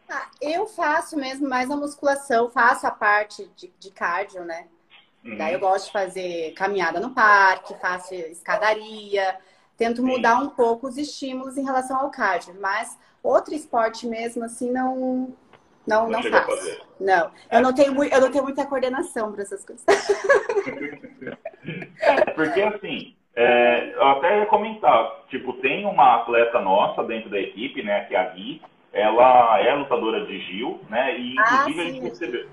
Ah, 0.08 0.28
eu 0.40 0.66
faço 0.66 1.16
mesmo 1.16 1.48
mais 1.48 1.70
a 1.70 1.76
musculação, 1.76 2.50
faço 2.50 2.86
a 2.86 2.90
parte 2.90 3.50
de, 3.56 3.72
de 3.78 3.90
cardio, 3.90 4.44
né? 4.44 4.66
Uhum. 5.24 5.36
Daí 5.36 5.54
eu 5.54 5.60
gosto 5.60 5.86
de 5.86 5.92
fazer 5.92 6.52
caminhada 6.52 7.00
no 7.00 7.10
parque, 7.10 7.74
faço 7.80 8.14
escadaria, 8.14 9.36
tento 9.76 10.02
Sim. 10.02 10.08
mudar 10.08 10.38
um 10.38 10.50
pouco 10.50 10.86
os 10.86 10.98
estímulos 10.98 11.56
em 11.56 11.64
relação 11.64 11.98
ao 11.98 12.10
cardio, 12.10 12.54
mas 12.60 12.98
outro 13.22 13.54
esporte 13.54 14.06
mesmo 14.06 14.44
assim 14.44 14.70
não 14.70 15.34
não, 15.86 16.08
não, 16.08 16.22
não 16.22 16.30
faço. 16.30 16.80
Não, 17.00 17.30
eu 17.50 17.60
não 17.60 17.72
tenho 17.72 18.04
eu 18.04 18.20
não 18.20 18.30
tenho 18.30 18.44
muita 18.44 18.66
coordenação 18.66 19.32
para 19.32 19.42
essas 19.42 19.64
coisas. 19.64 19.84
porque 22.34 22.62
assim, 22.62 23.16
é, 23.36 23.94
eu 23.94 24.08
até 24.08 24.40
ia 24.40 24.46
comentar, 24.46 25.24
tipo, 25.28 25.52
tem 25.54 25.84
uma 25.84 26.16
atleta 26.16 26.60
nossa 26.60 27.02
dentro 27.02 27.30
da 27.30 27.38
equipe, 27.38 27.82
né, 27.82 28.04
que 28.04 28.14
é 28.14 28.18
a 28.18 28.30
Gui, 28.30 28.62
ela 28.94 29.60
é 29.60 29.74
lutadora 29.74 30.24
de 30.24 30.38
Gil, 30.40 30.80
né? 30.88 31.18
E 31.18 31.34
ah, 31.38 31.42
inclusive 31.42 31.80
ah, 31.80 31.82
a 31.82 31.86
gente 31.86 32.00
recebeu. 32.00 32.48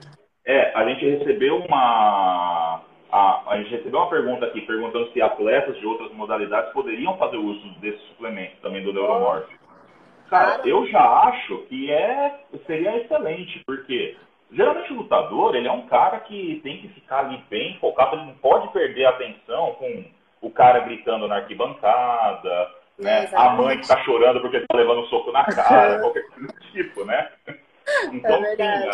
É, 0.45 0.71
a 0.75 0.85
gente 0.85 1.09
recebeu 1.09 1.57
uma. 1.57 2.81
A, 3.11 3.51
a 3.51 3.57
gente 3.57 3.69
recebeu 3.69 3.99
uma 3.99 4.09
pergunta 4.09 4.45
aqui 4.45 4.61
perguntando 4.61 5.11
se 5.11 5.21
atletas 5.21 5.77
de 5.77 5.85
outras 5.85 6.11
modalidades 6.13 6.73
poderiam 6.73 7.17
fazer 7.17 7.37
uso 7.37 7.67
desse 7.79 7.99
suplemento 8.07 8.55
também 8.61 8.83
do 8.83 8.93
Neuromorph. 8.93 9.49
Cara, 10.29 10.61
eu 10.65 10.87
já 10.87 11.03
acho 11.27 11.57
que 11.67 11.91
é, 11.91 12.39
seria 12.65 12.97
excelente, 12.97 13.61
porque 13.65 14.15
geralmente 14.49 14.93
o 14.93 14.97
lutador, 14.97 15.55
ele 15.55 15.67
é 15.67 15.71
um 15.71 15.87
cara 15.87 16.21
que 16.21 16.61
tem 16.63 16.77
que 16.77 16.87
ficar 16.89 17.19
ali 17.19 17.43
bem 17.49 17.77
focado, 17.79 18.15
ele 18.15 18.27
não 18.27 18.35
pode 18.35 18.69
perder 18.69 19.05
a 19.05 19.09
atenção 19.09 19.73
com 19.73 20.05
o 20.41 20.49
cara 20.49 20.79
gritando 20.79 21.27
na 21.27 21.35
arquibancada, 21.35 22.71
né? 23.01 23.29
a 23.33 23.49
mãe 23.49 23.77
que 23.77 23.83
está 23.83 24.01
chorando 24.03 24.41
porque 24.41 24.57
está 24.57 24.77
levando 24.77 25.01
um 25.01 25.07
soco 25.07 25.31
na 25.31 25.43
cara, 25.45 25.99
qualquer 26.01 26.23
coisa 26.29 26.47
do 26.47 26.71
tipo, 26.71 27.05
né? 27.05 27.29
Então, 28.11 28.43
é 28.45 28.55
sim, 28.55 28.89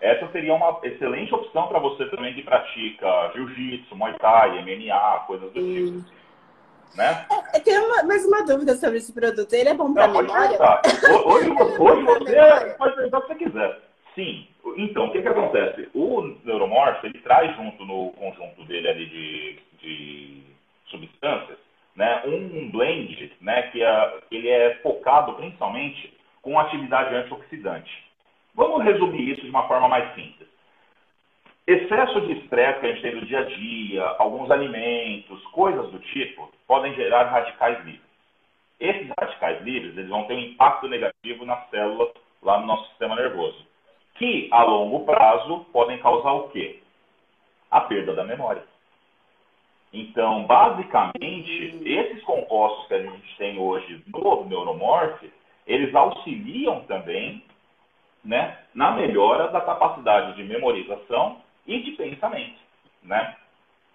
essa 0.00 0.26
seria 0.32 0.54
uma 0.54 0.78
excelente 0.82 1.34
opção 1.34 1.68
para 1.68 1.78
você 1.78 2.06
também 2.06 2.34
que 2.34 2.42
pratica 2.42 3.32
jiu-jitsu, 3.34 3.94
muay 3.94 4.14
thai, 4.14 4.62
MMA, 4.62 5.24
coisas 5.26 5.52
do 5.52 5.60
sim. 5.60 6.00
tipo. 6.00 6.96
né? 6.96 7.26
É, 7.52 7.60
tenho 7.60 7.84
uma, 7.84 8.02
mais 8.04 8.24
uma 8.24 8.44
dúvida 8.44 8.74
sobre 8.76 8.98
esse 8.98 9.12
produto. 9.12 9.52
Ele 9.52 9.68
é 9.68 9.74
bom 9.74 9.92
para 9.92 10.08
memória? 10.08 10.58
Hoje, 11.26 11.50
hoje 11.50 12.02
você 12.02 12.74
pode 12.78 12.94
perguntar 12.94 13.18
o 13.18 13.22
que 13.22 13.28
você 13.28 13.34
quiser. 13.34 13.78
Sim. 14.14 14.46
Então, 14.76 15.06
o 15.06 15.12
que, 15.12 15.22
que 15.22 15.28
acontece? 15.28 15.88
O 15.94 16.22
Neuromorph, 16.44 17.04
ele 17.04 17.18
traz 17.20 17.54
junto 17.56 17.84
no 17.84 18.10
conjunto 18.12 18.64
dele 18.64 18.88
ali 18.88 19.06
de, 19.06 19.58
de 19.78 20.42
substâncias, 20.86 21.58
né, 22.00 22.22
um 22.24 22.70
blend, 22.70 23.30
né, 23.42 23.62
que 23.70 23.82
é, 23.82 24.14
ele 24.30 24.48
é 24.48 24.76
focado 24.76 25.34
principalmente 25.34 26.18
com 26.40 26.58
atividade 26.58 27.14
antioxidante. 27.14 27.92
Vamos 28.54 28.82
resumir 28.82 29.32
isso 29.32 29.42
de 29.42 29.50
uma 29.50 29.68
forma 29.68 29.86
mais 29.86 30.14
simples. 30.14 30.48
Excesso 31.66 32.22
de 32.22 32.32
estresse 32.40 32.80
que 32.80 32.86
a 32.86 32.88
gente 32.92 33.02
tem 33.02 33.14
no 33.14 33.26
dia 33.26 33.40
a 33.40 33.44
dia, 33.44 34.02
alguns 34.18 34.50
alimentos, 34.50 35.44
coisas 35.48 35.90
do 35.90 35.98
tipo, 35.98 36.50
podem 36.66 36.94
gerar 36.94 37.24
radicais 37.24 37.84
livres. 37.84 38.10
Esses 38.80 39.06
radicais 39.20 39.62
livres 39.62 39.94
eles 39.94 40.08
vão 40.08 40.24
ter 40.24 40.32
um 40.32 40.40
impacto 40.40 40.88
negativo 40.88 41.44
nas 41.44 41.68
células 41.68 42.08
lá 42.42 42.58
no 42.60 42.66
nosso 42.66 42.88
sistema 42.88 43.14
nervoso, 43.14 43.62
que 44.14 44.48
a 44.50 44.62
longo 44.62 45.04
prazo 45.04 45.66
podem 45.70 45.98
causar 45.98 46.32
o 46.32 46.48
quê? 46.48 46.80
A 47.70 47.82
perda 47.82 48.14
da 48.14 48.24
memória. 48.24 48.69
Então, 49.92 50.44
basicamente, 50.44 51.80
esses 51.84 52.22
compostos 52.22 52.86
que 52.86 52.94
a 52.94 53.02
gente 53.02 53.36
tem 53.36 53.58
hoje 53.58 54.04
no 54.06 54.44
neuromorph, 54.44 55.20
eles 55.66 55.94
auxiliam 55.94 56.80
também 56.82 57.42
né, 58.24 58.58
na 58.74 58.92
melhora 58.92 59.48
da 59.48 59.60
capacidade 59.60 60.36
de 60.36 60.44
memorização 60.44 61.38
e 61.66 61.80
de 61.80 61.92
pensamento. 61.92 62.58
Né? 63.02 63.36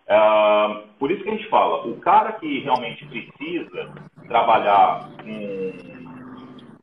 Uh, 0.08 0.88
por 1.00 1.12
isso 1.12 1.24
que 1.24 1.30
a 1.30 1.36
gente 1.36 1.48
fala, 1.48 1.88
o 1.88 2.00
cara 2.00 2.34
que 2.34 2.60
realmente 2.60 3.06
precisa 3.06 3.94
trabalhar 4.28 5.10
com, 5.18 5.74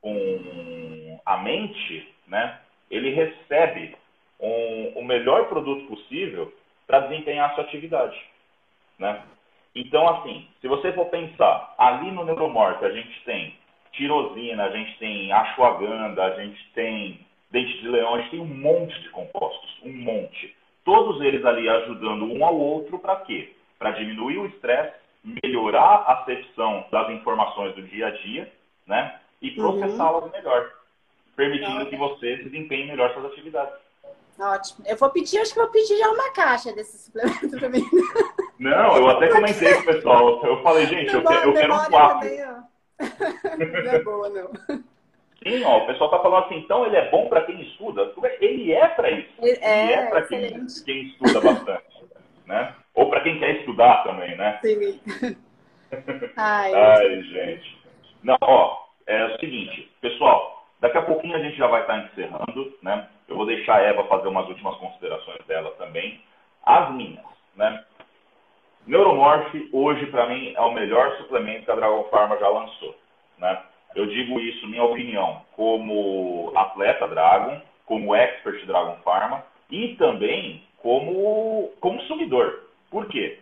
com 0.00 1.20
a 1.24 1.36
mente, 1.38 2.08
né, 2.26 2.60
ele 2.90 3.10
recebe 3.10 3.94
um, 4.40 4.92
o 4.96 5.04
melhor 5.04 5.48
produto 5.48 5.86
possível 5.86 6.52
para 6.86 7.00
desempenhar 7.00 7.50
a 7.50 7.54
sua 7.54 7.64
atividade. 7.64 8.18
Né? 8.98 9.22
Então, 9.74 10.06
assim, 10.08 10.46
se 10.60 10.68
você 10.68 10.92
for 10.92 11.06
pensar, 11.06 11.74
ali 11.78 12.10
no 12.10 12.24
neuromorfo 12.24 12.84
a 12.84 12.90
gente 12.90 13.24
tem 13.24 13.56
tirosina, 13.92 14.64
a 14.64 14.70
gente 14.70 14.98
tem 14.98 15.32
ashwagandha, 15.32 16.22
a 16.22 16.42
gente 16.42 16.72
tem 16.74 17.26
dente 17.50 17.78
de 17.80 17.88
leão, 17.88 18.14
a 18.14 18.18
gente 18.20 18.30
tem 18.30 18.40
um 18.40 18.46
monte 18.46 18.98
de 19.00 19.10
compostos, 19.10 19.78
um 19.82 19.92
monte. 19.92 20.56
Todos 20.84 21.20
eles 21.22 21.44
ali 21.44 21.68
ajudando 21.68 22.24
um 22.24 22.44
ao 22.44 22.56
outro 22.56 22.98
para 22.98 23.16
quê? 23.16 23.54
Para 23.78 23.92
diminuir 23.92 24.38
o 24.38 24.46
estresse, 24.46 24.94
melhorar 25.44 26.04
a 26.06 26.12
acepção 26.20 26.86
das 26.90 27.10
informações 27.10 27.74
do 27.74 27.82
dia 27.82 28.08
a 28.08 28.10
dia, 28.10 28.52
né? 28.86 29.20
E 29.40 29.50
uhum. 29.50 29.78
processá-las 29.78 30.24
uhum. 30.24 30.30
melhor, 30.30 30.70
permitindo 31.36 31.86
que 31.86 31.96
você 31.96 32.36
desempenhe 32.36 32.86
melhor 32.86 33.12
suas 33.12 33.26
atividades. 33.26 33.74
Ótimo. 34.38 34.84
Eu 34.86 34.96
vou 34.96 35.10
pedir, 35.10 35.38
acho 35.38 35.52
que 35.52 35.60
vou 35.60 35.68
pedir 35.68 35.98
já 35.98 36.10
uma 36.10 36.32
caixa 36.32 36.72
desse 36.72 36.98
suplemento 36.98 37.50
para 37.58 37.68
mim. 37.68 37.84
Não, 38.62 38.96
eu 38.96 39.10
até 39.10 39.28
comentei 39.28 39.74
com 39.74 39.80
o 39.80 39.84
pessoal. 39.84 40.46
Eu 40.46 40.62
falei, 40.62 40.86
gente, 40.86 41.12
eu, 41.12 41.24
quero, 41.24 41.50
eu 41.50 41.52
quero 41.52 41.74
um 41.74 41.76
ó. 41.76 42.20
Não 43.82 43.92
é 43.92 43.98
boa, 44.04 44.28
não. 44.28 44.52
Sim, 45.42 45.64
ó, 45.64 45.78
o 45.78 45.86
pessoal 45.86 46.10
tá 46.10 46.20
falando 46.20 46.44
assim, 46.44 46.58
então 46.58 46.86
ele 46.86 46.96
é 46.96 47.10
bom 47.10 47.28
para 47.28 47.42
quem 47.42 47.60
estuda. 47.60 48.12
Ele 48.40 48.72
é 48.72 48.86
para 48.86 49.10
isso. 49.10 49.30
Ele 49.40 49.58
é, 49.60 49.92
é 49.94 50.06
para 50.06 50.22
quem, 50.22 50.66
quem 50.84 51.02
estuda 51.06 51.40
bastante, 51.40 52.04
né? 52.46 52.76
Ou 52.94 53.10
para 53.10 53.22
quem 53.22 53.40
quer 53.40 53.56
estudar 53.56 54.04
também, 54.04 54.36
né? 54.36 54.60
Sim. 54.62 55.00
Ai, 56.36 56.72
Ai 56.72 57.22
gente. 57.22 57.82
Não, 58.22 58.36
ó, 58.40 58.84
é 59.08 59.24
o 59.24 59.40
seguinte, 59.40 59.90
pessoal, 60.00 60.64
daqui 60.80 60.98
a 60.98 61.02
pouquinho 61.02 61.34
a 61.36 61.40
gente 61.40 61.56
já 61.56 61.66
vai 61.66 61.80
estar 61.80 62.00
tá 62.00 62.06
encerrando, 62.06 62.78
né? 62.80 63.08
Eu 63.26 63.34
vou 63.34 63.46
deixar 63.46 63.78
a 63.78 63.82
Eva 63.82 64.04
fazer 64.04 64.28
umas 64.28 64.46
últimas 64.48 64.76
considerações 64.76 65.44
dela 65.46 65.72
também. 65.72 66.20
As 66.64 66.94
minhas, 66.94 67.24
né? 67.56 67.84
Neuromorph, 68.86 69.54
hoje, 69.72 70.06
para 70.06 70.26
mim, 70.28 70.52
é 70.56 70.60
o 70.60 70.72
melhor 70.72 71.16
suplemento 71.16 71.64
que 71.64 71.70
a 71.70 71.76
Dragon 71.76 72.04
Pharma 72.04 72.36
já 72.38 72.48
lançou. 72.48 72.96
Né? 73.38 73.62
Eu 73.94 74.06
digo 74.06 74.40
isso, 74.40 74.66
minha 74.66 74.84
opinião, 74.84 75.42
como 75.54 76.52
atleta 76.56 77.06
Dragon, 77.06 77.60
como 77.86 78.14
expert 78.14 78.64
Dragon 78.66 78.96
Pharma 79.04 79.44
e 79.70 79.94
também 79.96 80.62
como 80.78 81.70
consumidor. 81.80 82.64
Por 82.90 83.06
quê? 83.06 83.38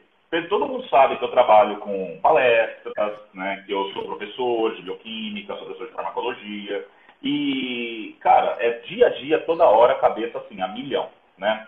Todo 0.48 0.68
mundo 0.68 0.86
sabe 0.88 1.16
que 1.16 1.24
eu 1.24 1.30
trabalho 1.30 1.78
com 1.78 2.18
palestras, 2.22 3.18
né, 3.34 3.64
que 3.66 3.72
eu 3.72 3.92
sou 3.92 4.04
professor 4.04 4.76
de 4.76 4.82
bioquímica, 4.82 5.56
sou 5.56 5.64
professor 5.64 5.88
de 5.88 5.94
farmacologia. 5.94 6.86
E, 7.22 8.16
cara, 8.20 8.56
é 8.60 8.70
dia 8.86 9.08
a 9.08 9.10
dia, 9.10 9.40
toda 9.40 9.68
hora, 9.68 9.96
cabeça 9.96 10.38
assim, 10.38 10.60
a 10.60 10.68
milhão, 10.68 11.08
né? 11.36 11.66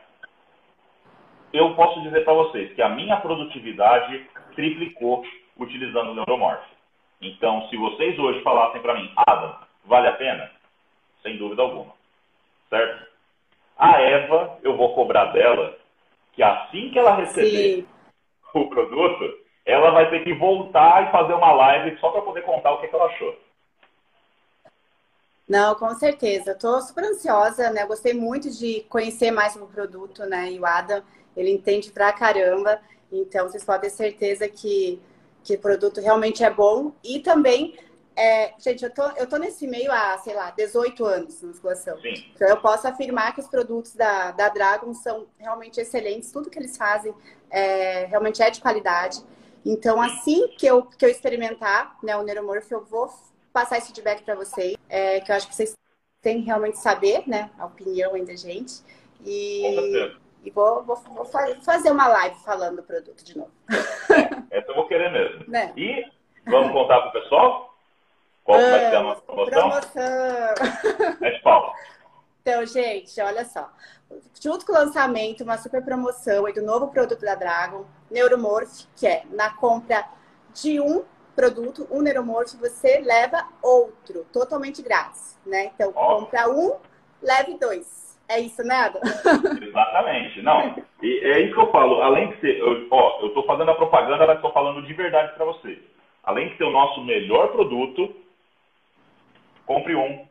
Eu 1.52 1.74
posso 1.74 2.00
dizer 2.02 2.24
para 2.24 2.32
vocês 2.34 2.72
que 2.74 2.82
a 2.82 2.88
minha 2.88 3.16
produtividade 3.16 4.26
triplicou 4.54 5.24
utilizando 5.58 6.10
o 6.10 6.14
Neuromorph. 6.14 6.64
Então, 7.20 7.68
se 7.68 7.76
vocês 7.76 8.18
hoje 8.18 8.40
falassem 8.42 8.80
para 8.80 8.94
mim, 8.94 9.10
Adam, 9.16 9.54
vale 9.84 10.08
a 10.08 10.12
pena? 10.12 10.50
Sem 11.22 11.36
dúvida 11.36 11.62
alguma. 11.62 11.92
Certo? 12.68 13.06
A 13.78 14.00
Eva, 14.00 14.58
eu 14.62 14.76
vou 14.76 14.94
cobrar 14.94 15.26
dela 15.26 15.76
que 16.32 16.42
assim 16.42 16.90
que 16.90 16.98
ela 16.98 17.14
receber 17.14 17.82
Sim. 17.82 17.86
o 18.54 18.68
produto, 18.68 19.38
ela 19.64 19.90
vai 19.90 20.10
ter 20.10 20.24
que 20.24 20.32
voltar 20.34 21.06
e 21.06 21.12
fazer 21.12 21.34
uma 21.34 21.52
live 21.52 21.96
só 21.98 22.10
para 22.10 22.22
poder 22.22 22.42
contar 22.42 22.72
o 22.72 22.80
que, 22.80 22.88
que 22.88 22.94
ela 22.94 23.06
achou. 23.06 23.36
Não, 25.52 25.74
com 25.74 25.94
certeza. 25.94 26.52
Estou 26.52 26.80
super 26.80 27.04
ansiosa, 27.04 27.68
né? 27.68 27.84
Gostei 27.84 28.14
muito 28.14 28.48
de 28.48 28.86
conhecer 28.88 29.30
mais 29.30 29.54
o 29.54 29.66
produto, 29.66 30.24
né? 30.24 30.50
E 30.50 30.58
o 30.58 30.64
Adam 30.64 31.02
ele 31.36 31.50
entende 31.50 31.92
pra 31.92 32.10
caramba. 32.10 32.80
Então, 33.12 33.46
vocês 33.46 33.62
podem 33.62 33.90
ter 33.90 33.94
certeza 33.94 34.48
que, 34.48 34.98
que 35.44 35.56
o 35.56 35.58
produto 35.58 36.00
realmente 36.00 36.42
é 36.42 36.48
bom. 36.48 36.92
E 37.04 37.20
também, 37.20 37.78
é, 38.16 38.54
gente, 38.58 38.82
eu 38.82 38.88
tô, 38.88 39.02
eu 39.10 39.26
tô 39.26 39.36
nesse 39.36 39.66
meio 39.66 39.92
há, 39.92 40.16
sei 40.24 40.32
lá, 40.32 40.50
18 40.52 41.04
anos 41.04 41.42
na 41.42 41.48
musculação. 41.48 42.00
Sim. 42.00 42.14
Então, 42.34 42.48
eu 42.48 42.56
posso 42.62 42.88
afirmar 42.88 43.34
que 43.34 43.42
os 43.42 43.46
produtos 43.46 43.94
da, 43.94 44.30
da 44.30 44.48
Dragon 44.48 44.94
são 44.94 45.26
realmente 45.38 45.78
excelentes. 45.78 46.32
Tudo 46.32 46.48
que 46.48 46.58
eles 46.58 46.78
fazem 46.78 47.14
é, 47.50 48.06
realmente 48.06 48.42
é 48.42 48.48
de 48.48 48.58
qualidade. 48.58 49.22
Então, 49.66 50.00
assim 50.00 50.48
que 50.56 50.64
eu, 50.64 50.82
que 50.86 51.04
eu 51.04 51.10
experimentar 51.10 51.94
né, 52.02 52.16
o 52.16 52.22
Neuromorph, 52.22 52.72
eu 52.72 52.82
vou 52.82 53.12
passar 53.52 53.78
esse 53.78 53.88
feedback 53.88 54.22
para 54.22 54.34
vocês, 54.34 54.76
é, 54.88 55.20
que 55.20 55.30
eu 55.30 55.36
acho 55.36 55.48
que 55.48 55.54
vocês 55.54 55.76
têm 56.20 56.40
que 56.40 56.46
realmente 56.46 56.78
saber, 56.78 57.24
né, 57.26 57.50
a 57.58 57.66
opinião 57.66 58.14
ainda 58.14 58.32
da 58.32 58.36
gente. 58.36 58.82
E, 59.24 60.16
e 60.44 60.50
vou, 60.50 60.82
vou, 60.82 60.96
vou, 60.96 61.24
fazer 61.24 61.90
uma 61.90 62.08
live 62.08 62.36
falando 62.40 62.76
do 62.76 62.82
produto 62.82 63.24
de 63.24 63.36
novo. 63.36 63.52
É, 64.50 64.58
essa 64.58 64.70
eu 64.70 64.74
vou 64.74 64.86
querer 64.86 65.10
mesmo. 65.10 65.44
Né? 65.48 65.72
E 65.76 66.04
vamos 66.46 66.72
contar 66.72 67.00
para 67.00 67.10
o 67.10 67.12
pessoal? 67.12 67.76
Qual 68.44 68.58
vai 68.58 68.80
ser 68.80 68.96
a 68.96 69.02
nossa 69.02 69.22
promoção? 69.22 69.70
Promoção! 69.70 70.06
É 71.20 71.30
de 71.30 71.42
pau. 71.42 71.74
Então, 72.40 72.66
gente, 72.66 73.20
olha 73.20 73.44
só. 73.44 73.70
Junto 74.40 74.66
com 74.66 74.72
o 74.72 74.74
lançamento, 74.74 75.44
uma 75.44 75.56
super 75.58 75.82
promoção 75.84 76.44
aí 76.44 76.52
do 76.52 76.62
novo 76.62 76.88
produto 76.88 77.20
da 77.20 77.36
Dragon, 77.36 77.86
Neuromorph, 78.10 78.86
que 78.96 79.06
é 79.06 79.22
na 79.30 79.54
compra 79.54 80.04
de 80.52 80.80
um 80.80 81.04
produto, 81.35 81.87
um 81.90 82.03
Neuromorph, 82.03 82.55
você 82.59 83.01
leva 83.01 83.47
outro, 83.62 84.25
totalmente 84.33 84.83
grátis, 84.83 85.38
né? 85.47 85.71
Então, 85.75 85.92
compra 85.92 86.49
um, 86.51 86.77
leve 87.23 87.59
dois. 87.59 88.03
É 88.29 88.40
isso, 88.40 88.62
né, 88.62 88.90
Exatamente. 89.61 90.40
Não, 90.40 90.75
e 91.03 91.18
é 91.18 91.40
isso 91.40 91.55
que 91.55 91.61
eu 91.61 91.71
falo. 91.71 92.01
Além 92.01 92.31
de 92.31 92.40
ser, 92.40 92.59
eu, 92.59 92.87
ó, 92.90 93.21
eu 93.21 93.29
estou 93.29 93.45
fazendo 93.45 93.71
a 93.71 93.75
propaganda, 93.75 94.27
mas 94.27 94.37
estou 94.37 94.53
falando 94.53 94.87
de 94.87 94.95
verdade 94.95 95.35
para 95.35 95.45
vocês. 95.45 95.79
Além 96.23 96.49
de 96.49 96.57
ser 96.57 96.64
o 96.64 96.71
nosso 96.71 97.05
melhor 97.05 97.49
produto, 97.49 98.14
compre 99.66 99.95
um, 99.95 100.27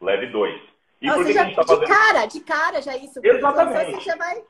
leve 0.00 0.26
dois. 0.26 0.60
E 1.00 1.08
por 1.08 1.24
que, 1.24 1.32
já, 1.32 1.32
que 1.32 1.38
a 1.38 1.44
gente 1.44 1.56
tá 1.56 1.62
fazendo? 1.62 1.86
De 1.86 1.92
cara, 1.92 2.26
de 2.26 2.40
cara 2.40 2.82
já 2.82 2.96
isso. 2.96 3.20
Exatamente. 3.22 3.92
Você 3.92 4.00
já 4.00 4.16
vai 4.16 4.42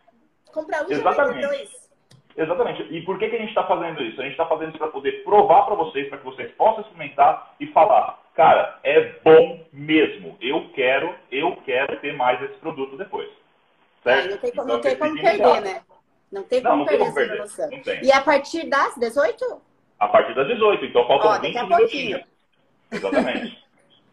comprar 0.53 0.87
um 0.87 0.91
Exatamente. 0.91 1.43
já 1.43 1.49
dois. 1.49 1.86
Exatamente. 2.37 2.83
E 2.91 3.03
por 3.03 3.19
que, 3.19 3.29
que 3.29 3.37
a 3.37 3.39
gente 3.39 3.49
está 3.49 3.65
fazendo 3.65 4.03
isso? 4.03 4.21
A 4.21 4.25
gente 4.25 4.33
está 4.33 4.47
fazendo 4.47 4.69
isso 4.71 4.79
para 4.79 4.89
poder 4.89 5.25
provar 5.25 5.63
para 5.65 5.75
vocês, 5.75 6.09
para 6.09 6.19
que 6.19 6.25
vocês 6.25 6.51
possam 6.53 6.83
experimentar 6.83 7.55
e 7.59 7.67
falar 7.69 8.21
cara, 8.37 8.79
é 8.85 9.01
bom 9.25 9.65
mesmo. 9.73 10.37
Eu 10.41 10.69
quero, 10.75 11.13
eu 11.33 11.57
quero 11.65 11.99
ter 12.01 12.13
mais 12.13 12.41
esse 12.43 12.55
produto 12.59 12.97
depois. 12.97 13.29
Certo? 14.05 14.27
É, 14.27 14.31
não 14.31 14.39
tem, 14.39 14.51
então, 14.51 14.67
não 14.67 14.81
tem 14.81 14.97
como 14.97 15.21
perder, 15.21 15.61
né? 15.63 15.83
Não 16.31 16.43
tem 16.43 16.63
como 16.63 16.77
não, 16.77 16.85
perder 16.85 17.07
essa 17.07 17.27
promoção. 17.27 17.71
E 18.03 18.13
a 18.13 18.21
partir 18.21 18.69
das 18.69 18.95
18? 18.97 19.63
A 19.99 20.09
partir 20.09 20.35
das 20.35 20.47
18, 20.47 20.85
então 20.85 21.07
faltam 21.09 21.31
Ó, 21.31 21.41
20 21.41 21.63
minutinhos. 21.63 22.23
Exatamente. 22.93 23.65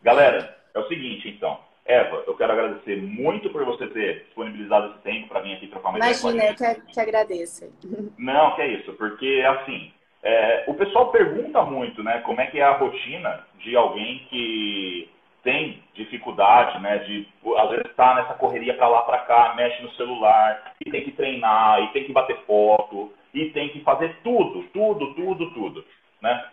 Galera, 0.01 0.57
é 0.73 0.79
o 0.79 0.87
seguinte, 0.87 1.29
então. 1.29 1.59
Eva, 1.85 2.23
eu 2.25 2.35
quero 2.35 2.53
agradecer 2.53 3.01
muito 3.01 3.49
por 3.49 3.65
você 3.65 3.87
ter 3.87 4.23
disponibilizado 4.25 4.93
esse 4.93 4.99
tempo 4.99 5.27
para 5.27 5.41
vir 5.41 5.55
aqui 5.55 5.67
trocar 5.67 5.89
uma 5.89 5.97
ideia 5.97 6.13
Imagina, 6.13 6.45
eu 6.45 6.55
que, 6.55 6.93
que 6.93 6.99
agradeço. 6.99 7.73
Não, 8.17 8.55
que 8.55 8.61
é 8.61 8.67
isso, 8.67 8.93
porque 8.93 9.43
assim, 9.45 9.91
É, 10.25 10.63
o 10.67 10.73
pessoal 10.75 11.11
pergunta 11.11 11.61
muito, 11.63 12.01
né, 12.01 12.19
como 12.19 12.39
é 12.39 12.47
que 12.47 12.57
é 12.57 12.63
a 12.63 12.77
rotina 12.77 13.45
de 13.59 13.75
alguém 13.75 14.25
que 14.29 15.09
tem 15.43 15.83
dificuldade, 15.93 16.79
né, 16.79 16.99
de 16.99 17.27
às 17.57 17.69
vezes 17.69 17.85
estar 17.87 18.15
tá 18.15 18.21
nessa 18.21 18.33
correria 18.35 18.73
para 18.75 18.87
lá 18.87 19.01
para 19.01 19.17
cá, 19.19 19.53
mexe 19.53 19.83
no 19.83 19.91
celular 19.95 20.73
e 20.79 20.89
tem 20.89 21.03
que 21.03 21.11
treinar 21.11 21.83
e 21.83 21.91
tem 21.91 22.05
que 22.05 22.13
bater 22.13 22.37
foto 22.45 23.11
e 23.33 23.49
tem 23.49 23.67
que 23.69 23.81
fazer 23.81 24.15
tudo, 24.23 24.63
tudo, 24.71 25.13
tudo, 25.13 25.51
tudo, 25.53 25.85
né? 26.21 26.49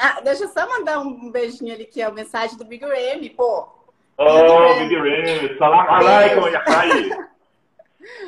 Ah, 0.00 0.20
deixa 0.22 0.44
eu 0.44 0.48
só 0.48 0.66
mandar 0.66 1.00
um 1.00 1.30
beijinho 1.30 1.74
ali 1.74 1.84
que 1.84 2.00
é 2.00 2.04
a 2.04 2.10
mensagem 2.10 2.56
do 2.56 2.64
Big 2.64 2.82
Ramy, 2.82 3.28
pô. 3.28 3.77
Oh, 4.18 4.74
Big 4.78 4.94
Ramy, 4.96 5.56
salam 5.58 5.86
alaikum, 5.88 6.48
Yakai. 6.48 7.08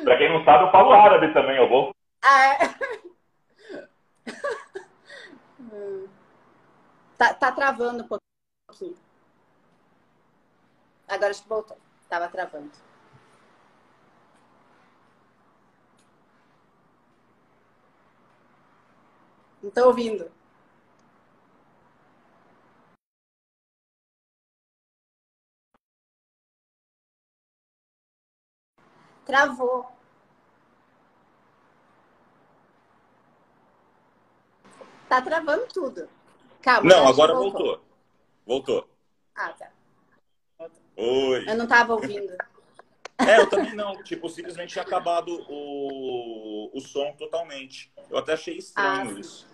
Pra 0.03 0.17
quem 0.17 0.31
não 0.31 0.43
sabe, 0.45 0.63
eu 0.65 0.71
falo 0.71 0.93
árabe 0.93 1.33
também, 1.33 1.57
eu 1.57 1.67
vou. 1.67 1.93
Ah, 2.23 2.53
é. 2.53 2.57
tá, 7.17 7.33
tá 7.33 7.51
travando 7.51 8.03
um 8.03 8.07
pouquinho. 8.07 8.95
Agora 11.09 11.31
acho 11.31 11.43
que 11.43 11.49
voltou. 11.49 11.77
Tava 12.09 12.29
travando. 12.29 12.71
Não 19.61 19.71
tô 19.71 19.87
ouvindo. 19.87 20.31
Travou. 29.25 29.85
Tá 35.07 35.21
travando 35.21 35.67
tudo. 35.73 36.07
Calma. 36.61 36.89
Não, 36.89 37.07
agora 37.07 37.33
voltou. 37.33 37.61
voltou. 37.61 37.85
Voltou. 38.45 38.89
Ah, 39.35 39.49
tá. 39.49 39.71
Oi. 40.95 41.49
Eu 41.49 41.55
não 41.55 41.67
tava 41.67 41.93
ouvindo. 41.93 42.33
É, 43.17 43.39
eu 43.39 43.49
também 43.49 43.73
não. 43.73 44.01
Tipo, 44.03 44.29
simplesmente 44.29 44.73
tinha 44.73 44.83
acabado 44.83 45.45
o, 45.49 46.71
o 46.75 46.79
som 46.81 47.13
totalmente. 47.13 47.91
Eu 48.09 48.17
até 48.17 48.33
achei 48.33 48.57
estranho 48.57 49.17
ah, 49.17 49.19
isso. 49.19 49.47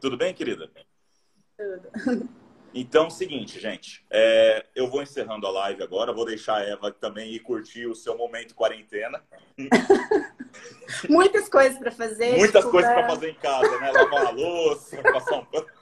Tudo 0.00 0.16
bem, 0.16 0.34
querida? 0.34 0.70
Tudo. 1.56 2.36
Então, 2.78 3.08
seguinte, 3.08 3.58
gente. 3.58 4.04
É, 4.10 4.66
eu 4.74 4.86
vou 4.86 5.02
encerrando 5.02 5.46
a 5.46 5.50
live 5.50 5.82
agora. 5.82 6.12
Vou 6.12 6.26
deixar 6.26 6.58
a 6.58 6.62
Eva 6.62 6.92
também 6.92 7.32
ir 7.32 7.40
curtir 7.40 7.86
o 7.86 7.94
seu 7.94 8.18
momento 8.18 8.54
quarentena. 8.54 9.24
Muitas 11.08 11.48
coisas 11.48 11.78
para 11.78 11.90
fazer. 11.90 12.36
Muitas 12.36 12.60
tipo, 12.60 12.72
coisas 12.72 12.92
para 12.92 13.08
fazer 13.08 13.30
em 13.30 13.34
casa, 13.36 13.80
né? 13.80 13.90
Lavar 13.92 14.26
a 14.26 14.30
louça, 14.30 15.02
passar 15.02 15.36
um 15.38 15.44
pano. 15.46 15.66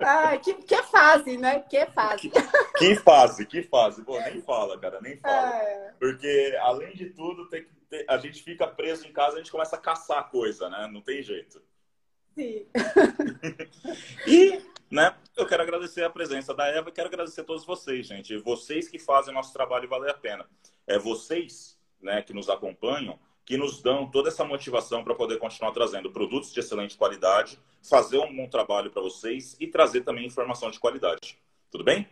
Ah, 0.00 0.38
que, 0.38 0.54
que 0.54 0.82
fase, 0.84 1.36
né? 1.36 1.60
Que 1.60 1.84
fase. 1.84 2.30
Que, 2.30 2.40
que 2.78 2.96
fase, 2.96 3.44
que 3.44 3.62
fase. 3.62 4.02
Pô, 4.02 4.18
nem 4.18 4.40
fala, 4.40 4.80
cara, 4.80 5.02
nem 5.02 5.18
fala. 5.18 5.54
É. 5.54 5.92
Porque, 6.00 6.58
além 6.62 6.94
de 6.94 7.10
tudo, 7.10 7.46
tem 7.50 7.62
que 7.62 7.74
ter, 7.90 8.06
a 8.08 8.16
gente 8.16 8.42
fica 8.42 8.66
preso 8.66 9.06
em 9.06 9.12
casa, 9.12 9.34
a 9.34 9.38
gente 9.38 9.52
começa 9.52 9.76
a 9.76 9.78
caçar 9.78 10.30
coisa, 10.30 10.70
né? 10.70 10.88
Não 10.90 11.02
tem 11.02 11.22
jeito. 11.22 11.60
Sim. 12.34 12.66
e, 14.26 14.62
né, 14.90 15.14
eu 15.36 15.46
quero 15.46 15.62
agradecer 15.62 16.04
a 16.04 16.10
presença 16.10 16.54
da 16.54 16.66
Eva 16.66 16.88
e 16.88 16.92
quero 16.92 17.08
agradecer 17.08 17.40
a 17.40 17.44
todos 17.44 17.64
vocês, 17.64 18.06
gente. 18.06 18.36
Vocês 18.38 18.88
que 18.88 18.98
fazem 18.98 19.32
o 19.32 19.34
nosso 19.34 19.52
trabalho 19.52 19.88
valer 19.88 20.10
a 20.10 20.14
pena. 20.14 20.46
É 20.86 20.98
vocês, 20.98 21.78
né, 22.00 22.22
que 22.22 22.32
nos 22.32 22.50
acompanham, 22.50 23.18
que 23.44 23.56
nos 23.56 23.82
dão 23.82 24.10
toda 24.10 24.28
essa 24.28 24.44
motivação 24.44 25.02
para 25.02 25.14
poder 25.14 25.38
continuar 25.38 25.72
trazendo 25.72 26.10
produtos 26.10 26.52
de 26.52 26.60
excelente 26.60 26.96
qualidade, 26.96 27.58
fazer 27.82 28.18
um 28.18 28.34
bom 28.34 28.48
trabalho 28.48 28.90
para 28.90 29.02
vocês 29.02 29.56
e 29.58 29.66
trazer 29.66 30.02
também 30.02 30.26
informação 30.26 30.70
de 30.70 30.78
qualidade. 30.78 31.38
Tudo 31.70 31.84
bem? 31.84 32.08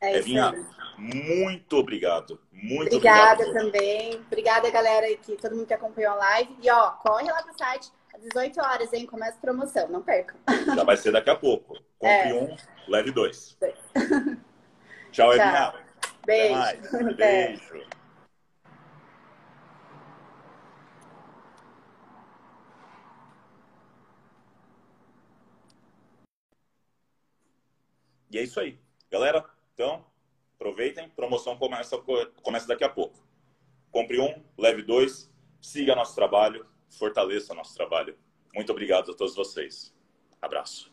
É 0.00 0.16
Evinha, 0.16 0.52
muito 0.98 1.76
obrigado. 1.76 2.40
Muito 2.50 2.96
Obrigada 2.96 3.44
obrigado. 3.44 3.64
também. 3.64 4.14
Obrigada, 4.26 4.68
galera, 4.68 5.16
que 5.16 5.36
todo 5.36 5.54
mundo 5.54 5.66
que 5.66 5.74
acompanhou 5.74 6.14
a 6.14 6.16
live. 6.16 6.56
E 6.60 6.68
ó, 6.68 6.90
corre 6.90 7.30
lá 7.30 7.40
pro 7.40 7.56
site 7.56 7.92
às 8.14 8.22
18 8.22 8.60
horas, 8.60 8.92
hein? 8.92 9.06
Começa 9.06 9.36
a 9.36 9.40
promoção, 9.40 9.88
não 9.88 10.02
percam. 10.02 10.36
Já 10.74 10.84
vai 10.84 10.96
ser 10.96 11.12
daqui 11.12 11.30
a 11.30 11.36
pouco. 11.36 11.74
Compre 11.98 12.30
é. 12.30 12.34
um, 12.34 12.56
leve 12.88 13.10
dois. 13.10 13.56
Tchau, 15.10 15.32
Evinha. 15.32 15.74
Beijo. 16.24 17.14
Beijo. 17.16 17.86
E 28.30 28.38
é 28.38 28.42
isso 28.42 28.58
aí. 28.58 28.78
Galera, 29.10 29.44
então, 29.74 30.06
aproveitem. 30.54 31.08
Promoção 31.10 31.56
começa, 31.58 31.98
começa 32.42 32.66
daqui 32.66 32.82
a 32.82 32.88
pouco. 32.88 33.22
Compre 33.90 34.18
um, 34.18 34.42
leve 34.56 34.82
dois. 34.82 35.30
Siga 35.60 35.94
nosso 35.94 36.14
trabalho, 36.14 36.66
fortaleça 36.98 37.54
nosso 37.54 37.74
trabalho. 37.74 38.16
Muito 38.54 38.70
obrigado 38.70 39.12
a 39.12 39.14
todos 39.14 39.34
vocês. 39.34 39.94
Abraço. 40.40 40.91